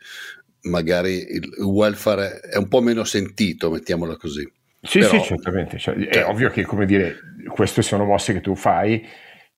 magari 0.62 1.26
il 1.30 1.62
welfare 1.62 2.40
è 2.40 2.56
un 2.56 2.68
po' 2.68 2.80
meno 2.80 3.04
sentito, 3.04 3.70
mettiamola 3.70 4.16
così. 4.16 4.50
Sì, 4.82 5.00
Però, 5.00 5.10
sì, 5.10 5.20
certamente. 5.22 5.78
Cioè, 5.78 5.94
è 5.94 6.12
cioè, 6.12 6.24
ovvio 6.26 6.50
che, 6.50 6.64
come 6.64 6.86
dire, 6.86 7.16
queste 7.48 7.82
sono 7.82 8.04
mosse 8.04 8.32
che 8.32 8.40
tu 8.40 8.54
fai 8.54 9.06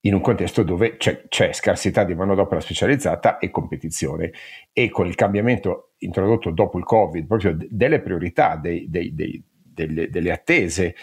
in 0.04 0.14
un 0.14 0.20
contesto 0.20 0.64
dove 0.64 0.96
c'è, 0.96 1.24
c'è, 1.28 1.52
scarsità 1.52 2.02
di 2.02 2.14
manodopera 2.14 2.60
specializzata 2.60 3.38
e 3.38 3.50
competizione. 3.50 4.32
E 4.72 4.88
con 4.90 5.06
il 5.06 5.14
cambiamento 5.14 5.92
introdotto 5.98 6.50
dopo 6.50 6.78
il 6.78 6.84
Covid, 6.84 7.26
proprio 7.26 7.56
delle 7.68 8.00
priorità, 8.00 8.56
dei, 8.56 8.86
dei, 8.88 9.14
dei, 9.14 9.42
delle, 9.62 10.10
delle, 10.10 10.32
attese, 10.32 10.96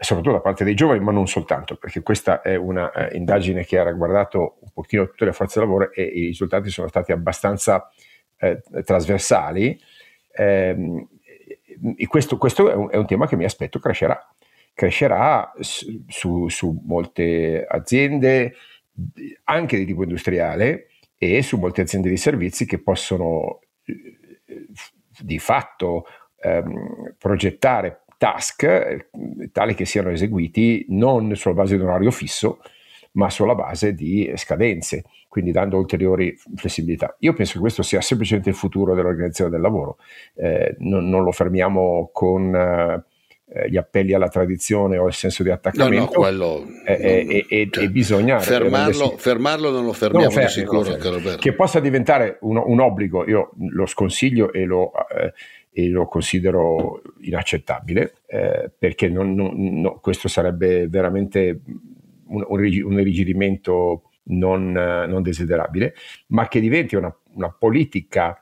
soprattutto 0.00 0.34
da 0.34 0.40
parte 0.40 0.64
dei 0.64 0.74
giovani, 0.74 1.00
ma 1.00 1.12
non 1.12 1.28
soltanto, 1.28 1.76
perché 1.76 2.02
questa 2.02 2.42
è 2.42 2.56
una 2.56 2.90
uh, 2.92 3.14
indagine 3.14 3.64
che 3.64 3.78
ha 3.78 3.88
riguardato 3.88 4.58
un 4.62 4.70
pochino 4.72 5.06
tutte 5.06 5.24
le 5.24 5.32
forze 5.32 5.60
lavoro 5.60 5.92
e 5.92 6.02
i 6.02 6.26
risultati 6.26 6.70
sono 6.70 6.88
stati 6.88 7.12
abbastanza 7.12 7.88
eh, 8.40 8.62
trasversali, 8.84 9.78
ehm, 10.32 11.08
questo, 12.06 12.36
questo 12.38 12.70
è, 12.70 12.74
un, 12.74 12.90
è, 12.90 12.96
un, 12.96 13.06
tema 13.06 13.26
che 13.26 13.36
mi 13.36 13.44
aspetto 13.44 13.78
crescerà. 13.78 14.18
Crescerà 14.72 15.52
su, 15.60 16.48
su 16.48 16.82
molte 16.84 17.64
aziende, 17.68 18.54
anche 19.44 19.76
di 19.76 19.84
tipo 19.84 20.02
industriale, 20.02 20.88
e 21.16 21.42
su 21.42 21.58
molte 21.58 21.82
aziende 21.82 22.08
di 22.08 22.16
servizi 22.16 22.64
che 22.64 22.80
possono 22.80 23.60
eh, 23.84 24.66
di 25.20 25.38
fatto 25.38 26.06
ehm, 26.40 27.14
progettare 27.18 28.04
task 28.16 28.62
eh, 28.62 29.08
tali 29.52 29.74
che 29.74 29.84
siano 29.84 30.08
eseguiti 30.08 30.86
non 30.88 31.36
sulla 31.36 31.54
base 31.54 31.76
di 31.76 31.82
un 31.82 31.88
orario 31.88 32.10
fisso, 32.10 32.62
ma 33.12 33.30
sulla 33.30 33.54
base 33.54 33.94
di 33.94 34.32
scadenze 34.36 35.04
quindi 35.30 35.52
dando 35.52 35.78
ulteriori 35.78 36.36
flessibilità. 36.56 37.14
Io 37.20 37.32
penso 37.34 37.52
che 37.54 37.60
questo 37.60 37.82
sia 37.82 38.00
semplicemente 38.00 38.50
il 38.50 38.56
futuro 38.56 38.96
dell'organizzazione 38.96 39.50
del 39.50 39.60
lavoro, 39.60 39.96
eh, 40.34 40.74
non, 40.80 41.08
non, 41.08 41.22
lo 41.22 41.30
fermiamo 41.30 42.10
con, 42.12 42.52
eh, 42.52 43.04
eh, 43.52 43.70
gli 43.70 43.76
appelli 43.76 44.12
alla 44.12 44.28
tradizione 44.28 44.98
o 44.98 45.06
il 45.06 45.12
senso 45.12 45.44
di 45.44 45.50
attaccamento. 45.50 45.96
No, 45.96 46.04
no, 46.04 46.10
quello, 46.10 46.66
e, 46.84 47.46
e, 47.48 47.68
cioè, 47.70 47.84
e 47.84 47.90
bisogna 47.90 48.40
fermarlo, 48.40 49.16
fermarlo, 49.16 49.70
non 49.70 49.84
lo 49.84 49.92
fermiamo 49.92 50.24
non 50.24 50.34
lo 50.34 50.40
fermi, 50.40 50.50
sicuro. 50.50 50.98
Fermi. 50.98 51.36
Che 51.36 51.52
possa 51.52 51.78
diventare 51.78 52.38
un, 52.40 52.56
un, 52.56 52.80
obbligo, 52.80 53.24
io 53.28 53.52
lo 53.68 53.86
sconsiglio 53.86 54.52
e 54.52 54.64
lo, 54.64 54.90
eh, 55.16 55.32
e 55.70 55.88
lo 55.88 56.06
considero 56.06 57.02
inaccettabile, 57.20 58.14
eh, 58.26 58.68
perché 58.76 59.08
non, 59.08 59.32
non, 59.34 59.80
no, 59.80 60.00
questo 60.00 60.26
sarebbe 60.26 60.88
veramente 60.88 61.60
un, 62.30 62.44
un 62.48 62.98
irrigidimento 62.98 64.10
non, 64.24 64.72
non, 64.72 65.22
desiderabile, 65.22 65.94
ma 66.28 66.48
che 66.48 66.60
diventi 66.60 66.96
una, 66.96 67.14
una 67.34 67.50
politica 67.50 68.40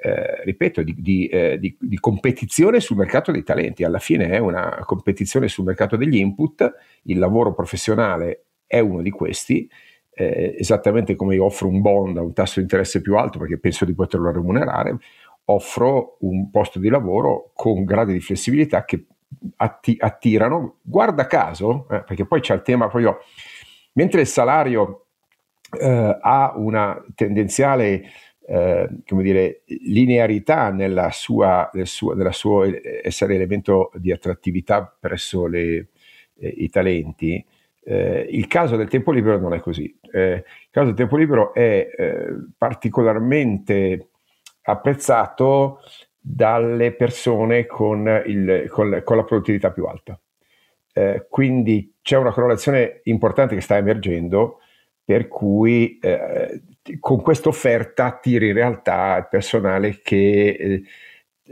eh, 0.00 0.44
ripeto, 0.44 0.82
di, 0.82 0.94
di, 0.96 1.26
eh, 1.26 1.58
di, 1.58 1.76
di, 1.80 1.98
competizione 1.98 2.78
sul 2.78 2.96
mercato 2.96 3.32
dei 3.32 3.42
talenti. 3.42 3.82
Alla 3.82 3.98
fine 3.98 4.28
è 4.28 4.38
una 4.38 4.82
competizione 4.84 5.48
sul 5.48 5.64
mercato 5.64 5.96
degli 5.96 6.16
input, 6.16 6.72
il 7.02 7.18
lavoro 7.18 7.52
professionale 7.52 8.44
è 8.66 8.78
uno 8.78 9.02
di 9.02 9.10
questi, 9.10 9.68
eh, 10.14 10.54
esattamente 10.58 11.16
come 11.16 11.34
io 11.34 11.44
offro 11.44 11.68
un 11.68 11.80
bond 11.80 12.16
a 12.16 12.22
un 12.22 12.32
tasso 12.32 12.54
di 12.56 12.62
interesse 12.62 13.00
più 13.00 13.16
alto 13.16 13.38
perché 13.38 13.58
penso 13.58 13.84
di 13.84 13.94
poterlo 13.94 14.30
remunerare, 14.30 14.98
offro 15.46 16.18
un 16.20 16.50
posto 16.50 16.78
di 16.78 16.88
lavoro 16.88 17.50
con 17.54 17.84
gradi 17.84 18.12
di 18.12 18.20
flessibilità 18.20 18.84
che 18.84 19.04
atti- 19.56 19.96
attirano, 19.98 20.78
guarda 20.82 21.26
caso, 21.26 21.86
eh, 21.90 22.02
perché 22.04 22.26
poi 22.26 22.40
c'è 22.40 22.54
il 22.54 22.62
tema 22.62 22.88
proprio, 22.88 23.18
mentre 23.92 24.22
il 24.22 24.26
salario 24.26 25.06
eh, 25.78 26.18
ha 26.20 26.52
una 26.56 27.04
tendenziale 27.14 28.02
eh, 28.50 28.88
come 29.06 29.22
dire, 29.22 29.62
linearità 29.66 30.70
nella 30.70 31.10
sua, 31.10 31.68
nel 31.74 31.86
suo, 31.86 32.14
nella 32.14 32.32
sua 32.32 32.66
essere 33.02 33.34
elemento 33.34 33.90
di 33.94 34.10
attrattività 34.10 34.96
presso 34.98 35.46
le, 35.46 35.88
eh, 36.38 36.48
i 36.48 36.70
talenti, 36.70 37.44
eh, 37.84 38.26
il 38.30 38.46
caso 38.46 38.76
del 38.76 38.88
tempo 38.88 39.12
libero 39.12 39.38
non 39.38 39.52
è 39.52 39.60
così. 39.60 39.94
Eh, 40.10 40.32
il 40.32 40.68
caso 40.70 40.86
del 40.86 40.94
tempo 40.94 41.18
libero 41.18 41.52
è 41.52 41.90
eh, 41.94 42.36
particolarmente 42.56 44.08
apprezzato 44.62 45.80
dalle 46.30 46.92
persone 46.92 47.64
con, 47.64 48.22
il, 48.26 48.68
con, 48.68 49.00
con 49.02 49.16
la 49.16 49.24
produttività 49.24 49.70
più 49.70 49.86
alta. 49.86 50.20
Eh, 50.92 51.26
quindi 51.30 51.94
c'è 52.02 52.16
una 52.16 52.32
correlazione 52.32 53.00
importante 53.04 53.54
che 53.54 53.60
sta 53.62 53.76
emergendo 53.76 54.58
per 55.02 55.26
cui 55.28 55.98
eh, 56.00 56.62
con 57.00 57.22
questa 57.22 57.48
offerta 57.48 58.04
attiri 58.04 58.48
in 58.48 58.54
realtà 58.54 59.16
il 59.16 59.28
personale 59.30 60.00
che 60.02 60.48
eh, 60.48 60.82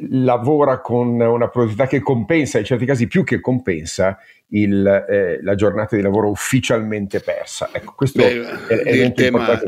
lavora 0.08 0.80
con 0.80 1.20
una 1.20 1.48
produttività 1.48 1.86
che 1.86 2.00
compensa, 2.00 2.58
in 2.58 2.64
certi 2.64 2.84
casi 2.84 3.06
più 3.06 3.24
che 3.24 3.40
compensa, 3.40 4.18
il, 4.48 4.86
eh, 4.86 5.42
la 5.42 5.54
giornata 5.54 5.96
di 5.96 6.02
lavoro 6.02 6.28
ufficialmente 6.28 7.20
persa. 7.20 7.70
Ecco, 7.72 7.94
questo 7.96 8.22
Beh, 8.22 8.66
è, 8.66 8.74
è 8.82 8.92
il 8.92 9.12
tema, 9.12 9.60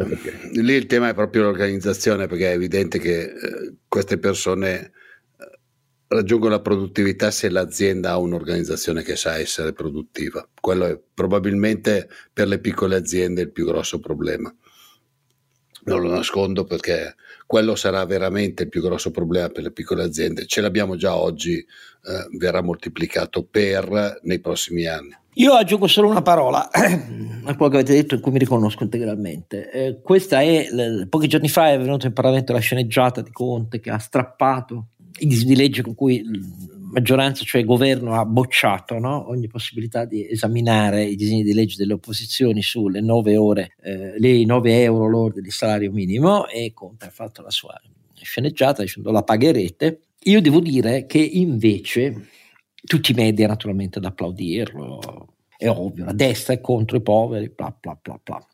lì 0.53 0.74
il 0.74 0.87
tema 0.87 1.09
è 1.09 1.14
proprio 1.14 1.45
l'organizzazione, 1.45 2.26
perché 2.26 2.51
è 2.51 2.55
evidente 2.55 2.99
che 2.99 3.22
eh, 3.22 3.33
queste 3.89 4.18
persone 4.18 4.81
eh, 4.81 4.91
raggiungono 6.09 6.53
la 6.53 6.61
produttività 6.61 7.31
se 7.31 7.49
l'azienda 7.49 8.11
ha 8.11 8.18
un'organizzazione 8.18 9.03
che 9.03 9.16
sa 9.16 9.39
essere 9.39 9.72
produttiva. 9.72 10.47
Quello 10.61 10.87
è 10.87 11.01
probabilmente 11.14 12.09
per 12.33 12.49
le 12.49 12.61
piccole 12.61 12.97
aziende 12.97 13.43
il 13.43 13.51
più 13.51 13.64
grosso 13.64 13.99
problema 13.99 14.55
non 15.89 16.03
lo 16.03 16.11
nascondo 16.11 16.64
perché 16.64 17.14
quello 17.47 17.74
sarà 17.74 18.05
veramente 18.05 18.64
il 18.64 18.68
più 18.68 18.82
grosso 18.82 19.11
problema 19.11 19.49
per 19.49 19.62
le 19.62 19.72
piccole 19.72 20.05
aziende. 20.05 20.47
Ce 20.47 20.61
l'abbiamo 20.61 20.97
già 20.97 21.16
oggi, 21.16 21.57
eh, 21.57 22.36
verrà 22.36 22.62
moltiplicato 22.62 23.43
per 23.51 24.20
nei 24.22 24.39
prossimi 24.39 24.86
anni. 24.86 25.16
Io 25.34 25.53
aggiungo 25.53 25.86
solo 25.86 26.09
una 26.09 26.22
parola 26.22 26.68
a 26.70 27.55
quello 27.55 27.70
che 27.70 27.76
avete 27.78 27.95
detto 27.95 28.14
in 28.16 28.20
cui 28.20 28.32
mi 28.32 28.39
riconosco 28.39 28.82
integralmente. 28.82 29.70
Eh, 29.70 30.01
questa 30.03 30.43
è, 30.43 30.68
pochi 31.09 31.28
giorni 31.28 31.49
fa 31.49 31.70
è 31.70 31.78
venuta 31.78 32.07
in 32.07 32.12
Parlamento 32.12 32.53
la 32.53 32.59
sceneggiata 32.59 33.22
di 33.22 33.30
Conte 33.30 33.80
che 33.80 33.91
ha 33.91 33.99
strappato 33.99 34.89
i 35.20 35.26
disegni 35.26 35.55
di 35.55 35.57
legge 35.57 35.82
con 35.82 35.95
cui 35.95 36.22
maggioranza, 36.91 37.45
cioè 37.45 37.64
governo, 37.64 38.14
ha 38.14 38.24
bocciato 38.24 38.99
no? 38.99 39.28
ogni 39.28 39.47
possibilità 39.47 40.05
di 40.05 40.28
esaminare 40.28 41.05
i 41.05 41.16
disegni 41.16 41.43
di 41.43 41.55
legge 41.55 41.76
delle 41.76 41.95
opposizioni 41.95 42.62
sulle 42.62 43.01
9 43.01 43.36
ore, 43.36 43.74
eh, 43.82 44.18
le 44.18 44.45
9 44.45 44.82
euro 44.82 45.09
lordi 45.09 45.41
di 45.41 45.51
salario 45.51 45.93
minimo 45.93 46.47
e 46.49 46.72
Conte 46.72 47.07
ha 47.07 47.11
fatto 47.11 47.43
la 47.43 47.51
sua 47.51 47.80
sceneggiata 48.14 48.82
dicendo 48.82 49.11
la 49.11 49.22
pagherete. 49.22 50.01
Io 50.24 50.41
devo 50.41 50.61
dire 50.61 51.07
che 51.07 51.18
invece 51.18 52.26
tutti 52.84 53.12
i 53.12 53.14
media 53.14 53.47
naturalmente 53.47 53.99
ad 53.99 54.05
applaudirlo, 54.05 55.28
è 55.57 55.68
ovvio, 55.68 56.05
la 56.05 56.12
destra 56.12 56.55
è 56.55 56.61
contro 56.61 56.97
i 56.97 57.03
poveri, 57.03 57.53
bla 57.55 57.74
bla 57.78 57.99
bla 58.01 58.20
bla. 58.22 58.47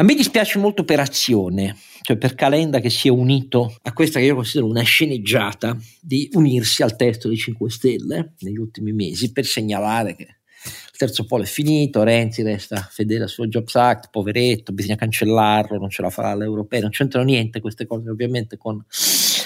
A 0.00 0.04
me 0.04 0.14
dispiace 0.14 0.60
molto 0.60 0.84
per 0.84 1.00
Azione, 1.00 1.76
cioè 2.02 2.16
per 2.16 2.36
Calenda 2.36 2.78
che 2.78 2.88
si 2.88 3.08
è 3.08 3.10
unito 3.10 3.74
a 3.82 3.92
questa 3.92 4.20
che 4.20 4.26
io 4.26 4.36
considero 4.36 4.68
una 4.68 4.82
sceneggiata 4.82 5.76
di 6.00 6.30
unirsi 6.34 6.84
al 6.84 6.94
testo 6.94 7.26
dei 7.26 7.36
5 7.36 7.68
Stelle 7.68 8.34
negli 8.38 8.58
ultimi 8.58 8.92
mesi 8.92 9.32
per 9.32 9.44
segnalare 9.44 10.14
che 10.14 10.22
il 10.22 10.96
terzo 10.96 11.24
polo 11.24 11.42
è 11.42 11.46
finito, 11.46 12.04
Renzi 12.04 12.42
resta 12.42 12.76
fedele 12.88 13.24
al 13.24 13.28
suo 13.28 13.48
Jobs 13.48 13.74
Act, 13.74 14.10
poveretto, 14.12 14.72
bisogna 14.72 14.94
cancellarlo, 14.94 15.78
non 15.78 15.90
ce 15.90 16.02
la 16.02 16.10
farà 16.10 16.32
l'europeo, 16.36 16.82
non 16.82 16.90
c'entrano 16.90 17.26
niente 17.26 17.60
queste 17.60 17.84
cose 17.84 18.08
ovviamente 18.08 18.56
con 18.56 18.80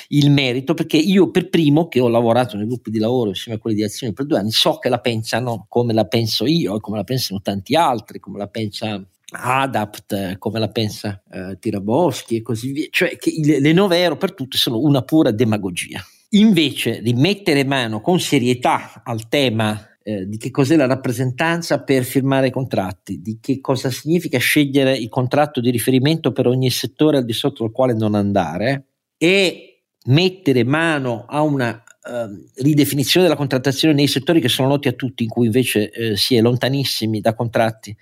il 0.09 0.31
merito, 0.31 0.75
perché 0.75 0.99
io 0.99 1.31
per 1.31 1.49
primo 1.49 1.89
che 1.89 1.99
ho 1.99 2.09
lavorato 2.09 2.59
nei 2.59 2.67
gruppi 2.67 2.91
di 2.91 2.99
lavoro 2.99 3.31
insieme 3.31 3.57
a 3.57 3.61
quelli 3.61 3.77
di 3.77 3.85
azione 3.85 4.13
per 4.13 4.27
due 4.27 4.37
anni, 4.37 4.51
so 4.51 4.77
che 4.77 4.91
la 4.91 5.01
pensano 5.01 5.65
come 5.71 5.95
la 5.95 6.05
penso 6.05 6.45
io 6.45 6.77
e 6.77 6.81
come 6.81 6.99
la 6.99 7.05
pensano 7.05 7.41
tanti 7.41 7.75
altri, 7.75 8.19
come 8.19 8.37
la 8.37 8.49
pensa 8.49 9.03
Adapt, 9.33 10.39
come 10.39 10.59
la 10.59 10.69
pensa 10.69 11.23
eh, 11.31 11.57
Tiraboschi 11.59 12.37
e 12.37 12.43
così 12.43 12.73
via, 12.73 12.87
cioè 12.91 13.17
che 13.17 13.33
le, 13.43 13.61
le 13.61 13.73
9 13.73 14.01
euro 14.01 14.17
per 14.17 14.35
tutti 14.35 14.57
sono 14.57 14.79
una 14.79 15.03
pura 15.03 15.31
demagogia. 15.31 16.01
Invece 16.31 17.03
di 17.03 17.13
mettere 17.15 17.65
mano 17.65 18.01
con 18.01 18.21
serietà 18.21 19.03
al 19.05 19.29
tema 19.29 19.87
eh, 20.03 20.27
di 20.27 20.37
che 20.37 20.51
cos'è 20.51 20.77
la 20.77 20.87
rappresentanza 20.87 21.83
per 21.83 22.05
firmare 22.05 22.49
i 22.49 22.51
contratti, 22.51 23.21
di 23.21 23.39
che 23.41 23.61
cosa 23.61 23.91
significa 23.91 24.39
scegliere 24.39 24.97
il 24.97 25.09
contratto 25.09 25.61
di 25.61 25.71
riferimento 25.71 26.33
per 26.33 26.47
ogni 26.47 26.71
settore 26.71 27.19
al 27.19 27.25
di 27.25 27.33
sotto 27.33 27.63
del 27.65 27.73
quale 27.73 27.95
non 27.95 28.15
andare 28.15 28.87
e 29.17 29.83
mettere 30.07 30.65
mano 30.65 31.25
a 31.29 31.43
una 31.43 31.83
Uh, 32.05 32.51
ridefinizione 32.57 33.25
della 33.25 33.39
contrattazione 33.39 33.95
nei 33.95 34.09
settori 34.09 34.41
che 34.41 34.49
sono 34.49 34.67
noti 34.67 34.89
a 34.89 34.93
tutti, 34.93 35.23
in 35.23 35.29
cui 35.29 35.47
invece 35.47 35.93
uh, 35.95 36.17
si 36.17 36.35
è 36.35 36.41
lontanissimi 36.41 37.21
da 37.21 37.33
contratti 37.33 37.97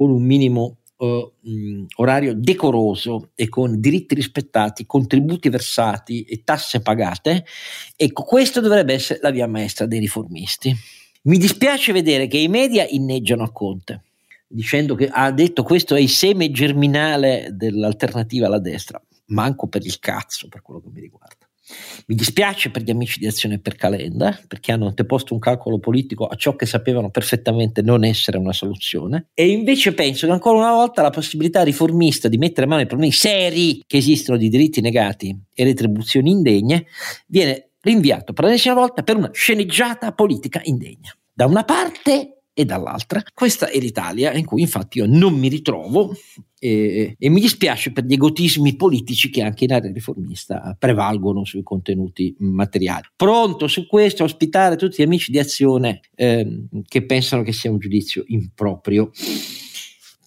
con 0.00 0.08
un 0.08 0.22
minimo 0.22 0.78
mh, 0.96 1.84
orario 1.96 2.34
decoroso 2.34 3.32
e 3.34 3.50
con 3.50 3.78
diritti 3.82 4.14
rispettati, 4.14 4.86
contributi 4.86 5.50
versati 5.50 6.22
e 6.22 6.40
tasse 6.42 6.80
pagate, 6.80 7.44
ecco, 7.94 8.22
questo 8.22 8.62
dovrebbe 8.62 8.94
essere 8.94 9.18
la 9.20 9.28
via 9.28 9.46
maestra 9.46 9.84
dei 9.84 9.98
riformisti. 9.98 10.74
Mi 11.24 11.36
dispiace 11.36 11.92
vedere 11.92 12.28
che 12.28 12.38
i 12.38 12.48
media 12.48 12.86
inneggiano 12.88 13.42
a 13.42 13.52
Conte, 13.52 14.04
dicendo 14.46 14.94
che 14.94 15.06
ha 15.06 15.30
detto 15.32 15.64
questo 15.64 15.94
è 15.94 16.00
il 16.00 16.08
seme 16.08 16.50
germinale 16.50 17.50
dell'alternativa 17.52 18.46
alla 18.46 18.58
destra, 18.58 18.98
manco 19.26 19.68
per 19.68 19.84
il 19.84 19.98
cazzo 19.98 20.48
per 20.48 20.62
quello 20.62 20.80
che 20.80 20.88
mi 20.90 21.00
riguarda. 21.00 21.49
Mi 22.06 22.14
dispiace 22.14 22.70
per 22.70 22.82
gli 22.82 22.90
amici 22.90 23.18
di 23.18 23.26
Azione 23.26 23.58
per 23.58 23.76
Calenda, 23.76 24.38
perché 24.46 24.72
hanno 24.72 24.86
anteposto 24.86 25.34
un 25.34 25.40
calcolo 25.40 25.78
politico 25.78 26.26
a 26.26 26.34
ciò 26.34 26.56
che 26.56 26.66
sapevano 26.66 27.10
perfettamente 27.10 27.82
non 27.82 28.04
essere 28.04 28.38
una 28.38 28.52
soluzione, 28.52 29.28
e 29.34 29.48
invece 29.48 29.94
penso 29.94 30.26
che 30.26 30.32
ancora 30.32 30.58
una 30.58 30.72
volta 30.72 31.02
la 31.02 31.10
possibilità 31.10 31.62
riformista 31.62 32.28
di 32.28 32.38
mettere 32.38 32.66
mano 32.66 32.80
ai 32.80 32.86
problemi 32.86 33.12
seri 33.12 33.82
che 33.86 33.98
esistono 33.98 34.38
di 34.38 34.48
diritti 34.48 34.80
negati 34.80 35.36
e 35.52 35.64
retribuzioni 35.64 36.30
indegne 36.30 36.86
viene 37.26 37.70
rinviato 37.80 38.32
per 38.32 38.44
l'ennesima 38.44 38.74
volta 38.74 39.02
per 39.02 39.16
una 39.16 39.30
sceneggiata 39.32 40.12
politica 40.12 40.60
indegna. 40.64 41.14
Da 41.32 41.46
una 41.46 41.64
parte 41.64 42.39
e 42.60 42.64
dall'altra. 42.66 43.22
Questa 43.32 43.70
è 43.70 43.78
l'Italia 43.78 44.32
in 44.34 44.44
cui 44.44 44.60
infatti 44.60 44.98
io 44.98 45.06
non 45.06 45.38
mi 45.38 45.48
ritrovo 45.48 46.14
e, 46.58 47.16
e, 47.18 47.30
mi 47.30 47.40
dispiace 47.40 47.90
per 47.90 48.04
gli 48.04 48.12
egotismi 48.12 48.76
politici 48.76 49.30
che 49.30 49.42
anche 49.42 49.64
in 49.64 49.72
area 49.72 49.90
riformista 49.90 50.76
prevalgono 50.78 51.44
sui 51.46 51.62
contenuti 51.62 52.34
materiali. 52.40 53.08
Pronto 53.16 53.66
su 53.66 53.86
questo 53.86 54.22
a 54.22 54.26
ospitare 54.26 54.76
tutti 54.76 55.00
gli 55.00 55.06
amici 55.06 55.30
di 55.30 55.38
azione 55.38 56.00
eh, 56.14 56.66
che 56.86 57.06
pensano 57.06 57.42
che 57.42 57.52
sia 57.52 57.70
un 57.70 57.78
giudizio 57.78 58.24
improprio. 58.26 59.10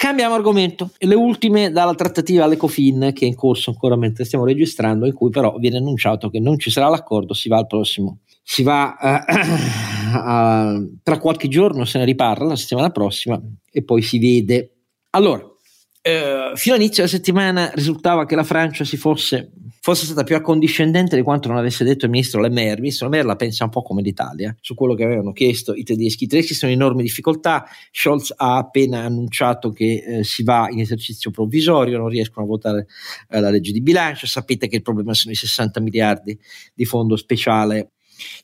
Cambiamo 0.03 0.35
argomento, 0.35 0.91
le 0.97 1.15
ultime 1.15 1.71
dalla 1.71 1.95
trattativa 1.95 2.43
all'Ecofin 2.43 3.11
che 3.13 3.23
è 3.23 3.27
in 3.29 3.35
corso 3.35 3.69
ancora 3.69 3.95
mentre 3.95 4.25
stiamo 4.25 4.43
registrando, 4.43 5.05
in 5.05 5.13
cui 5.13 5.29
però 5.29 5.55
viene 5.59 5.77
annunciato 5.77 6.29
che 6.29 6.41
non 6.41 6.59
ci 6.59 6.69
sarà 6.71 6.89
l'accordo, 6.89 7.33
si 7.33 7.47
va 7.47 7.59
al 7.59 7.67
prossimo. 7.67 8.19
Si 8.43 8.63
va 8.63 8.97
uh, 8.99 10.17
uh, 10.17 10.99
tra 11.01 11.17
qualche 11.19 11.47
giorno 11.47 11.85
se 11.85 11.99
ne 11.99 12.03
riparla 12.03 12.47
la 12.47 12.57
settimana 12.57 12.89
prossima 12.89 13.41
e 13.71 13.83
poi 13.85 14.01
si 14.01 14.19
vede. 14.19 14.73
Allora 15.11 15.41
uh, 15.41 16.55
fino 16.57 16.75
all'inizio 16.75 17.05
della 17.05 17.07
settimana 17.07 17.71
risultava 17.73 18.25
che 18.25 18.35
la 18.35 18.43
Francia 18.43 18.83
si 18.83 18.97
fosse 18.97 19.53
fosse 19.83 20.05
stata 20.05 20.23
più 20.23 20.37
accondiscendente 20.37 21.17
di 21.17 21.23
quanto 21.23 21.49
non 21.49 21.57
avesse 21.57 21.83
detto 21.83 22.05
il 22.05 22.11
ministro 22.11 22.39
Le 22.39 22.49
Maire. 22.49 22.75
Il 22.75 22.79
ministro 22.79 23.07
Le 23.07 23.11
Maire 23.11 23.27
la 23.27 23.35
pensa 23.35 23.65
un 23.65 23.69
po' 23.69 23.81
come 23.81 24.01
l'Italia 24.01 24.55
su 24.61 24.75
quello 24.75 24.93
che 24.93 25.03
avevano 25.03 25.33
chiesto 25.33 25.73
i 25.73 25.83
tedeschi. 25.83 26.23
I 26.23 26.27
tedeschi 26.27 26.53
sono 26.53 26.71
in 26.71 26.79
enormi 26.79 27.01
difficoltà. 27.01 27.65
Scholz 27.91 28.33
ha 28.37 28.55
appena 28.55 29.01
annunciato 29.01 29.71
che 29.71 30.01
eh, 30.07 30.23
si 30.23 30.43
va 30.43 30.69
in 30.69 30.79
esercizio 30.79 31.31
provvisorio, 31.31 31.97
non 31.97 32.07
riescono 32.07 32.45
a 32.45 32.47
votare 32.47 32.87
eh, 33.27 33.41
la 33.41 33.49
legge 33.49 33.73
di 33.73 33.81
bilancio. 33.81 34.25
Sapete 34.25 34.69
che 34.69 34.77
il 34.77 34.83
problema 34.83 35.13
sono 35.13 35.33
i 35.33 35.35
60 35.35 35.81
miliardi 35.81 36.39
di 36.73 36.85
fondo 36.85 37.17
speciale 37.17 37.92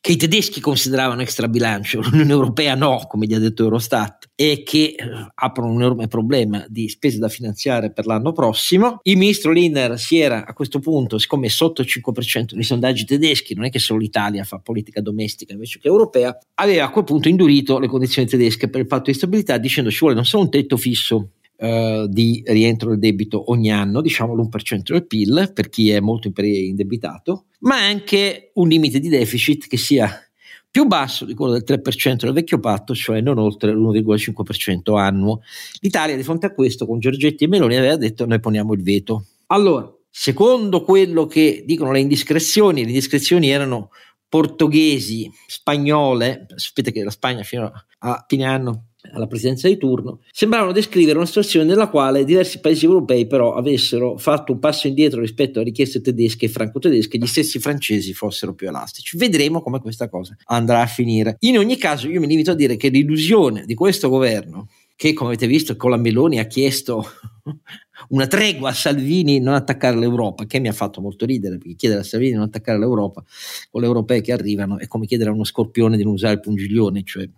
che 0.01 0.11
i 0.11 0.17
tedeschi 0.17 0.59
consideravano 0.59 1.21
extra 1.21 1.47
bilancio, 1.47 2.01
l'Unione 2.09 2.31
Europea 2.31 2.75
no, 2.75 3.05
come 3.07 3.25
gli 3.25 3.33
ha 3.33 3.39
detto 3.39 3.63
Eurostat, 3.63 4.29
e 4.35 4.63
che 4.63 4.95
eh, 4.97 5.05
aprono 5.35 5.73
un 5.73 5.81
enorme 5.81 6.07
problema 6.07 6.65
di 6.67 6.87
spese 6.89 7.19
da 7.19 7.27
finanziare 7.27 7.91
per 7.91 8.05
l'anno 8.05 8.31
prossimo. 8.31 8.99
Il 9.03 9.17
ministro 9.17 9.51
Lindner 9.51 9.99
si 9.99 10.19
era 10.19 10.45
a 10.45 10.53
questo 10.53 10.79
punto, 10.79 11.17
siccome 11.17 11.49
sotto 11.49 11.81
il 11.81 11.87
5% 11.89 12.53
nei 12.53 12.63
sondaggi 12.63 13.05
tedeschi, 13.05 13.53
non 13.53 13.65
è 13.65 13.69
che 13.69 13.79
solo 13.79 13.99
l'Italia 13.99 14.43
fa 14.43 14.59
politica 14.59 15.01
domestica 15.01 15.53
invece 15.53 15.79
che 15.79 15.87
europea, 15.87 16.37
aveva 16.55 16.85
a 16.85 16.89
quel 16.89 17.03
punto 17.03 17.27
indurito 17.27 17.79
le 17.79 17.87
condizioni 17.87 18.27
tedesche 18.27 18.69
per 18.69 18.81
il 18.81 18.87
patto 18.87 19.11
di 19.11 19.17
stabilità 19.17 19.57
dicendo 19.57 19.91
ci 19.91 19.99
vuole 19.99 20.15
non 20.15 20.25
solo 20.25 20.43
un 20.43 20.49
tetto 20.49 20.77
fisso 20.77 21.31
Uh, 21.61 22.07
di 22.07 22.41
rientro 22.45 22.91
del 22.91 22.99
debito 22.99 23.51
ogni 23.51 23.69
anno, 23.69 23.99
diciamo 23.99 24.33
l'1% 24.33 24.93
del 24.93 25.05
PIL 25.05 25.51
per 25.53 25.67
chi 25.67 25.89
è 25.89 25.99
molto 25.99 26.31
indebitato, 26.33 27.47
ma 27.59 27.75
anche 27.85 28.51
un 28.53 28.69
limite 28.69 29.01
di 29.01 29.09
deficit 29.09 29.67
che 29.67 29.75
sia 29.75 30.09
più 30.71 30.85
basso 30.85 31.25
di 31.25 31.33
quello 31.33 31.53
del 31.53 31.63
3% 31.65 32.15
del 32.19 32.33
vecchio 32.33 32.59
patto, 32.59 32.93
cioè 32.93 33.21
non 33.21 33.39
oltre 33.39 33.73
l'1,5% 33.73 34.97
annuo. 34.97 35.41
L'Italia 35.79 36.15
di 36.15 36.23
fronte 36.23 36.45
a 36.45 36.53
questo 36.53 36.85
con 36.85 36.99
Giorgetti 36.99 37.43
e 37.43 37.47
Meloni 37.47 37.75
aveva 37.75 37.95
detto 37.95 38.25
noi 38.25 38.39
poniamo 38.39 38.73
il 38.73 38.83
veto. 38.83 39.25
Allora, 39.47 39.91
secondo 40.09 40.83
quello 40.83 41.25
che 41.25 41.63
dicono 41.65 41.91
le 41.91 41.99
indiscrezioni, 41.99 42.83
le 42.83 42.89
indiscrezioni 42.89 43.49
erano 43.49 43.89
portoghesi, 44.27 45.29
spagnole, 45.47 46.45
sapete 46.55 46.91
che 46.91 47.03
la 47.03 47.09
Spagna 47.09 47.41
fino 47.41 47.71
a 47.99 48.25
fine 48.27 48.45
anno 48.45 48.88
alla 49.13 49.27
presidenza 49.27 49.67
di 49.67 49.77
turno, 49.77 50.21
sembravano 50.31 50.71
descrivere 50.71 51.17
una 51.17 51.25
situazione 51.25 51.65
nella 51.65 51.87
quale 51.87 52.25
diversi 52.25 52.59
paesi 52.59 52.85
europei 52.85 53.27
però 53.27 53.53
avessero 53.53 54.17
fatto 54.17 54.51
un 54.51 54.59
passo 54.59 54.87
indietro 54.87 55.21
rispetto 55.21 55.59
alle 55.59 55.69
richieste 55.69 56.01
tedesche 56.01 56.45
e 56.45 56.49
franco-tedesche 56.49 57.15
e 57.15 57.19
gli 57.19 57.27
stessi 57.27 57.59
francesi 57.59 58.13
fossero 58.13 58.53
più 58.53 58.67
elastici. 58.67 59.17
Vedremo 59.17 59.61
come 59.61 59.79
questa 59.79 60.09
cosa 60.09 60.35
andrà 60.45 60.81
a 60.81 60.87
finire. 60.87 61.37
In 61.39 61.57
ogni 61.57 61.77
caso 61.77 62.09
io 62.09 62.19
mi 62.19 62.27
limito 62.27 62.51
a 62.51 62.55
dire 62.55 62.75
che 62.75 62.89
l'illusione 62.89 63.65
di 63.65 63.73
questo 63.73 64.09
governo 64.09 64.67
che 64.99 65.13
come 65.13 65.29
avete 65.29 65.47
visto 65.47 65.77
con 65.77 65.91
la 65.91 65.95
Meloni 65.95 66.39
ha 66.39 66.43
chiesto 66.43 67.05
una 68.09 68.27
tregua 68.27 68.71
a 68.71 68.73
Salvini 68.73 69.39
non 69.39 69.53
attaccare 69.53 69.97
l'Europa, 69.97 70.45
che 70.45 70.59
mi 70.59 70.67
ha 70.67 70.73
fatto 70.73 70.99
molto 70.99 71.25
ridere, 71.25 71.57
perché 71.57 71.75
chiedere 71.75 72.01
a 72.01 72.03
Salvini 72.03 72.31
di 72.31 72.37
non 72.37 72.47
attaccare 72.47 72.77
l'Europa 72.77 73.23
con 73.71 73.79
le 73.79 73.87
europee 73.87 74.19
che 74.19 74.33
arrivano 74.33 74.77
è 74.77 74.87
come 74.87 75.05
chiedere 75.05 75.29
a 75.29 75.33
uno 75.33 75.45
scorpione 75.45 75.95
di 75.95 76.03
non 76.03 76.11
usare 76.11 76.33
il 76.33 76.41
pungiglione, 76.41 77.03
cioè 77.05 77.29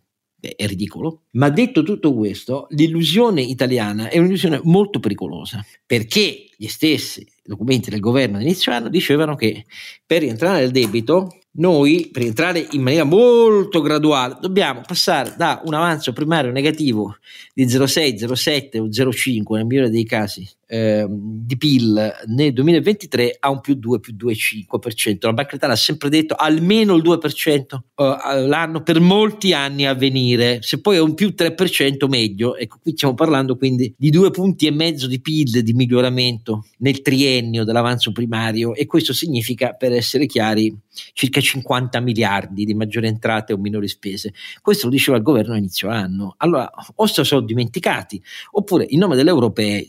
è 0.41 0.65
ridicolo. 0.65 1.23
Ma 1.31 1.49
detto 1.49 1.83
tutto 1.83 2.13
questo, 2.13 2.67
l'illusione 2.71 3.41
italiana 3.41 4.09
è 4.09 4.17
un'illusione 4.17 4.59
molto 4.63 4.99
pericolosa, 4.99 5.63
perché 5.85 6.49
gli 6.55 6.67
stessi 6.67 7.25
documenti 7.43 7.89
del 7.89 7.99
governo 7.99 8.37
all'inizio 8.37 8.71
anno 8.71 8.89
dicevano 8.89 9.35
che 9.35 9.65
per 10.05 10.21
rientrare 10.21 10.59
nel 10.59 10.71
debito 10.71 11.35
noi 11.53 12.09
per 12.11 12.23
entrare 12.23 12.65
in 12.71 12.81
maniera 12.81 13.03
molto 13.03 13.81
graduale 13.81 14.37
dobbiamo 14.39 14.81
passare 14.85 15.33
da 15.35 15.61
un 15.65 15.73
avanzo 15.73 16.13
primario 16.13 16.51
negativo 16.51 17.17
di 17.53 17.65
0,6, 17.65 18.25
0,7 18.25 18.79
o 18.79 18.85
0,5 18.85 19.55
nel 19.55 19.65
migliore 19.65 19.89
dei 19.89 20.05
casi 20.05 20.47
eh, 20.74 21.05
di 21.09 21.57
PIL 21.57 22.13
nel 22.28 22.53
2023 22.53 23.36
a 23.41 23.49
un 23.49 23.59
più 23.59 23.76
2, 23.76 23.99
più 23.99 24.15
2,5%. 24.15 25.17
La 25.19 25.34
Banca 25.34 25.49
d'Italia 25.51 25.76
ha 25.76 25.78
sempre 25.78 26.07
detto 26.07 26.34
almeno 26.36 26.95
il 26.95 27.03
2% 27.03 27.80
eh, 27.93 28.47
l'anno 28.47 28.82
per 28.82 29.01
molti 29.01 29.51
anni 29.51 29.86
a 29.86 29.93
venire, 29.93 30.59
se 30.61 30.80
poi 30.80 30.95
è 30.95 31.01
un 31.01 31.13
più 31.13 31.34
3% 31.38 32.07
meglio. 32.07 32.55
Ecco, 32.55 32.78
qui 32.82 32.93
stiamo 32.93 33.15
parlando 33.15 33.57
quindi 33.57 33.93
di 33.97 34.09
due 34.11 34.32
punti 34.32 34.65
e 34.65 34.72
mezzo 34.72 35.07
di 35.07 35.19
PIL 35.19 35.61
di 35.61 35.74
miglioramento 35.74 36.67
nel 36.78 37.01
triennio 37.01 37.65
dell'avanzo 37.65 38.13
primario 38.13 38.74
e 38.74 38.86
questo 38.86 39.11
significa, 39.11 39.74
per 39.74 39.91
essere 39.91 40.26
chiari, 40.26 40.74
circa 41.11 41.41
50 41.41 41.99
miliardi 41.99 42.63
di 42.63 42.74
maggiori 42.74 43.07
entrate 43.07 43.51
o 43.51 43.57
minori 43.57 43.89
spese. 43.89 44.34
Questo 44.61 44.86
lo 44.86 44.93
diceva 44.93 45.17
il 45.17 45.24
governo 45.24 45.53
a 45.53 45.57
inizio 45.57 45.89
anno. 45.89 46.36
Allora, 46.38 46.69
o 46.95 47.05
se 47.07 47.15
lo 47.17 47.24
sono 47.26 47.41
dimenticati, 47.41 48.22
oppure 48.51 48.86
in 48.88 48.99
nome 48.99 49.17
delle 49.17 49.30
europee 49.32 49.86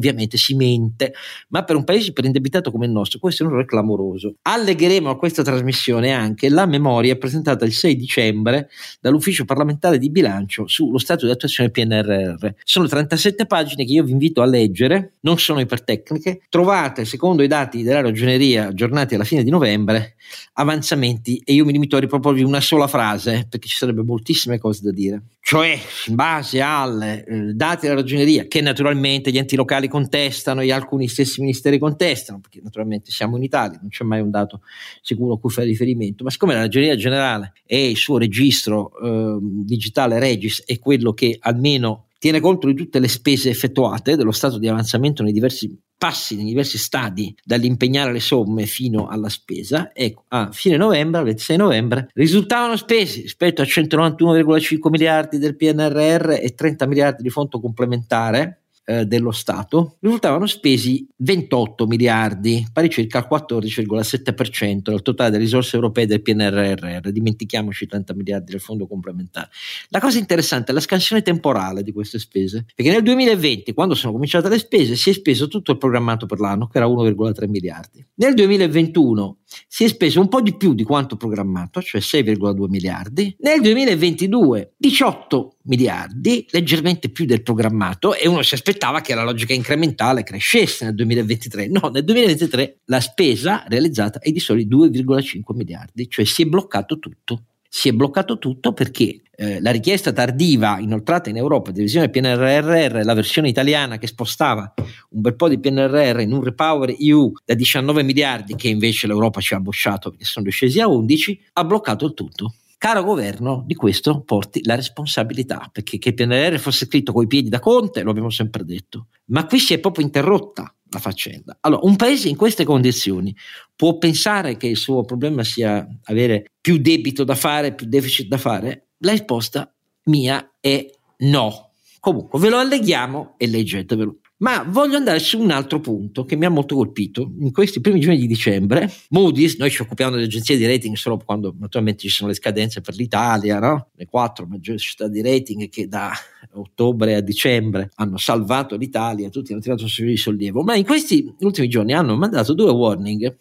ovviamente 0.00 0.38
si 0.38 0.54
mente, 0.54 1.12
ma 1.48 1.62
per 1.62 1.76
un 1.76 1.84
paese 1.84 2.08
iperindebitato 2.08 2.70
come 2.70 2.86
il 2.86 2.92
nostro 2.92 3.18
questo 3.18 3.42
è 3.42 3.46
un 3.46 3.52
errore 3.52 3.66
clamoroso. 3.66 4.36
Allegheremo 4.42 5.10
a 5.10 5.16
questa 5.16 5.42
trasmissione 5.42 6.12
anche 6.12 6.48
la 6.48 6.64
memoria 6.64 7.16
presentata 7.16 7.66
il 7.66 7.72
6 7.72 7.96
dicembre 7.96 8.70
dall'ufficio 9.00 9.44
parlamentare 9.44 9.98
di 9.98 10.10
bilancio 10.10 10.66
sullo 10.66 10.98
stato 10.98 11.26
di 11.26 11.32
attuazione 11.32 11.70
PNRR. 11.70 12.48
Sono 12.64 12.88
37 12.88 13.46
pagine 13.46 13.84
che 13.84 13.92
io 13.92 14.02
vi 14.02 14.12
invito 14.12 14.40
a 14.40 14.46
leggere, 14.46 15.16
non 15.20 15.38
sono 15.38 15.60
ipertecniche, 15.60 16.40
trovate 16.48 17.04
secondo 17.04 17.42
i 17.42 17.46
dati 17.46 17.82
della 17.82 18.00
ragioneria 18.00 18.68
aggiornati 18.68 19.14
alla 19.14 19.24
fine 19.24 19.44
di 19.44 19.50
novembre 19.50 20.16
avanzamenti 20.54 21.42
e 21.44 21.52
io 21.52 21.64
mi 21.64 21.72
limito 21.72 21.96
a 21.96 22.00
riproporvi 22.00 22.42
una 22.42 22.60
sola 22.60 22.86
frase 22.86 23.46
perché 23.48 23.68
ci 23.68 23.76
sarebbe 23.76 24.02
moltissime 24.02 24.58
cose 24.58 24.80
da 24.82 24.90
dire. 24.90 25.22
Cioè, 25.42 25.76
in 26.06 26.14
base 26.14 26.62
ai 26.62 27.24
eh, 27.26 27.52
dati 27.54 27.86
della 27.86 28.00
ragioneria, 28.00 28.46
che 28.46 28.60
naturalmente 28.60 29.32
gli 29.32 29.38
enti 29.38 29.56
locali 29.56 29.88
contestano 29.88 30.60
e 30.60 30.70
alcuni 30.70 31.08
stessi 31.08 31.40
ministeri 31.40 31.78
contestano, 31.78 32.40
perché 32.40 32.60
naturalmente 32.62 33.10
siamo 33.10 33.36
in 33.36 33.42
Italia, 33.42 33.78
non 33.80 33.88
c'è 33.88 34.04
mai 34.04 34.20
un 34.20 34.30
dato 34.30 34.60
sicuro 35.02 35.34
a 35.34 35.40
cui 35.40 35.50
fare 35.50 35.66
riferimento, 35.66 36.22
ma 36.22 36.30
siccome 36.30 36.54
la 36.54 36.60
ragioneria 36.60 36.94
generale 36.94 37.52
e 37.66 37.90
il 37.90 37.96
suo 37.96 38.18
registro 38.18 38.92
eh, 39.02 39.38
digitale 39.40 40.18
Regis 40.20 40.62
è 40.64 40.78
quello 40.78 41.12
che 41.14 41.36
almeno 41.40 42.06
tiene 42.18 42.38
conto 42.38 42.66
di 42.66 42.74
tutte 42.74 42.98
le 42.98 43.08
spese 43.08 43.48
effettuate 43.48 44.14
dello 44.14 44.32
stato 44.32 44.58
di 44.58 44.68
avanzamento 44.68 45.22
nei 45.22 45.32
diversi 45.32 45.74
passi, 46.00 46.34
nei 46.34 46.46
diversi 46.46 46.78
stadi, 46.78 47.36
dall'impegnare 47.44 48.10
le 48.10 48.20
somme 48.20 48.64
fino 48.64 49.08
alla 49.08 49.28
spesa. 49.28 49.90
Ecco, 49.92 50.24
a 50.28 50.48
fine 50.50 50.78
novembre, 50.78 51.18
al 51.18 51.26
26 51.26 51.56
novembre, 51.58 52.08
risultavano 52.14 52.74
spesi 52.78 53.20
rispetto 53.20 53.60
a 53.60 53.66
191,5 53.66 54.88
miliardi 54.88 55.36
del 55.36 55.56
PNRR 55.56 56.38
e 56.40 56.54
30 56.54 56.86
miliardi 56.86 57.22
di 57.22 57.28
fondo 57.28 57.60
complementare 57.60 58.59
eh, 58.90 59.04
dello 59.06 59.30
Stato, 59.30 59.98
risultavano 60.00 60.46
spesi 60.46 61.06
28 61.18 61.86
miliardi, 61.86 62.66
pari 62.72 62.90
circa 62.90 63.18
al 63.18 63.28
14,7% 63.30 64.80
del 64.90 65.02
totale 65.02 65.30
delle 65.30 65.44
risorse 65.44 65.76
europee 65.76 66.06
del 66.06 66.22
PNRR, 66.22 67.10
dimentichiamoci 67.10 67.86
30 67.86 68.14
miliardi 68.14 68.50
del 68.50 68.60
fondo 68.60 68.88
complementare. 68.88 69.48
La 69.90 70.00
cosa 70.00 70.18
interessante 70.18 70.72
è 70.72 70.74
la 70.74 70.80
scansione 70.80 71.22
temporale 71.22 71.84
di 71.84 71.92
queste 71.92 72.18
spese, 72.18 72.66
perché 72.74 72.90
nel 72.90 73.02
2020, 73.04 73.72
quando 73.74 73.94
sono 73.94 74.12
cominciate 74.12 74.48
le 74.48 74.58
spese, 74.58 74.96
si 74.96 75.10
è 75.10 75.12
speso 75.12 75.46
tutto 75.46 75.70
il 75.70 75.78
programmato 75.78 76.26
per 76.26 76.40
l'anno, 76.40 76.66
che 76.66 76.78
era 76.78 76.86
1,3 76.86 77.48
miliardi. 77.48 78.04
Nel 78.14 78.34
2021 78.34 79.39
si 79.66 79.84
è 79.84 79.88
speso 79.88 80.20
un 80.20 80.28
po' 80.28 80.40
di 80.40 80.56
più 80.56 80.74
di 80.74 80.84
quanto 80.84 81.16
programmato, 81.16 81.82
cioè 81.82 82.00
6,2 82.00 82.68
miliardi. 82.68 83.34
Nel 83.40 83.60
2022 83.60 84.74
18 84.76 85.56
miliardi, 85.64 86.46
leggermente 86.50 87.10
più 87.10 87.24
del 87.24 87.42
programmato 87.42 88.14
e 88.14 88.28
uno 88.28 88.42
si 88.42 88.54
aspettava 88.54 89.00
che 89.00 89.14
la 89.14 89.24
logica 89.24 89.52
incrementale 89.52 90.22
crescesse 90.22 90.84
nel 90.84 90.94
2023. 90.94 91.68
No, 91.68 91.88
nel 91.88 92.04
2023 92.04 92.80
la 92.86 93.00
spesa 93.00 93.64
realizzata 93.68 94.20
è 94.20 94.30
di 94.30 94.40
soli 94.40 94.66
2,5 94.66 95.40
miliardi, 95.54 96.08
cioè 96.08 96.24
si 96.24 96.42
è 96.42 96.46
bloccato 96.46 96.98
tutto 96.98 97.44
si 97.72 97.88
è 97.88 97.92
bloccato 97.92 98.38
tutto 98.38 98.72
perché 98.72 99.22
eh, 99.36 99.60
la 99.60 99.70
richiesta 99.70 100.12
tardiva 100.12 100.80
inoltrata 100.80 101.30
in 101.30 101.36
Europa 101.36 101.70
di 101.70 101.78
revisione 101.78 102.10
PNRR, 102.10 103.04
la 103.04 103.14
versione 103.14 103.48
italiana 103.48 103.96
che 103.96 104.08
spostava 104.08 104.74
un 104.76 105.20
bel 105.20 105.36
po' 105.36 105.48
di 105.48 105.60
PNRR 105.60 106.18
in 106.18 106.32
un 106.32 106.42
Repower 106.42 106.96
EU 106.98 107.32
da 107.44 107.54
19 107.54 108.02
miliardi 108.02 108.56
che 108.56 108.68
invece 108.68 109.06
l'Europa 109.06 109.40
ci 109.40 109.54
ha 109.54 109.60
bocciato 109.60 110.10
perché 110.10 110.24
sono 110.24 110.50
scesi 110.50 110.80
a 110.80 110.88
11, 110.88 111.40
ha 111.52 111.64
bloccato 111.64 112.06
il 112.06 112.14
tutto. 112.14 112.54
Caro 112.80 113.02
governo, 113.02 113.62
di 113.66 113.74
questo 113.74 114.22
porti 114.22 114.64
la 114.64 114.74
responsabilità, 114.74 115.68
perché 115.70 115.98
che 115.98 116.08
il 116.08 116.14
PNRR 116.14 116.56
fosse 116.56 116.86
scritto 116.86 117.12
coi 117.12 117.26
piedi 117.26 117.50
da 117.50 117.58
Conte, 117.58 118.00
lo 118.02 118.08
abbiamo 118.08 118.30
sempre 118.30 118.64
detto, 118.64 119.08
ma 119.26 119.44
qui 119.44 119.58
si 119.58 119.74
è 119.74 119.78
proprio 119.80 120.02
interrotta 120.02 120.74
la 120.88 120.98
faccenda. 120.98 121.58
Allora, 121.60 121.84
un 121.84 121.96
paese 121.96 122.30
in 122.30 122.36
queste 122.36 122.64
condizioni 122.64 123.36
può 123.76 123.98
pensare 123.98 124.56
che 124.56 124.66
il 124.66 124.78
suo 124.78 125.04
problema 125.04 125.44
sia 125.44 125.86
avere 126.04 126.52
più 126.58 126.78
debito 126.78 127.22
da 127.22 127.34
fare, 127.34 127.74
più 127.74 127.84
deficit 127.86 128.28
da 128.28 128.38
fare? 128.38 128.86
La 129.00 129.10
risposta 129.10 129.70
mia 130.04 130.52
è 130.58 130.90
no. 131.18 131.72
Comunque, 132.00 132.38
ve 132.38 132.48
lo 132.48 132.56
alleghiamo 132.56 133.34
e 133.36 133.46
leggetevelo. 133.46 134.20
Ma 134.40 134.64
voglio 134.66 134.96
andare 134.96 135.18
su 135.18 135.38
un 135.38 135.50
altro 135.50 135.80
punto 135.80 136.24
che 136.24 136.34
mi 136.34 136.46
ha 136.46 136.50
molto 136.50 136.74
colpito. 136.74 137.30
In 137.40 137.52
questi 137.52 137.80
primi 137.80 138.00
giorni 138.00 138.20
di 138.20 138.26
dicembre, 138.26 138.90
Moody's, 139.10 139.56
noi 139.56 139.70
ci 139.70 139.82
occupiamo 139.82 140.12
delle 140.12 140.24
agenzie 140.24 140.56
di 140.56 140.66
rating 140.66 140.96
solo 140.96 141.18
quando 141.18 141.54
naturalmente 141.58 142.00
ci 142.02 142.08
sono 142.08 142.30
le 142.30 142.34
scadenze 142.34 142.80
per 142.80 142.94
l'Italia, 142.94 143.58
no? 143.58 143.90
le 143.94 144.06
quattro 144.06 144.46
maggiori 144.46 144.78
società 144.78 145.08
di 145.08 145.20
rating 145.20 145.68
che 145.68 145.88
da 145.88 146.10
ottobre 146.52 147.16
a 147.16 147.20
dicembre 147.20 147.90
hanno 147.96 148.16
salvato 148.16 148.76
l'Italia, 148.76 149.28
tutti 149.28 149.52
hanno 149.52 149.60
tirato 149.60 149.86
su 149.86 150.04
di 150.04 150.16
sollievo, 150.16 150.62
ma 150.62 150.74
in 150.74 150.86
questi 150.86 151.34
ultimi 151.40 151.68
giorni 151.68 151.92
hanno 151.92 152.16
mandato 152.16 152.54
due 152.54 152.70
warning 152.70 153.36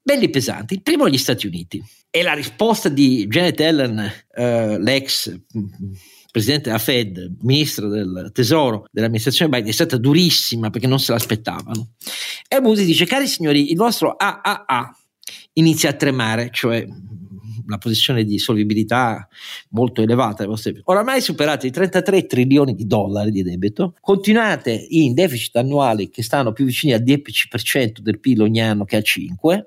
belli 0.00 0.30
pesanti. 0.30 0.72
Il 0.72 0.82
primo 0.82 1.04
agli 1.04 1.18
Stati 1.18 1.46
Uniti 1.46 1.82
e 2.10 2.22
la 2.22 2.32
risposta 2.32 2.88
di 2.88 3.26
Janet 3.26 3.60
Allen, 3.60 4.10
eh, 4.34 4.78
l'ex 4.78 5.38
presidente 6.30 6.64
della 6.64 6.78
Fed, 6.78 7.36
ministro 7.40 7.88
del 7.88 8.30
tesoro 8.32 8.86
dell'amministrazione 8.90 9.50
Biden, 9.50 9.70
è 9.70 9.72
stata 9.72 9.96
durissima 9.96 10.70
perché 10.70 10.86
non 10.86 11.00
se 11.00 11.12
l'aspettavano. 11.12 11.90
E 12.46 12.60
Musi 12.60 12.84
dice, 12.84 13.06
cari 13.06 13.26
signori, 13.26 13.70
il 13.70 13.76
vostro 13.76 14.14
AAA 14.16 14.96
inizia 15.54 15.90
a 15.90 15.94
tremare, 15.94 16.50
cioè 16.52 16.86
una 17.66 17.78
posizione 17.78 18.24
di 18.24 18.38
solvibilità 18.38 19.28
molto 19.70 20.00
elevata. 20.02 20.46
Oramai 20.84 21.20
superate 21.20 21.66
i 21.66 21.70
33 21.70 22.26
trilioni 22.26 22.74
di 22.74 22.86
dollari 22.86 23.30
di 23.30 23.42
debito, 23.42 23.94
continuate 24.00 24.86
in 24.88 25.12
deficit 25.12 25.56
annuali 25.56 26.08
che 26.08 26.22
stanno 26.22 26.52
più 26.52 26.64
vicini 26.64 26.94
al 26.94 27.02
10% 27.02 27.98
del 27.98 28.18
PIL 28.18 28.40
ogni 28.40 28.62
anno 28.62 28.84
che 28.84 28.96
a 28.96 29.00
5% 29.00 29.64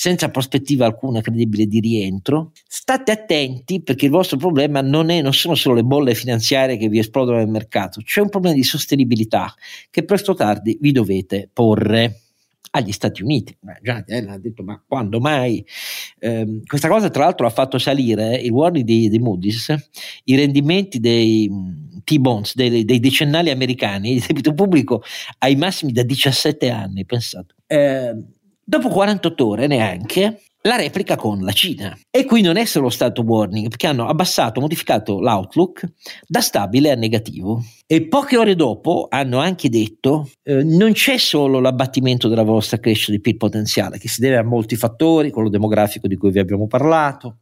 senza 0.00 0.28
prospettiva 0.28 0.86
alcuna 0.86 1.20
credibile 1.20 1.66
di 1.66 1.80
rientro. 1.80 2.52
State 2.68 3.10
attenti 3.10 3.82
perché 3.82 4.04
il 4.04 4.12
vostro 4.12 4.36
problema 4.36 4.80
non, 4.80 5.10
è, 5.10 5.20
non 5.20 5.32
sono 5.32 5.56
solo 5.56 5.74
le 5.74 5.82
bolle 5.82 6.14
finanziarie 6.14 6.76
che 6.76 6.88
vi 6.88 7.00
esplodono 7.00 7.38
nel 7.38 7.48
mercato, 7.48 8.00
c'è 8.02 8.20
un 8.20 8.28
problema 8.28 8.54
di 8.54 8.62
sostenibilità 8.62 9.52
che 9.90 10.04
presto 10.04 10.30
o 10.30 10.34
tardi 10.34 10.78
vi 10.80 10.92
dovete 10.92 11.50
porre 11.52 12.20
agli 12.70 12.92
Stati 12.92 13.24
Uniti. 13.24 13.56
Janet 13.82 14.08
Yellen 14.08 14.30
ha 14.30 14.38
detto: 14.38 14.62
Ma 14.62 14.80
quando 14.86 15.18
mai? 15.18 15.66
Eh, 16.20 16.60
questa 16.64 16.86
cosa, 16.86 17.10
tra 17.10 17.24
l'altro, 17.24 17.46
ha 17.48 17.50
fatto 17.50 17.78
salire 17.78 18.36
il 18.36 18.52
warning 18.52 18.84
di, 18.84 19.08
di 19.08 19.18
Moody's, 19.18 19.74
i 20.24 20.36
rendimenti 20.36 21.00
dei 21.00 21.50
T-bonds, 22.04 22.54
dei, 22.54 22.84
dei 22.84 23.00
decennali 23.00 23.50
americani, 23.50 24.12
il 24.12 24.24
debito 24.24 24.54
pubblico 24.54 25.02
ai 25.38 25.56
massimi 25.56 25.90
da 25.90 26.04
17 26.04 26.70
anni. 26.70 27.04
Pensate. 27.04 27.54
Eh, 27.66 28.14
Dopo 28.68 28.90
48 28.90 29.46
ore 29.46 29.66
neanche 29.66 30.42
la 30.64 30.76
replica 30.76 31.16
con 31.16 31.40
la 31.40 31.52
Cina. 31.52 31.96
E 32.10 32.26
qui 32.26 32.42
non 32.42 32.58
è 32.58 32.66
solo 32.66 32.90
stato 32.90 33.22
warning, 33.22 33.68
perché 33.68 33.86
hanno 33.86 34.06
abbassato, 34.06 34.60
modificato 34.60 35.20
l'outlook 35.20 35.90
da 36.26 36.42
stabile 36.42 36.90
a 36.90 36.94
negativo. 36.94 37.64
E 37.86 38.06
poche 38.08 38.36
ore 38.36 38.54
dopo 38.56 39.06
hanno 39.08 39.38
anche 39.38 39.70
detto 39.70 40.28
eh, 40.42 40.62
non 40.64 40.92
c'è 40.92 41.16
solo 41.16 41.60
l'abbattimento 41.60 42.28
della 42.28 42.42
vostra 42.42 42.78
crescita 42.78 43.12
di 43.12 43.22
PIL 43.22 43.38
potenziale, 43.38 43.96
che 43.96 44.08
si 44.08 44.20
deve 44.20 44.36
a 44.36 44.44
molti 44.44 44.76
fattori, 44.76 45.30
quello 45.30 45.48
demografico 45.48 46.06
di 46.06 46.18
cui 46.18 46.30
vi 46.30 46.38
abbiamo 46.38 46.66
parlato, 46.66 47.38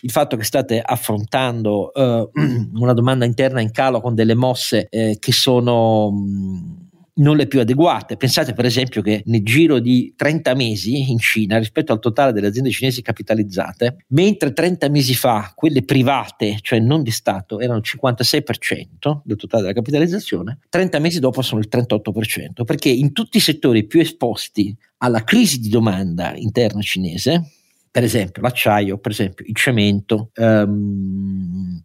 il 0.00 0.10
fatto 0.10 0.36
che 0.36 0.42
state 0.42 0.82
affrontando 0.84 1.94
eh, 1.94 2.30
una 2.74 2.94
domanda 2.94 3.24
interna 3.24 3.60
in 3.60 3.70
calo 3.70 4.00
con 4.00 4.16
delle 4.16 4.34
mosse 4.34 4.88
eh, 4.90 5.18
che 5.20 5.30
sono... 5.30 6.10
Mh, 6.10 6.88
non 7.14 7.36
le 7.36 7.46
più 7.46 7.60
adeguate. 7.60 8.16
Pensate 8.16 8.52
per 8.54 8.64
esempio 8.64 9.02
che 9.02 9.22
nel 9.26 9.44
giro 9.44 9.78
di 9.78 10.14
30 10.16 10.54
mesi 10.54 11.10
in 11.10 11.18
Cina 11.18 11.58
rispetto 11.58 11.92
al 11.92 12.00
totale 12.00 12.32
delle 12.32 12.48
aziende 12.48 12.70
cinesi 12.70 13.02
capitalizzate, 13.02 14.04
mentre 14.08 14.52
30 14.52 14.88
mesi 14.88 15.14
fa 15.14 15.52
quelle 15.54 15.84
private, 15.84 16.58
cioè 16.60 16.78
non 16.80 17.02
di 17.02 17.10
Stato, 17.10 17.60
erano 17.60 17.78
il 17.78 17.84
56% 17.84 19.20
del 19.22 19.36
totale 19.36 19.62
della 19.62 19.74
capitalizzazione, 19.74 20.58
30 20.68 20.98
mesi 20.98 21.20
dopo 21.20 21.42
sono 21.42 21.60
il 21.60 21.68
38%, 21.70 22.64
perché 22.64 22.88
in 22.88 23.12
tutti 23.12 23.36
i 23.36 23.40
settori 23.40 23.84
più 23.84 24.00
esposti 24.00 24.76
alla 24.98 25.22
crisi 25.22 25.60
di 25.60 25.68
domanda 25.68 26.34
interna 26.34 26.80
cinese, 26.80 27.50
per 27.90 28.02
esempio 28.02 28.42
l'acciaio, 28.42 28.98
per 28.98 29.12
esempio 29.12 29.44
il 29.46 29.54
cemento, 29.54 30.30
um, 30.36 31.82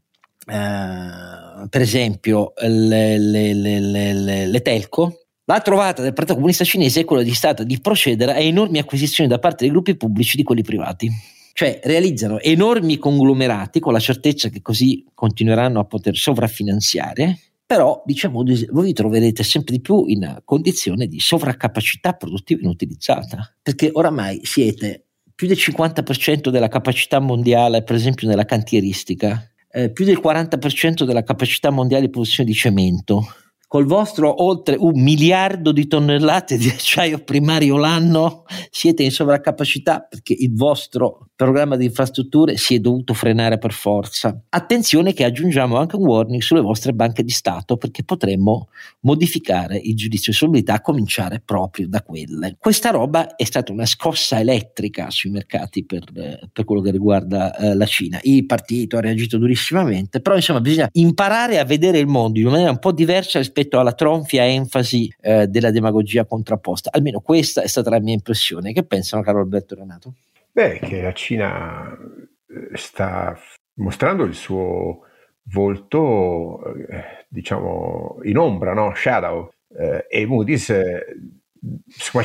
Uh, 0.49 1.38
per 1.67 1.81
esempio 1.81 2.53
le, 2.61 3.17
le, 3.17 3.53
le, 3.53 4.45
le, 4.47 4.61
telco, 4.61 5.19
la 5.45 5.61
trovata 5.61 6.01
del 6.01 6.13
Partito 6.13 6.35
Comunista 6.35 6.63
Cinese 6.63 7.01
è 7.01 7.05
quella 7.05 7.23
di 7.23 7.33
stata 7.33 7.63
di 7.63 7.79
procedere 7.79 8.33
a 8.33 8.39
enormi 8.39 8.77
acquisizioni 8.77 9.29
da 9.29 9.39
parte 9.39 9.63
dei 9.63 9.71
gruppi 9.71 9.97
pubblici 9.97 10.37
di 10.37 10.43
quelli 10.43 10.61
privati. 10.61 11.09
Cioè 11.53 11.79
realizzano 11.83 12.39
enormi 12.39 12.97
conglomerati 12.97 13.79
con 13.79 13.91
la 13.91 13.99
certezza 13.99 14.49
che 14.49 14.61
così 14.61 15.03
continueranno 15.13 15.79
a 15.79 15.85
poter 15.85 16.15
sovraffinanziare, 16.15 17.37
però 17.65 18.01
diciamo 18.05 18.43
voi 18.71 18.85
vi 18.85 18.93
troverete 18.93 19.43
sempre 19.43 19.75
di 19.75 19.81
più 19.81 20.05
in 20.05 20.41
condizione 20.45 21.07
di 21.07 21.19
sovraccapacità 21.19 22.13
produttiva 22.13 22.61
inutilizzata, 22.61 23.55
perché 23.61 23.89
oramai 23.91 24.39
siete 24.43 25.07
più 25.35 25.47
del 25.47 25.57
50% 25.57 26.49
della 26.49 26.67
capacità 26.67 27.19
mondiale, 27.19 27.83
per 27.83 27.95
esempio 27.95 28.27
nella 28.27 28.43
cantieristica, 28.43 29.48
eh, 29.71 29.91
più 29.91 30.05
del 30.05 30.19
40% 30.23 31.03
della 31.03 31.23
capacità 31.23 31.69
mondiale 31.69 32.05
di 32.05 32.11
produzione 32.11 32.49
di 32.49 32.55
cemento, 32.55 33.25
col 33.67 33.85
vostro 33.85 34.43
oltre 34.43 34.75
un 34.77 35.01
miliardo 35.01 35.71
di 35.71 35.87
tonnellate 35.87 36.57
di 36.57 36.69
acciaio 36.69 37.23
primario 37.23 37.77
l'anno 37.77 38.45
siete 38.71 39.03
in 39.03 39.11
sovraccapacità 39.11 40.07
perché 40.09 40.33
il 40.33 40.55
vostro 40.55 41.28
programma 41.39 41.77
di 41.77 41.85
infrastrutture 41.85 42.57
si 42.57 42.75
è 42.75 42.79
dovuto 42.79 43.13
frenare 43.13 43.57
per 43.57 43.71
forza. 43.71 44.37
Attenzione 44.49 45.13
che 45.13 45.23
aggiungiamo 45.23 45.77
anche 45.77 45.95
un 45.95 46.05
warning 46.05 46.41
sulle 46.41 46.59
vostre 46.59 46.91
banche 46.91 47.23
di 47.23 47.31
Stato 47.31 47.77
perché 47.77 48.03
potremmo 48.03 48.67
modificare 49.03 49.77
il 49.77 49.95
giudizio 49.95 50.33
di 50.33 50.37
solidità 50.37 50.73
a 50.73 50.81
cominciare 50.81 51.41
proprio 51.43 51.87
da 51.87 52.01
quelle. 52.01 52.57
Questa 52.59 52.89
roba 52.89 53.37
è 53.37 53.45
stata 53.45 53.71
una 53.71 53.85
scossa 53.85 54.37
elettrica 54.37 55.09
sui 55.11 55.29
mercati 55.29 55.85
per, 55.85 56.11
per 56.51 56.65
quello 56.65 56.81
che 56.81 56.91
riguarda 56.91 57.55
eh, 57.55 57.73
la 57.73 57.85
Cina. 57.85 58.19
Il 58.23 58.45
partito 58.45 58.97
ha 58.97 58.99
reagito 58.99 59.37
durissimamente, 59.37 60.19
però 60.19 60.35
insomma 60.35 60.59
bisogna 60.59 60.89
imparare 60.91 61.57
a 61.57 61.63
vedere 61.63 61.99
il 61.99 62.07
mondo 62.07 62.39
in 62.39 62.47
maniera 62.47 62.71
un 62.71 62.79
po' 62.79 62.91
diversa 62.91 63.39
rispetto 63.39 63.79
alla 63.79 63.93
tronfia 63.93 64.45
enfasi 64.45 65.09
eh, 65.21 65.47
della 65.47 65.71
demagogia 65.71 66.25
contrapposta. 66.25 66.89
Almeno 66.91 67.21
questa 67.21 67.61
è 67.61 67.67
stata 67.67 67.89
la 67.89 68.01
mia 68.01 68.13
impressione. 68.13 68.73
Che 68.73 68.83
pensano, 68.83 69.23
caro 69.23 69.39
Alberto 69.39 69.75
Renato? 69.75 70.15
Beh, 70.51 70.79
che 70.79 71.01
la 71.01 71.13
Cina 71.13 71.91
eh, 71.91 72.77
sta 72.77 73.37
mostrando 73.75 74.23
il 74.23 74.33
suo 74.33 75.05
volto, 75.51 76.75
eh, 76.89 77.25
diciamo, 77.27 78.19
in 78.23 78.37
ombra, 78.37 78.73
no? 78.73 78.93
shadow, 78.95 79.49
eh, 79.77 80.05
e 80.09 80.25
Moody's 80.25 80.69
eh, 80.69 81.05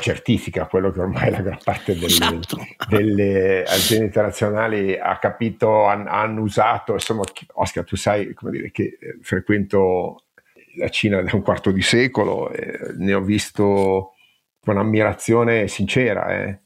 certifica 0.01 0.67
quello 0.67 0.91
che 0.91 1.01
ormai 1.01 1.31
la 1.31 1.41
gran 1.41 1.59
parte 1.63 1.95
delle, 1.95 2.07
esatto. 2.07 2.59
delle 2.89 3.65
aziende 3.65 4.07
internazionali 4.07 4.97
ha 4.97 5.19
capito, 5.19 5.85
han, 5.85 6.07
hanno 6.07 6.43
usato. 6.43 6.93
Insomma, 6.95 7.23
Oscar, 7.55 7.85
tu 7.85 7.97
sai 7.97 8.33
come 8.33 8.53
dire, 8.53 8.71
che 8.71 8.99
eh, 9.01 9.19
frequento 9.21 10.25
la 10.77 10.89
Cina 10.89 11.23
da 11.23 11.31
un 11.35 11.43
quarto 11.43 11.71
di 11.71 11.83
secolo, 11.83 12.51
ne 12.97 13.15
ho 13.15 13.21
visto 13.21 14.15
con 14.59 14.77
ammirazione 14.77 15.69
sincera. 15.69 16.29
Eh 16.29 16.49
eh, 16.49 16.64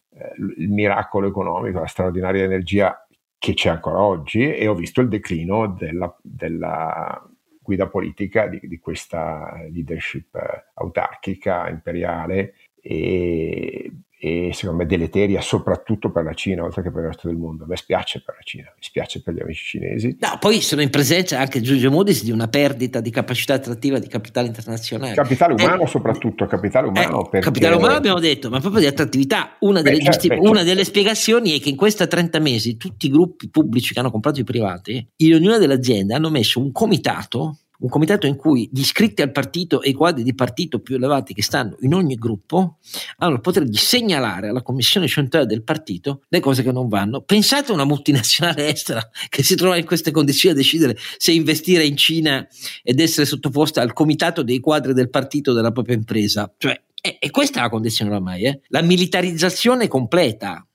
il 0.58 0.70
miracolo 0.70 1.28
economico, 1.28 1.80
la 1.80 1.86
straordinaria 1.86 2.44
energia 2.44 3.06
che 3.38 3.54
c'è 3.54 3.68
ancora 3.68 4.00
oggi 4.00 4.52
e 4.52 4.66
ho 4.66 4.74
visto 4.74 5.00
il 5.00 5.08
declino 5.08 5.68
della, 5.68 6.14
della 6.20 7.24
guida 7.60 7.86
politica 7.86 8.48
di, 8.48 8.60
di, 8.62 8.78
questa 8.78 9.60
leadership 9.70 10.34
eh, 10.34 10.70
autarchica, 10.74 11.68
imperiale 11.68 12.54
e, 12.80 13.92
e 14.20 14.50
secondo 14.52 14.82
me 14.82 14.88
deleteria 14.88 15.40
soprattutto 15.40 16.10
per 16.10 16.24
la 16.24 16.34
Cina 16.34 16.64
oltre 16.64 16.82
che 16.82 16.90
per 16.90 17.02
il 17.02 17.06
resto 17.08 17.28
del 17.28 17.36
mondo. 17.36 17.64
A 17.64 17.66
me 17.68 17.76
spiace 17.76 18.20
per 18.24 18.34
la 18.36 18.42
Cina, 18.42 18.64
mi 18.74 18.82
spiace 18.82 19.22
per 19.22 19.34
gli 19.34 19.40
amici 19.40 19.64
cinesi. 19.64 20.16
No, 20.18 20.38
poi 20.40 20.60
sono 20.60 20.82
in 20.82 20.90
presenza 20.90 21.38
anche 21.38 21.60
Giorgio 21.60 21.90
Moody's 21.90 22.24
di 22.24 22.32
una 22.32 22.48
perdita 22.48 23.00
di 23.00 23.10
capacità 23.10 23.54
attrattiva 23.54 24.00
di 24.00 24.08
capitale 24.08 24.48
internazionale. 24.48 25.14
Capitale 25.14 25.54
eh, 25.54 25.64
umano 25.64 25.82
eh, 25.82 25.86
soprattutto, 25.86 26.46
capitale 26.46 26.88
umano. 26.88 27.20
Eh, 27.20 27.28
perché... 27.30 27.46
Capitale 27.46 27.76
umano 27.76 27.94
abbiamo 27.94 28.18
detto, 28.18 28.50
ma 28.50 28.58
proprio 28.58 28.80
di 28.80 28.86
attrattività. 28.86 29.56
Una, 29.60 29.82
beh, 29.82 29.90
delle, 29.90 30.02
certo, 30.02 30.18
giusti- 30.18 30.28
beh, 30.28 30.48
una 30.48 30.62
delle 30.64 30.84
spiegazioni 30.84 31.56
è 31.56 31.62
che 31.62 31.68
in 31.68 31.76
questi 31.76 32.06
30 32.06 32.40
mesi 32.40 32.76
tutti 32.76 33.06
i 33.06 33.10
gruppi 33.10 33.48
pubblici 33.48 33.94
che 33.94 34.00
hanno 34.00 34.10
comprato 34.10 34.40
i 34.40 34.44
privati, 34.44 35.06
in 35.16 35.34
ognuna 35.34 35.58
delle 35.58 35.74
aziende 35.74 36.14
hanno 36.14 36.30
messo 36.30 36.60
un 36.60 36.72
comitato 36.72 37.58
un 37.78 37.88
comitato 37.88 38.26
in 38.26 38.36
cui 38.36 38.68
gli 38.72 38.80
iscritti 38.80 39.22
al 39.22 39.30
partito 39.30 39.82
e 39.82 39.90
i 39.90 39.92
quadri 39.92 40.22
di 40.22 40.34
partito 40.34 40.80
più 40.80 40.96
elevati 40.96 41.34
che 41.34 41.42
stanno 41.42 41.76
in 41.80 41.94
ogni 41.94 42.16
gruppo 42.16 42.78
hanno 43.18 43.34
il 43.34 43.40
potere 43.40 43.66
di 43.66 43.76
segnalare 43.76 44.48
alla 44.48 44.62
commissione 44.62 45.06
centrale 45.06 45.46
del 45.46 45.62
partito 45.62 46.22
le 46.28 46.40
cose 46.40 46.62
che 46.62 46.72
non 46.72 46.88
vanno. 46.88 47.20
Pensate 47.22 47.70
a 47.70 47.74
una 47.74 47.84
multinazionale 47.84 48.68
estera 48.68 49.08
che 49.28 49.42
si 49.42 49.54
trova 49.54 49.76
in 49.76 49.84
queste 49.84 50.10
condizioni 50.10 50.54
a 50.54 50.58
decidere 50.58 50.96
se 51.16 51.32
investire 51.32 51.84
in 51.84 51.96
Cina 51.96 52.46
ed 52.82 53.00
essere 53.00 53.26
sottoposta 53.26 53.80
al 53.80 53.92
comitato 53.92 54.42
dei 54.42 54.58
quadri 54.58 54.92
del 54.92 55.10
partito 55.10 55.52
della 55.52 55.70
propria 55.70 55.96
impresa. 55.96 56.52
Cioè, 56.56 56.80
e, 57.00 57.30
questa 57.30 57.60
è 57.60 57.62
la 57.62 57.68
condizione 57.68 58.10
oramai, 58.10 58.44
eh? 58.44 58.60
la 58.68 58.82
militarizzazione 58.82 59.86
completa 59.86 60.66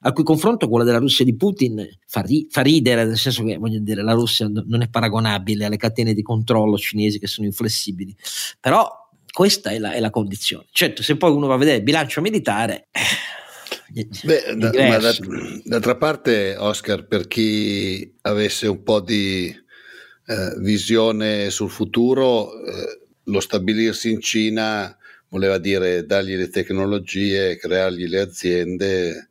al 0.00 0.12
cui 0.12 0.24
confronto 0.24 0.68
quella 0.68 0.84
della 0.84 0.98
Russia 0.98 1.24
di 1.24 1.34
Putin 1.34 1.86
fa, 2.06 2.20
ri- 2.20 2.46
fa, 2.50 2.60
ridere, 2.62 3.04
nel 3.04 3.16
senso 3.16 3.44
che 3.44 3.56
voglio 3.56 3.80
dire, 3.80 4.02
la 4.02 4.12
Russia 4.12 4.48
non 4.48 4.82
è 4.82 4.88
paragonabile 4.88 5.64
alle 5.64 5.76
catene 5.76 6.14
di 6.14 6.22
controllo 6.22 6.76
cinesi 6.76 7.18
che 7.18 7.26
sono 7.26 7.46
inflessibili, 7.46 8.14
però 8.60 9.06
Questa 9.38 9.70
è 9.70 9.78
la, 9.78 9.92
è 9.92 10.00
la, 10.00 10.10
condizione. 10.10 10.66
Certo, 10.72 11.04
se 11.04 11.16
poi 11.16 11.30
uno 11.30 11.46
va 11.46 11.54
a 11.54 11.58
vedere 11.58 11.76
il 11.76 11.82
bilancio 11.84 12.20
militare... 12.20 12.88
Eh, 12.90 14.06
Beh, 14.24 14.56
da, 14.56 14.70
ma 14.88 14.98
da, 14.98 15.12
d'altra 15.64 15.96
parte, 15.96 16.56
Oscar, 16.56 17.06
per 17.06 17.26
chi 17.26 18.16
avesse 18.22 18.66
un 18.66 18.82
po' 18.82 19.00
di 19.00 19.46
eh, 19.46 20.54
visione 20.58 21.50
sul 21.50 21.70
futuro, 21.70 22.52
eh, 22.64 23.00
lo 23.24 23.40
stabilirsi 23.40 24.10
in 24.10 24.20
Cina 24.20 24.94
voleva 25.28 25.58
dire 25.58 26.04
dargli 26.04 26.34
le 26.34 26.48
tecnologie, 26.48 27.56
creargli 27.56 28.08
le 28.08 28.20
aziende, 28.20 29.27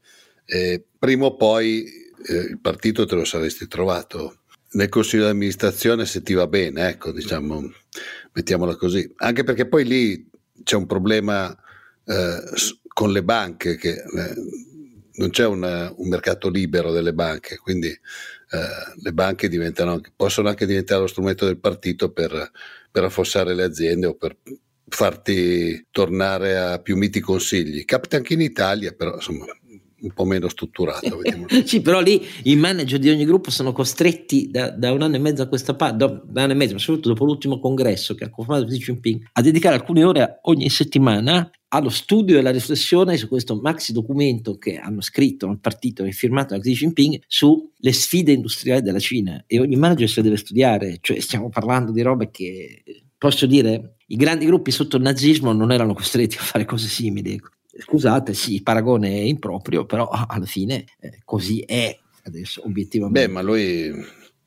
e 0.50 0.84
prima 0.98 1.26
o 1.26 1.36
poi 1.36 1.86
eh, 2.26 2.34
il 2.34 2.60
partito 2.60 3.06
te 3.06 3.16
lo 3.16 3.26
saresti 3.26 3.68
trovato 3.68 4.40
nel 4.70 4.90
consiglio 4.90 5.24
di 5.24 5.30
amministrazione 5.32 6.06
se 6.06 6.22
ti 6.22 6.34
va 6.34 6.48
bene, 6.48 6.90
ecco, 6.90 7.12
diciamo, 7.12 7.72
mettiamola 8.34 8.76
così. 8.76 9.12
Anche 9.18 9.44
perché 9.44 9.68
poi 9.68 9.86
lì 9.86 10.30
c'è 10.64 10.76
un 10.76 10.86
problema 10.86 11.56
eh, 12.06 12.44
con 12.88 13.12
le 13.12 13.24
banche, 13.24 13.76
che 13.76 13.92
eh, 13.92 14.34
non 15.14 15.30
c'è 15.30 15.46
una, 15.46 15.92
un 15.96 16.08
mercato 16.08 16.50
libero 16.50 16.92
delle 16.92 17.14
banche, 17.14 17.58
quindi 17.58 17.88
eh, 17.88 18.94
le 19.02 19.14
banche 19.14 19.50
possono 20.16 20.50
anche 20.50 20.66
diventare 20.66 21.02
lo 21.02 21.08
strumento 21.08 21.46
del 21.46 21.60
partito 21.60 22.12
per, 22.12 22.52
per 22.92 23.04
affossare 23.04 23.54
le 23.54 23.64
aziende 23.64 24.06
o 24.08 24.16
per 24.16 24.38
farti 24.90 25.88
tornare 25.92 26.58
a 26.58 26.80
più 26.80 26.98
miti 26.98 27.20
consigli. 27.20 27.84
Capita 27.84 28.18
anche 28.18 28.34
in 28.34 28.42
Italia, 28.42 28.94
però 28.94 29.16
insomma 29.16 29.46
un 30.02 30.12
po' 30.14 30.26
meno 30.26 30.48
strutturato. 30.48 31.20
sì, 31.66 31.82
però 31.82 32.00
lì 32.02 32.22
i 32.44 32.56
manager 32.56 33.00
di 33.00 33.10
ogni 33.10 33.26
gruppo 33.26 33.52
sono 33.52 33.72
costretti 33.72 34.50
da, 34.52 34.70
da 34.70 34.92
un 34.92 35.02
anno 35.02 35.16
e 35.16 35.20
mezzo 35.20 35.42
a 35.42 35.48
questa 35.48 35.76
parte, 35.76 35.98
da, 35.98 36.08
da 36.08 36.22
un 36.24 36.38
anno 36.38 36.52
e 36.52 36.56
mezzo, 36.56 36.78
soprattutto 36.78 37.10
dopo 37.10 37.26
l'ultimo 37.26 37.60
congresso 37.60 38.16
che 38.16 38.26
ha 38.26 38.30
confermato 38.30 38.68
Xi 38.68 38.78
Jinping, 38.78 39.30
a 39.34 39.42
dedicare 39.42 39.76
alcune 39.76 40.04
ore 40.04 40.40
ogni 40.44 40.70
settimana 40.70 41.50
allo 41.70 41.90
studio 41.90 42.36
e 42.36 42.40
alla 42.40 42.52
riflessione 42.52 43.18
su 43.18 43.28
questo 43.28 43.60
maxi 43.60 43.92
documento 43.92 44.58
che 44.58 44.78
hanno 44.78 45.02
scritto 45.02 45.48
il 45.48 45.60
partito 45.60 46.04
e 46.04 46.12
firmato 46.12 46.56
da 46.56 46.62
Xi 46.62 46.74
Jinping 46.74 47.22
sulle 47.28 47.92
sfide 47.92 48.32
industriali 48.32 48.82
della 48.82 49.00
Cina 49.00 49.44
e 49.48 49.60
ogni 49.60 49.76
manager 49.76 50.10
se 50.10 50.22
deve 50.22 50.38
studiare, 50.38 50.98
cioè 51.02 51.20
stiamo 51.20 51.50
parlando 51.50 51.92
di 51.92 52.02
robe 52.02 52.30
che 52.30 52.84
posso 53.18 53.46
dire 53.46 53.96
i 54.08 54.16
grandi 54.16 54.46
gruppi 54.46 54.72
sotto 54.72 54.98
il 54.98 55.04
nazismo 55.04 55.52
non 55.52 55.72
erano 55.72 55.94
costretti 55.94 56.38
a 56.38 56.42
fare 56.42 56.66
cose 56.66 56.88
simili. 56.88 57.40
Scusate, 57.80 58.34
sì, 58.34 58.56
il 58.56 58.64
paragone 58.64 59.10
è 59.10 59.22
improprio, 59.22 59.86
però 59.86 60.10
alla 60.10 60.46
fine 60.46 60.86
eh, 61.00 61.22
così 61.24 61.62
è 61.62 61.98
adesso 62.24 62.64
obiettivamente. 62.66 63.28
Beh, 63.28 63.34
ma 63.34 63.42
lui 63.42 63.92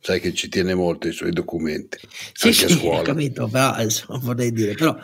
sai 0.01 0.18
che 0.18 0.32
ci 0.32 0.48
tiene 0.48 0.74
molto 0.74 1.09
i 1.09 1.12
suoi 1.12 1.30
documenti 1.30 1.98
sì, 2.32 2.53
sì, 2.55 2.64
a 2.64 2.68
scuola. 2.68 3.03
capito, 3.03 3.46
però 3.48 3.80
insomma, 3.82 4.18
vorrei 4.18 4.51
dire 4.51 4.72
però 4.74 4.96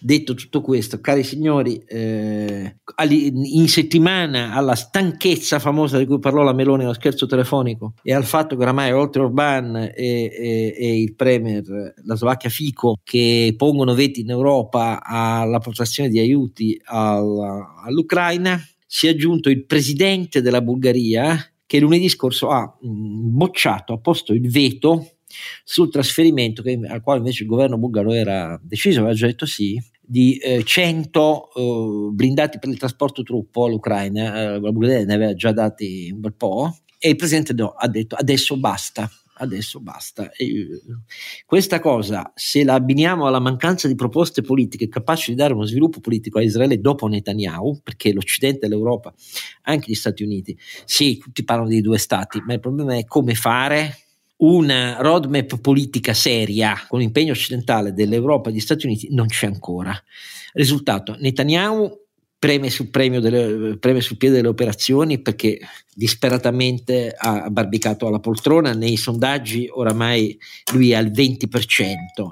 detto 0.00 0.34
tutto 0.34 0.62
questo 0.62 1.00
cari 1.00 1.22
signori 1.22 1.82
eh, 1.86 2.76
in 3.02 3.68
settimana 3.68 4.54
alla 4.54 4.74
stanchezza 4.74 5.58
famosa 5.58 5.98
di 5.98 6.06
cui 6.06 6.18
parlò 6.18 6.42
la 6.42 6.54
Meloni 6.54 6.84
allo 6.84 6.94
scherzo 6.94 7.26
telefonico 7.26 7.92
e 8.02 8.14
al 8.14 8.24
fatto 8.24 8.56
che 8.56 8.62
oramai 8.62 8.92
oltre 8.92 9.22
Orban 9.22 9.76
e, 9.76 9.92
e, 9.94 10.74
e 10.76 11.00
il 11.00 11.14
premier 11.14 11.94
la 12.04 12.14
Slovacchia 12.16 12.48
Fico 12.48 12.98
che 13.04 13.54
pongono 13.56 13.94
veti 13.94 14.20
in 14.20 14.30
Europa 14.30 15.02
alla 15.04 15.58
protrazione 15.58 16.08
di 16.08 16.18
aiuti 16.18 16.80
alla, 16.84 17.82
all'Ucraina 17.84 18.58
si 18.86 19.06
è 19.06 19.10
aggiunto 19.10 19.50
il 19.50 19.66
presidente 19.66 20.40
della 20.40 20.62
Bulgaria 20.62 21.38
che 21.68 21.80
lunedì 21.80 22.08
scorso 22.08 22.48
ha 22.48 22.64
mh, 22.80 23.36
bocciato, 23.36 23.92
ha 23.92 23.98
posto 23.98 24.32
il 24.32 24.50
veto 24.50 25.16
sul 25.62 25.90
trasferimento 25.90 26.62
che, 26.62 26.80
al 26.88 27.02
quale 27.02 27.18
invece 27.18 27.42
il 27.42 27.48
governo 27.50 27.76
bulgaro 27.76 28.14
era 28.14 28.58
deciso, 28.62 29.00
aveva 29.00 29.14
già 29.14 29.26
detto 29.26 29.44
sì, 29.44 29.78
di 30.00 30.38
eh, 30.38 30.64
100 30.64 31.50
eh, 31.54 32.08
blindati 32.12 32.58
per 32.58 32.70
il 32.70 32.78
trasporto 32.78 33.22
truppo 33.22 33.66
all'Ucraina, 33.66 34.54
eh, 34.54 34.60
la 34.60 34.72
Bulgaria 34.72 35.04
ne 35.04 35.14
aveva 35.14 35.34
già 35.34 35.52
dati 35.52 36.08
un 36.10 36.20
bel 36.20 36.32
po', 36.32 36.74
e 36.98 37.10
il 37.10 37.16
presidente 37.16 37.52
no, 37.52 37.74
ha 37.76 37.86
detto 37.86 38.16
adesso 38.16 38.58
basta, 38.58 39.06
adesso 39.38 39.80
basta. 39.80 40.30
E 40.32 40.82
questa 41.46 41.80
cosa, 41.80 42.32
se 42.34 42.64
la 42.64 42.74
abbiniamo 42.74 43.26
alla 43.26 43.40
mancanza 43.40 43.88
di 43.88 43.94
proposte 43.94 44.42
politiche 44.42 44.88
capaci 44.88 45.30
di 45.30 45.36
dare 45.36 45.54
uno 45.54 45.64
sviluppo 45.64 46.00
politico 46.00 46.38
a 46.38 46.42
Israele 46.42 46.80
dopo 46.80 47.06
Netanyahu, 47.06 47.80
perché 47.82 48.12
l'Occidente 48.12 48.68
l'Europa, 48.68 49.12
anche 49.62 49.90
gli 49.90 49.94
Stati 49.94 50.22
Uniti, 50.22 50.56
sì, 50.84 51.18
tutti 51.18 51.44
parlano 51.44 51.68
di 51.70 51.80
due 51.80 51.98
stati, 51.98 52.40
ma 52.44 52.52
il 52.52 52.60
problema 52.60 52.96
è 52.96 53.04
come 53.04 53.34
fare 53.34 53.96
una 54.38 54.98
roadmap 55.00 55.58
politica 55.60 56.14
seria 56.14 56.76
con 56.86 57.00
impegno 57.00 57.32
occidentale 57.32 57.92
dell'Europa 57.92 58.48
e 58.48 58.52
degli 58.52 58.60
Stati 58.60 58.86
Uniti 58.86 59.08
non 59.12 59.26
c'è 59.26 59.46
ancora. 59.46 59.92
Risultato, 60.52 61.16
Netanyahu 61.18 62.06
preme 62.38 62.70
sul, 62.70 62.88
delle, 62.90 63.78
preme 63.78 64.00
sul 64.00 64.16
piede 64.16 64.36
delle 64.36 64.48
operazioni 64.48 65.20
perché 65.20 65.58
disperatamente 65.92 67.12
ha 67.16 67.50
barbicato 67.50 68.06
alla 68.06 68.20
poltrona. 68.20 68.72
Nei 68.72 68.96
sondaggi 68.96 69.68
oramai 69.70 70.38
lui 70.72 70.92
è 70.92 70.94
al 70.94 71.10
20% 71.10 71.46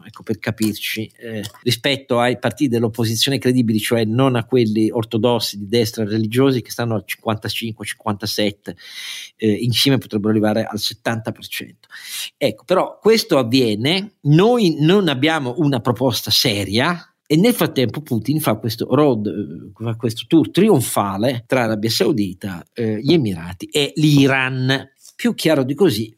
ecco 0.07 0.22
per 0.22 0.38
capirci 0.38 1.11
eh, 1.18 1.42
rispetto 1.62 2.20
ai 2.20 2.38
partiti 2.38 2.70
dell'opposizione 2.70 3.38
credibili 3.38 3.78
cioè 3.80 4.04
non 4.04 4.36
a 4.36 4.44
quelli 4.44 4.90
ortodossi 4.90 5.59
di 5.59 5.68
destra 5.68 6.04
religiosi 6.04 6.62
che 6.62 6.70
stanno 6.70 6.94
al 6.94 7.04
55-57 7.07 8.54
eh, 9.36 9.50
insieme 9.50 9.98
potrebbero 9.98 10.30
arrivare 10.30 10.64
al 10.64 10.78
70% 10.78 11.32
ecco 12.36 12.64
però 12.64 12.98
questo 13.00 13.38
avviene. 13.38 14.18
Noi 14.22 14.76
non 14.80 15.09
abbiamo 15.09 15.54
una 15.59 15.80
proposta 15.80 16.30
seria 16.30 17.15
e 17.26 17.36
nel 17.36 17.54
frattempo 17.54 18.02
Putin 18.02 18.40
fa 18.40 18.54
questo 18.54 18.86
road, 18.94 19.72
fa 19.74 19.96
questo 19.96 20.24
tour 20.28 20.50
trionfale 20.50 21.44
tra 21.46 21.64
Arabia 21.64 21.90
Saudita, 21.90 22.64
eh, 22.72 23.00
gli 23.00 23.12
Emirati 23.12 23.66
e 23.66 23.92
l'Iran. 23.96 24.90
Più 25.16 25.34
chiaro 25.34 25.64
di 25.64 25.74
così, 25.74 26.14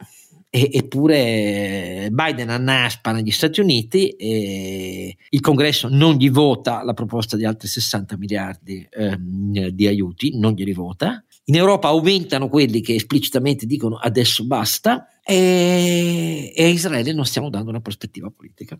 eppure 0.50 2.08
Biden 2.10 2.50
annaspa 2.50 3.12
negli 3.12 3.30
Stati 3.30 3.60
Uniti 3.60 4.08
e 4.10 5.16
il 5.28 5.40
congresso 5.40 5.88
non 5.88 6.16
gli 6.16 6.30
vota 6.30 6.82
la 6.82 6.94
proposta 6.94 7.36
di 7.36 7.44
altri 7.44 7.68
60 7.68 8.16
miliardi 8.16 8.86
ehm, 8.90 9.68
di 9.68 9.86
aiuti, 9.86 10.38
non 10.38 10.52
glieli 10.52 10.72
vota. 10.72 11.22
In 11.48 11.54
Europa 11.54 11.88
aumentano 11.88 12.50
quelli 12.50 12.82
che 12.82 12.94
esplicitamente 12.94 13.64
dicono 13.64 13.96
adesso 13.96 14.44
basta 14.44 15.08
e, 15.24 16.52
e 16.54 16.64
a 16.64 16.68
Israele 16.68 17.14
non 17.14 17.24
stiamo 17.24 17.48
dando 17.48 17.70
una 17.70 17.80
prospettiva 17.80 18.30
politica. 18.30 18.78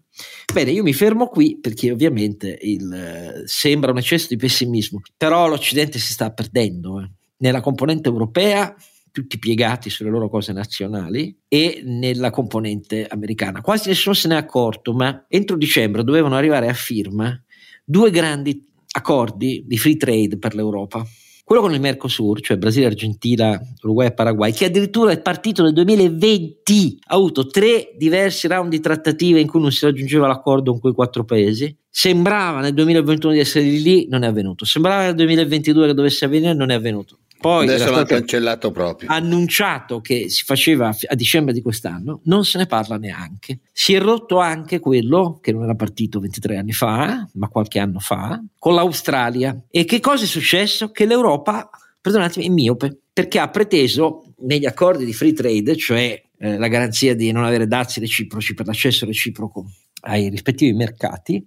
Bene, 0.52 0.72
io 0.72 0.82
mi 0.82 0.92
fermo 0.92 1.28
qui 1.28 1.58
perché 1.58 1.90
ovviamente 1.90 2.58
il, 2.60 3.44
sembra 3.46 3.90
un 3.90 3.96
eccesso 3.96 4.26
di 4.28 4.36
pessimismo, 4.36 5.00
però 5.16 5.48
l'Occidente 5.48 5.98
si 5.98 6.12
sta 6.12 6.30
perdendo. 6.30 7.00
Eh. 7.00 7.10
Nella 7.38 7.62
componente 7.62 8.10
europea 8.10 8.74
tutti 9.10 9.38
piegati 9.38 9.88
sulle 9.88 10.10
loro 10.10 10.28
cose 10.28 10.52
nazionali 10.52 11.34
e 11.48 11.80
nella 11.84 12.28
componente 12.28 13.06
americana. 13.06 13.62
Quasi 13.62 13.88
nessuno 13.88 14.14
se 14.14 14.28
ne 14.28 14.34
è 14.34 14.38
accorto, 14.38 14.92
ma 14.92 15.24
entro 15.26 15.56
dicembre 15.56 16.04
dovevano 16.04 16.36
arrivare 16.36 16.68
a 16.68 16.74
firma 16.74 17.42
due 17.82 18.10
grandi 18.10 18.62
accordi 18.90 19.64
di 19.66 19.78
free 19.78 19.96
trade 19.96 20.36
per 20.36 20.54
l'Europa 20.54 21.02
quello 21.49 21.62
con 21.62 21.72
il 21.72 21.80
Mercosur, 21.80 22.42
cioè 22.42 22.59
Brasile, 22.59 22.84
Argentina, 22.84 23.59
Uruguay 23.80 24.09
e 24.09 24.12
Paraguay, 24.12 24.53
che 24.53 24.66
addirittura 24.66 25.12
è 25.12 25.18
partito 25.18 25.62
nel 25.62 25.72
2020, 25.72 26.99
ha 27.07 27.14
avuto 27.14 27.46
tre 27.46 27.94
diversi 27.96 28.46
round 28.49 28.68
di 28.68 28.80
trattative 28.80 29.40
in 29.40 29.46
cui 29.46 29.59
non 29.59 29.72
si 29.72 29.86
raggiungeva 29.86 30.26
l'accordo 30.26 30.72
con 30.72 30.80
quei 30.80 30.92
quattro 30.92 31.24
paesi. 31.24 31.74
Sembrava 31.88 32.61
nel 32.61 32.74
2021 32.74 33.32
di 33.32 33.38
essere 33.38 33.64
lì, 33.64 34.07
non 34.11 34.24
è 34.24 34.26
avvenuto. 34.26 34.66
Sembrava 34.66 35.05
nel 35.05 35.14
2022 35.14 35.86
che 35.86 35.94
dovesse 35.94 36.26
avvenire, 36.26 36.53
non 36.53 36.68
è 36.68 36.74
avvenuto. 36.74 37.20
Poi 37.41 37.68
adesso 37.68 37.91
l'ha 37.91 38.05
cancellato 38.05 38.70
proprio. 38.72 39.11
Annunciato 39.11 40.01
che 40.01 40.28
si 40.28 40.43
faceva 40.45 40.89
a 40.89 41.14
dicembre 41.14 41.53
di 41.53 41.62
quest'anno, 41.62 42.20
non 42.24 42.45
se 42.45 42.59
ne 42.59 42.66
parla 42.66 42.97
neanche. 42.97 43.61
Si 43.72 43.95
è 43.95 44.01
rotto 44.01 44.39
anche 44.39 44.80
quello 44.80 45.39
che 45.41 45.53
non 45.53 45.62
era 45.62 45.74
partito 45.74 46.18
23 46.18 46.57
anni 46.57 46.72
fa, 46.72 47.28
ma 47.34 47.49
qualche 47.49 47.78
anno 47.78 48.01
fa, 48.01 48.43
con 48.59 48.74
l'Australia. 48.74 49.57
E 49.70 49.84
che 49.84 50.01
cosa 50.01 50.24
è 50.24 50.26
successo? 50.26 50.91
Che 50.91 51.07
l'Europa, 51.07 51.70
perdonatemi, 52.01 52.47
è 52.47 52.51
miope, 52.51 52.99
perché 53.12 53.39
ha 53.39 53.49
preteso 53.49 54.34
negli 54.41 54.66
accordi 54.66 55.05
di 55.05 55.12
free 55.12 55.32
trade, 55.32 55.76
cioè 55.76 56.20
eh, 56.39 56.59
la 56.59 56.68
garanzia 56.68 57.14
di 57.14 57.30
non 57.30 57.45
avere 57.45 57.66
dazi 57.66 58.01
reciproci 58.01 58.55
per 58.55 58.66
l'accesso 58.66 59.07
reciproco 59.07 59.70
ai 60.03 60.28
rispettivi 60.28 60.72
mercati, 60.72 61.45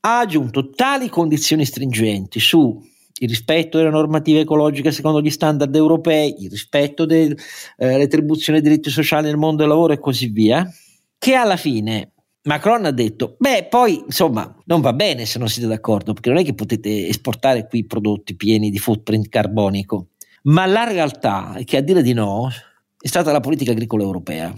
ha 0.00 0.18
aggiunto 0.18 0.70
tali 0.70 1.08
condizioni 1.08 1.64
stringenti 1.64 2.40
su 2.40 2.92
il 3.20 3.28
rispetto 3.28 3.78
delle 3.78 3.90
normative 3.90 4.40
ecologiche 4.40 4.90
secondo 4.90 5.20
gli 5.20 5.30
standard 5.30 5.74
europei, 5.74 6.42
il 6.42 6.50
rispetto 6.50 7.04
delle 7.04 7.36
eh, 7.76 8.02
e 8.02 8.60
diritti 8.60 8.90
sociali 8.90 9.26
nel 9.26 9.36
mondo 9.36 9.62
del 9.62 9.68
lavoro 9.68 9.92
e 9.92 10.00
così 10.00 10.28
via, 10.28 10.68
che 11.16 11.34
alla 11.34 11.56
fine 11.56 12.12
Macron 12.42 12.84
ha 12.84 12.90
detto, 12.90 13.36
beh, 13.38 13.68
poi 13.70 14.02
insomma 14.04 14.54
non 14.66 14.80
va 14.80 14.92
bene 14.92 15.24
se 15.24 15.38
non 15.38 15.48
siete 15.48 15.68
d'accordo, 15.68 16.12
perché 16.12 16.28
non 16.28 16.38
è 16.38 16.44
che 16.44 16.54
potete 16.54 17.06
esportare 17.06 17.66
qui 17.66 17.86
prodotti 17.86 18.36
pieni 18.36 18.70
di 18.70 18.78
footprint 18.78 19.28
carbonico, 19.28 20.08
ma 20.42 20.66
la 20.66 20.84
realtà 20.84 21.54
è 21.54 21.64
che 21.64 21.78
a 21.78 21.80
dire 21.80 22.02
di 22.02 22.12
no 22.12 22.50
è 22.98 23.06
stata 23.06 23.32
la 23.32 23.40
politica 23.40 23.70
agricola 23.70 24.02
europea, 24.02 24.52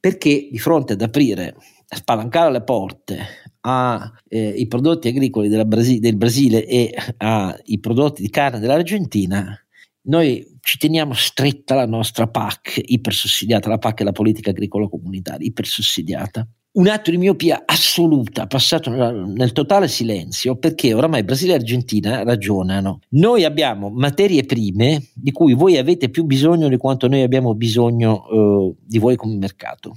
perché 0.00 0.48
di 0.50 0.58
fronte 0.58 0.94
ad 0.94 1.00
aprire, 1.00 1.54
a 1.88 1.96
spalancare 1.96 2.50
le 2.50 2.62
porte 2.62 3.18
ai 3.62 4.10
eh, 4.28 4.66
prodotti 4.68 5.08
agricoli 5.08 5.48
Brasi- 5.64 6.00
del 6.00 6.16
Brasile 6.16 6.66
e 6.66 6.94
ai 7.18 7.78
prodotti 7.80 8.22
di 8.22 8.30
carne 8.30 8.58
dell'Argentina, 8.58 9.56
noi 10.04 10.58
ci 10.60 10.78
teniamo 10.78 11.12
stretta 11.14 11.74
la 11.74 11.86
nostra 11.86 12.26
PAC 12.26 12.80
ipersussidiata, 12.84 13.68
la 13.68 13.78
PAC 13.78 14.00
è 14.00 14.04
la 14.04 14.12
politica 14.12 14.50
agricola 14.50 14.88
comunitaria, 14.88 15.46
ipersussidiata. 15.46 16.46
Un 16.72 16.88
atto 16.88 17.10
di 17.10 17.18
miopia 17.18 17.64
assoluta, 17.66 18.46
passato 18.46 18.90
nel, 18.90 19.52
totale 19.52 19.88
silenzio, 19.88 20.56
perché 20.56 20.94
oramai 20.94 21.22
Brasile 21.22 21.52
e 21.52 21.56
Argentina 21.56 22.22
ragionano. 22.22 23.00
Noi 23.10 23.44
abbiamo 23.44 23.90
materie 23.90 24.44
prime 24.44 25.10
di 25.14 25.32
cui 25.32 25.52
voi 25.52 25.76
avete 25.76 26.08
più 26.08 26.24
bisogno 26.24 26.68
di 26.68 26.78
quanto 26.78 27.08
noi 27.08 27.20
abbiamo 27.20 27.54
bisogno 27.54 28.26
eh, 28.26 28.74
di 28.86 28.98
voi 28.98 29.16
come 29.16 29.36
mercato. 29.36 29.92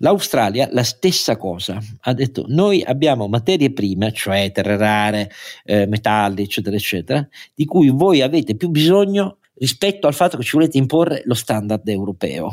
L'Australia 0.00 0.68
la 0.70 0.84
stessa 0.84 1.36
cosa, 1.36 1.80
ha 2.02 2.12
detto 2.12 2.44
noi 2.46 2.82
abbiamo 2.84 3.26
materie 3.26 3.72
prime, 3.72 4.12
cioè 4.12 4.52
terre 4.52 4.76
rare, 4.76 5.30
eh, 5.64 5.86
metalli, 5.86 6.42
eccetera, 6.42 6.76
eccetera, 6.76 7.26
di 7.52 7.64
cui 7.64 7.90
voi 7.90 8.22
avete 8.22 8.54
più 8.54 8.68
bisogno 8.68 9.38
rispetto 9.54 10.06
al 10.06 10.14
fatto 10.14 10.36
che 10.36 10.44
ci 10.44 10.56
volete 10.56 10.78
imporre 10.78 11.22
lo 11.24 11.34
standard 11.34 11.86
europeo. 11.88 12.50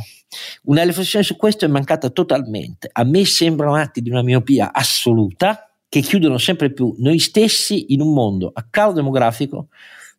Una 0.63 0.83
riflessione 0.83 1.23
su 1.23 1.35
questo 1.35 1.65
è 1.65 1.67
mancata 1.67 2.09
totalmente. 2.09 2.89
A 2.91 3.03
me 3.03 3.25
sembrano 3.25 3.75
atti 3.75 4.01
di 4.01 4.09
una 4.09 4.23
miopia 4.23 4.73
assoluta 4.73 5.69
che 5.87 6.01
chiudono 6.01 6.39
sempre 6.39 6.71
più 6.71 6.95
noi 6.97 7.19
stessi 7.19 7.93
in 7.93 8.01
un 8.01 8.11
mondo 8.11 8.49
a 8.53 8.65
calo 8.69 8.91
demografico, 8.91 9.67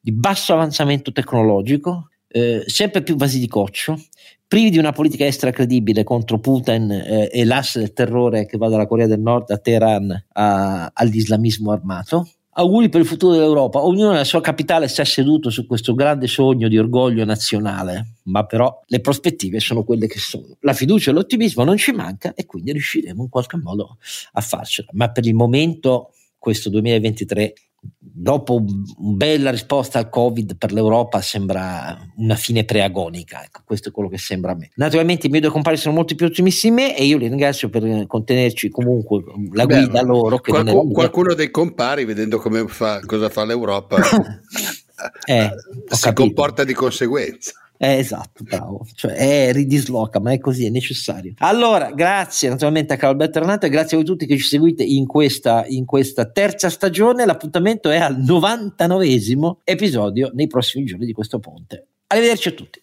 di 0.01 0.12
basso 0.12 0.53
avanzamento 0.53 1.11
tecnologico, 1.11 2.11
eh, 2.29 2.64
sempre 2.66 3.03
più 3.03 3.16
vasi 3.16 3.39
di 3.39 3.49
coccio, 3.49 4.01
privi 4.47 4.70
di 4.70 4.79
una 4.79 4.93
politica 4.93 5.27
estera 5.27 5.53
credibile 5.53 6.05
contro 6.05 6.39
Putin 6.39 6.91
eh, 6.91 7.29
e 7.33 7.45
l'asse 7.45 7.81
del 7.81 7.93
terrore 7.93 8.47
che 8.47 8.59
va 8.59 8.68
dalla 8.68 8.87
Corea 8.87 9.07
del 9.07 9.20
Nord 9.20 9.51
a 9.51 9.59
Teheran 9.59 10.27
a, 10.33 10.91
all'islamismo 10.93 11.72
armato. 11.72 12.31
Auguri 12.59 12.89
per 12.89 13.03
il 13.03 13.07
futuro 13.07 13.35
dell'Europa. 13.35 13.85
Ognuno 13.85 14.12
nella 14.12 14.24
sua 14.24 14.41
capitale 14.41 14.89
sta 14.89 15.05
seduto 15.05 15.51
su 15.51 15.66
questo 15.66 15.95
grande 15.95 16.27
sogno 16.27 16.68
di 16.68 16.79
orgoglio 16.79 17.22
nazionale, 17.27 18.14
ma 18.24 18.47
però 18.47 18.81
le 18.87 19.01
prospettive 19.01 19.61
sono 19.61 19.85
quelle 19.85 20.07
che 20.07 20.18
sono. 20.18 20.57
La 20.61 20.72
fiducia 20.72 21.11
e 21.11 21.14
l'ottimismo 21.14 21.64
non 21.64 21.77
ci 21.77 21.93
manca 21.93 22.33
e 22.33 22.47
quindi 22.47 22.72
riusciremo 22.72 23.24
in 23.24 23.29
qualche 23.29 23.59
modo 23.59 23.99
a 24.33 24.41
farcela. 24.41 24.89
Ma 24.93 25.12
per 25.12 25.27
il 25.27 25.35
momento 25.35 26.12
questo 26.39 26.70
2023 26.70 27.53
dopo 27.99 28.55
una 28.55 28.64
bella 28.97 29.51
risposta 29.51 29.99
al 29.99 30.09
Covid 30.09 30.57
per 30.57 30.72
l'Europa 30.72 31.20
sembra 31.20 31.97
una 32.16 32.34
fine 32.34 32.64
preagonica, 32.64 33.45
ecco, 33.45 33.61
questo 33.64 33.91
è 33.91 33.93
quello 33.93 34.09
che 34.09 34.18
sembra 34.18 34.53
a 34.53 34.55
me. 34.55 34.70
Naturalmente 34.76 35.26
i 35.26 35.30
miei 35.30 35.43
due 35.43 35.51
compari 35.51 35.76
sono 35.76 35.95
molto 35.95 36.14
più 36.14 36.26
ottimisti 36.26 36.68
di 36.68 36.74
me 36.74 36.97
e 36.97 37.05
io 37.05 37.18
li 37.18 37.28
ringrazio 37.28 37.68
per 37.68 38.07
contenerci 38.07 38.70
comunque 38.70 39.22
la 39.53 39.66
Beh, 39.66 39.84
guida 39.84 40.03
loro. 40.03 40.39
Qualcuno, 40.39 40.89
qualcuno 40.89 41.34
dei 41.34 41.51
compari, 41.51 42.05
vedendo 42.05 42.39
come 42.39 42.66
fa, 42.68 43.01
cosa 43.05 43.28
fa 43.28 43.45
l'Europa, 43.45 43.99
eh, 45.26 45.51
si 45.89 46.12
comporta 46.12 46.64
di 46.64 46.72
conseguenza. 46.72 47.53
Eh, 47.79 47.99
esatto, 47.99 48.43
bravo, 48.43 48.87
cioè 48.95 49.12
è 49.12 49.53
ridisloca, 49.53 50.20
ma 50.20 50.33
è 50.33 50.39
così, 50.39 50.66
è 50.66 50.70
necessario. 50.70 51.35
Allora, 51.39 51.91
grazie 51.93 52.49
naturalmente 52.49 52.95
a 52.95 52.97
Carlo 52.97 53.12
Alberto 53.12 53.41
Renato 53.41 53.66
e 53.66 53.68
grazie 53.68 53.97
a 53.97 54.01
voi 54.01 54.09
tutti 54.09 54.27
che 54.27 54.37
ci 54.37 54.47
seguite 54.47 54.83
in 54.83 55.07
questa, 55.07 55.64
in 55.66 55.85
questa 55.85 56.31
terza 56.31 56.70
stagione. 56.70 57.27
L'appuntamento 57.27 57.91
è 57.91 57.99
al 57.99 58.18
99esimo 58.18 59.57
episodio 59.64 60.31
nei 60.33 60.47
prossimi 60.47 60.85
giorni 60.85 61.07
di 61.07 61.12
questo 61.12 61.39
ponte. 61.39 61.87
Arrivederci 62.07 62.49
a 62.49 62.53
tutti. 62.53 62.83